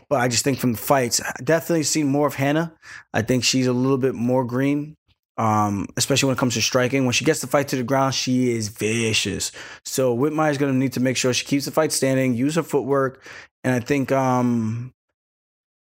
But 0.09 0.21
I 0.21 0.27
just 0.27 0.43
think 0.43 0.57
from 0.57 0.73
the 0.73 0.77
fights, 0.77 1.21
I 1.21 1.31
definitely 1.43 1.83
seen 1.83 2.07
more 2.07 2.27
of 2.27 2.33
Hannah. 2.33 2.73
I 3.13 3.21
think 3.21 3.43
she's 3.43 3.67
a 3.67 3.73
little 3.73 3.99
bit 3.99 4.15
more 4.15 4.43
green, 4.43 4.95
um, 5.37 5.87
especially 5.97 6.27
when 6.27 6.35
it 6.35 6.39
comes 6.39 6.55
to 6.55 6.61
striking. 6.61 7.05
When 7.05 7.13
she 7.13 7.25
gets 7.25 7.41
the 7.41 7.47
fight 7.47 7.67
to 7.69 7.75
the 7.75 7.83
ground, 7.83 8.15
she 8.15 8.51
is 8.51 8.69
vicious. 8.69 9.51
So 9.85 10.17
Whitmire 10.17 10.49
is 10.49 10.57
going 10.57 10.73
to 10.73 10.77
need 10.77 10.93
to 10.93 10.99
make 10.99 11.15
sure 11.15 11.31
she 11.31 11.45
keeps 11.45 11.65
the 11.65 11.71
fight 11.71 11.91
standing, 11.91 12.33
use 12.33 12.55
her 12.55 12.63
footwork, 12.63 13.23
and 13.63 13.75
I 13.75 13.79
think 13.79 14.11
um, 14.11 14.93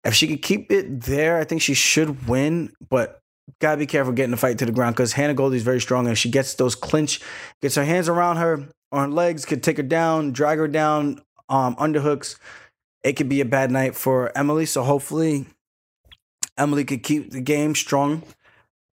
if 0.04 0.14
she 0.14 0.26
could 0.26 0.42
keep 0.42 0.72
it 0.72 1.02
there, 1.02 1.38
I 1.38 1.44
think 1.44 1.62
she 1.62 1.74
should 1.74 2.26
win. 2.26 2.72
But 2.90 3.20
gotta 3.60 3.76
be 3.76 3.86
careful 3.86 4.12
getting 4.12 4.30
the 4.30 4.36
fight 4.36 4.58
to 4.58 4.66
the 4.66 4.72
ground 4.72 4.94
because 4.94 5.12
Hannah 5.12 5.34
Goldy 5.34 5.56
is 5.56 5.62
very 5.62 5.80
strong 5.80 6.06
and 6.06 6.16
she 6.16 6.30
gets 6.30 6.54
those 6.54 6.74
clinch, 6.74 7.20
gets 7.62 7.74
her 7.74 7.84
hands 7.84 8.08
around 8.08 8.36
her 8.36 8.68
on 8.92 9.08
her 9.10 9.14
legs, 9.14 9.44
could 9.44 9.62
take 9.62 9.76
her 9.76 9.82
down, 9.82 10.32
drag 10.32 10.58
her 10.58 10.68
down, 10.68 11.20
um, 11.48 11.76
underhooks. 11.76 12.38
It 13.02 13.14
could 13.14 13.28
be 13.28 13.40
a 13.40 13.44
bad 13.44 13.70
night 13.70 13.94
for 13.94 14.36
Emily. 14.36 14.66
So 14.66 14.82
hopefully 14.82 15.46
Emily 16.56 16.84
could 16.84 17.02
keep 17.02 17.30
the 17.30 17.40
game 17.40 17.74
strong, 17.74 18.22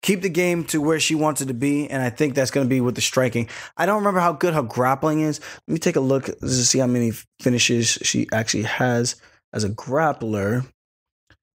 keep 0.02 0.22
the 0.22 0.30
game 0.30 0.64
to 0.66 0.82
where 0.82 1.00
she 1.00 1.16
wants 1.16 1.42
it 1.42 1.48
to 1.48 1.54
be. 1.54 1.90
And 1.90 2.02
I 2.02 2.10
think 2.10 2.36
that's 2.36 2.52
to 2.52 2.66
be 2.66 2.82
with 2.82 2.96
the 2.96 3.02
striking. 3.02 3.48
I 3.78 3.86
don't 3.86 4.00
remember 4.00 4.20
how 4.20 4.34
good 4.34 4.54
her 4.54 4.64
grappling 4.64 5.22
is. 5.22 5.40
Let 5.68 5.74
me 5.74 5.80
take 5.80 5.96
a 5.96 6.02
look 6.02 6.26
to 6.26 6.50
see 6.50 6.80
how 6.80 6.88
many 6.88 7.12
finishes 7.40 8.00
she 8.02 8.28
actually 8.34 8.64
has 8.64 9.16
as 9.54 9.64
a 9.64 9.70
grappler. 9.70 10.66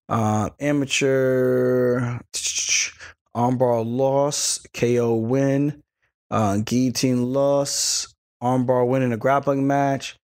Uh, 0.09 0.51
amateur 0.61 2.19
armbar 3.37 3.85
loss, 3.85 4.59
KO 4.75 5.14
win, 5.14 5.83
uh, 6.31 6.59
guillotine 6.59 7.33
loss, 7.33 8.14
armbar 8.43 8.87
win 8.87 9.03
in 9.03 9.12
a 9.12 9.17
grappling 9.17 9.67
match. 9.67 10.17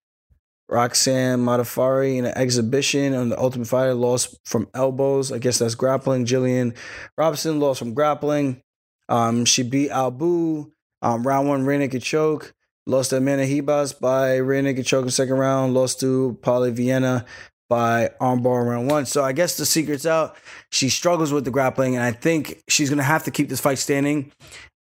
Roxanne 0.71 1.41
Modafferi 1.41 2.17
in 2.17 2.27
an 2.27 2.39
exhibition 2.39 3.13
on 3.15 3.29
the 3.29 3.39
Ultimate 3.39 3.67
Fighter 3.67 3.95
lost 3.95 4.39
from 4.45 4.69
elbows. 4.73 5.33
I 5.33 5.39
guess 5.39 5.59
that's 5.59 5.75
grappling. 5.75 6.27
Jillian 6.27 6.77
Robertson 7.19 7.59
lost 7.59 7.81
from 7.81 7.93
grappling. 7.93 8.63
Um, 9.09 9.45
she 9.45 9.65
beat 9.65 9.91
Albu. 9.91 10.71
Um, 11.03 11.27
round 11.27 11.49
one, 11.49 11.65
rear 11.65 11.79
naked 11.79 12.03
choke. 12.03 12.55
Lost 12.87 13.11
to 13.11 13.17
Amanda 13.17 13.45
Ribas 13.45 13.99
by 13.99 14.37
rear 14.37 14.63
naked 14.63 14.87
choke 14.87 15.05
in 15.05 15.11
second 15.11 15.37
round. 15.37 15.75
Lost 15.75 16.01
to 16.01 16.39
Polyana 16.41 16.73
Viana 16.73 17.25
by 17.71 18.11
armbar 18.21 18.67
round 18.67 18.91
one. 18.91 19.07
So 19.07 19.23
I 19.23 19.31
guess 19.31 19.57
the 19.57 19.65
secret's 19.65 20.05
out. 20.05 20.37
She 20.71 20.91
struggles 20.91 21.33
with 21.33 21.45
the 21.45 21.53
grappling, 21.53 21.95
and 21.95 22.05
I 22.05 22.11
think 22.11 22.63
she's 22.69 22.91
gonna 22.91 23.05
have 23.05 23.25
to 23.25 23.31
keep 23.31 23.49
this 23.49 23.61
fight 23.61 23.79
standing 23.79 24.33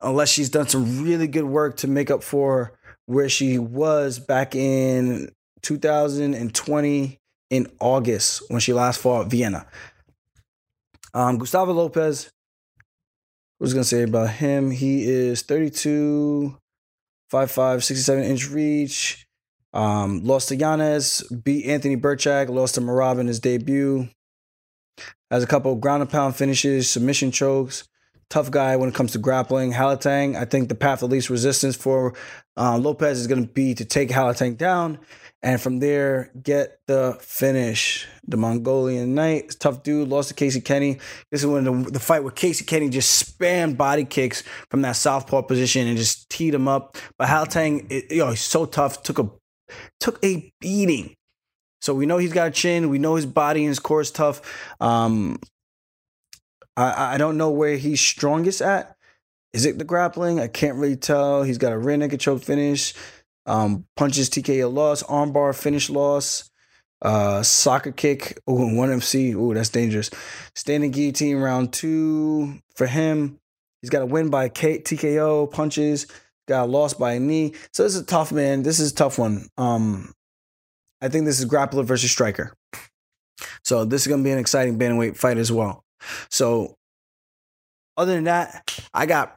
unless 0.02 0.28
she's 0.28 0.50
done 0.50 0.68
some 0.68 1.02
really 1.02 1.28
good 1.28 1.44
work 1.44 1.78
to 1.78 1.88
make 1.88 2.10
up 2.10 2.22
for 2.22 2.72
where 3.06 3.28
she 3.28 3.58
was 3.58 4.18
back 4.18 4.56
in 4.56 5.30
2020 5.62 7.18
in 7.50 7.66
August 7.78 8.42
when 8.48 8.60
she 8.60 8.72
last 8.72 9.00
fought 9.00 9.30
Viana. 9.30 9.66
Um, 11.14 11.38
Gustavo 11.38 11.72
Lopez. 11.72 12.24
What 13.58 13.66
was 13.66 13.72
gonna 13.72 13.84
say 13.84 14.02
about 14.02 14.30
him? 14.30 14.72
He 14.72 15.04
is 15.08 15.42
32, 15.42 16.56
5'5, 17.32 17.84
67 17.84 18.24
inch 18.24 18.48
reach. 18.50 19.26
Um, 19.72 20.24
lost 20.24 20.48
to 20.48 20.56
Yanez, 20.56 21.22
beat 21.44 21.66
Anthony 21.66 21.96
Birchak, 21.96 22.48
lost 22.48 22.74
to 22.74 22.80
Merab 22.80 23.18
in 23.20 23.26
his 23.26 23.40
debut. 23.40 24.08
Has 25.30 25.44
a 25.44 25.46
couple 25.46 25.74
ground 25.76 26.02
and 26.02 26.10
pound 26.10 26.36
finishes, 26.36 26.90
submission 26.90 27.30
chokes. 27.30 27.86
Tough 28.30 28.50
guy 28.50 28.76
when 28.76 28.88
it 28.88 28.94
comes 28.94 29.12
to 29.12 29.18
grappling. 29.18 29.72
Halatang, 29.72 30.36
I 30.36 30.44
think 30.44 30.68
the 30.68 30.74
path 30.74 31.02
of 31.02 31.10
least 31.10 31.30
resistance 31.30 31.76
for 31.76 32.14
uh, 32.56 32.78
Lopez 32.78 33.18
is 33.18 33.26
going 33.26 33.44
to 33.44 33.52
be 33.52 33.74
to 33.74 33.84
take 33.84 34.08
Halatang 34.08 34.56
down 34.56 34.98
and 35.42 35.60
from 35.60 35.78
there 35.78 36.30
get 36.40 36.80
the 36.86 37.16
finish. 37.20 38.06
The 38.26 38.36
Mongolian 38.36 39.14
Knight, 39.14 39.56
tough 39.58 39.82
dude, 39.82 40.08
lost 40.08 40.28
to 40.28 40.34
Casey 40.34 40.60
Kenney. 40.60 40.98
This 41.30 41.40
is 41.40 41.46
when 41.46 41.64
the, 41.64 41.90
the 41.90 41.98
fight 41.98 42.22
with 42.22 42.34
Casey 42.34 42.64
Kenney 42.64 42.88
just 42.88 43.38
spammed 43.38 43.76
body 43.76 44.04
kicks 44.04 44.44
from 44.68 44.82
that 44.82 44.92
southpaw 44.96 45.42
position 45.42 45.88
and 45.88 45.96
just 45.96 46.30
teed 46.30 46.54
him 46.54 46.68
up. 46.68 46.96
But 47.18 47.28
Halatang, 47.28 47.90
it, 47.90 48.12
yo, 48.12 48.30
he's 48.30 48.42
so 48.42 48.66
tough. 48.66 49.02
Took 49.02 49.18
a 49.18 49.30
took 49.98 50.24
a 50.24 50.52
beating. 50.60 51.14
So 51.80 51.94
we 51.94 52.06
know 52.06 52.18
he's 52.18 52.32
got 52.32 52.48
a 52.48 52.50
chin. 52.50 52.90
We 52.90 52.98
know 52.98 53.14
his 53.14 53.26
body 53.26 53.60
and 53.60 53.68
his 53.68 53.78
core 53.78 54.00
is 54.00 54.10
tough. 54.10 54.42
Um, 54.80 55.38
I, 56.76 57.14
I 57.14 57.18
don't 57.18 57.36
know 57.36 57.50
where 57.50 57.76
he's 57.76 58.00
strongest 58.00 58.60
at. 58.60 58.96
Is 59.52 59.64
it 59.64 59.78
the 59.78 59.84
grappling? 59.84 60.38
I 60.38 60.46
can't 60.46 60.76
really 60.76 60.96
tell. 60.96 61.42
He's 61.42 61.58
got 61.58 61.72
a 61.72 61.78
rear 61.78 61.96
naked 61.96 62.20
choke 62.20 62.42
finish, 62.42 62.94
um, 63.46 63.86
punches 63.96 64.30
TKO 64.30 64.72
loss, 64.72 65.02
armbar 65.04 65.54
finish 65.54 65.90
loss, 65.90 66.50
uh, 67.02 67.42
soccer 67.42 67.92
kick. 67.92 68.38
Ooh, 68.48 68.76
one 68.76 68.92
MC. 68.92 69.32
Ooh, 69.32 69.54
that's 69.54 69.70
dangerous. 69.70 70.10
Standing 70.54 70.92
guillotine 70.92 71.38
round 71.38 71.72
two 71.72 72.60
for 72.76 72.86
him. 72.86 73.38
He's 73.82 73.90
got 73.90 74.02
a 74.02 74.06
win 74.06 74.28
by 74.28 74.48
K- 74.50 74.80
TKO 74.80 75.50
punches 75.50 76.06
got 76.50 76.68
lost 76.68 76.98
by 76.98 77.14
a 77.14 77.20
knee. 77.20 77.54
So 77.72 77.84
this 77.84 77.94
is 77.94 78.02
a 78.02 78.06
tough 78.06 78.32
man. 78.32 78.62
This 78.62 78.80
is 78.80 78.92
a 78.92 78.94
tough 78.94 79.18
one. 79.18 79.46
Um, 79.56 80.12
I 81.00 81.08
think 81.08 81.24
this 81.24 81.40
is 81.40 81.46
grappler 81.46 81.84
versus 81.84 82.10
striker. 82.10 82.52
So 83.64 83.84
this 83.84 84.02
is 84.02 84.08
gonna 84.08 84.24
be 84.24 84.32
an 84.32 84.38
exciting 84.38 84.78
bantamweight 84.78 85.16
fight 85.16 85.38
as 85.38 85.50
well. 85.50 85.84
So 86.30 86.76
other 87.96 88.14
than 88.14 88.24
that, 88.24 88.78
I 88.92 89.06
got 89.06 89.36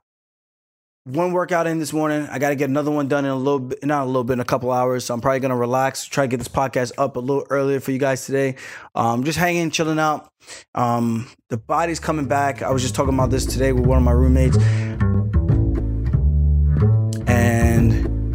one 1.06 1.34
workout 1.34 1.68
in 1.68 1.80
this 1.80 1.92
morning. 1.92 2.28
I 2.32 2.40
got 2.40 2.50
to 2.50 2.56
get 2.56 2.70
another 2.70 2.90
one 2.90 3.10
done 3.10 3.26
in 3.26 3.32
a 3.32 3.36
little 3.36 3.60
bit, 3.60 3.84
not 3.84 4.04
a 4.04 4.06
little 4.06 4.24
bit, 4.24 4.34
in 4.34 4.40
a 4.40 4.46
couple 4.46 4.72
hours. 4.72 5.04
So 5.06 5.14
I'm 5.14 5.20
probably 5.20 5.42
gonna 5.42 5.58
relax, 5.58 6.06
try 6.06 6.24
to 6.24 6.28
get 6.30 6.38
this 6.38 6.48
podcast 6.48 6.94
up 6.98 7.18
a 7.18 7.20
little 7.20 7.46
earlier 7.50 7.80
for 7.82 7.92
you 7.92 7.98
guys 7.98 8.26
today. 8.26 8.56
Um, 8.96 9.24
just 9.24 9.38
hanging, 9.38 9.70
chilling 9.70 10.00
out. 10.00 10.30
Um, 10.74 11.28
the 11.50 11.58
body's 11.58 12.00
coming 12.00 12.28
back. 12.28 12.62
I 12.62 12.72
was 12.72 12.82
just 12.82 12.96
talking 12.96 13.14
about 13.14 13.32
this 13.32 13.46
today 13.46 13.74
with 13.74 13.86
one 13.86 13.98
of 13.98 14.04
my 14.04 14.12
roommates, 14.12 14.58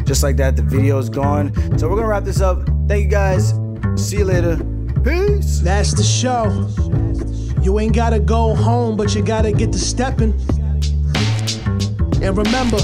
just 0.09 0.23
like 0.23 0.37
that, 0.37 0.55
the 0.55 0.63
video 0.63 0.97
is 0.97 1.07
gone. 1.07 1.53
So 1.77 1.87
we're 1.87 1.97
gonna 1.97 2.07
wrap 2.07 2.23
this 2.23 2.41
up. 2.41 2.67
Thank 2.87 3.03
you 3.03 3.09
guys. 3.11 3.53
See 3.95 4.17
you 4.17 4.25
later. 4.25 4.57
Peace. 5.03 5.59
That's 5.59 5.93
the 5.93 6.01
show. 6.01 6.67
You 7.61 7.77
ain't 7.77 7.93
gotta 7.93 8.19
go 8.19 8.55
home, 8.55 8.97
but 8.97 9.13
you 9.13 9.21
gotta 9.21 9.51
get 9.51 9.71
to 9.71 9.77
stepping. 9.77 10.33
And 12.23 12.35
remember, 12.35 12.79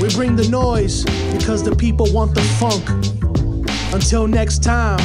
we 0.00 0.08
bring 0.08 0.34
the 0.34 0.48
noise 0.50 1.04
because 1.32 1.62
the 1.62 1.76
people 1.76 2.12
want 2.12 2.34
the 2.34 2.42
funk. 2.58 2.84
Until 3.94 4.26
next 4.26 4.64
time, 4.64 4.98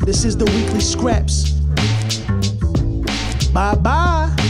this 0.00 0.26
is 0.26 0.36
the 0.36 0.44
weekly 0.44 0.80
scraps. 0.80 1.52
Bye 3.54 3.76
bye. 3.76 4.47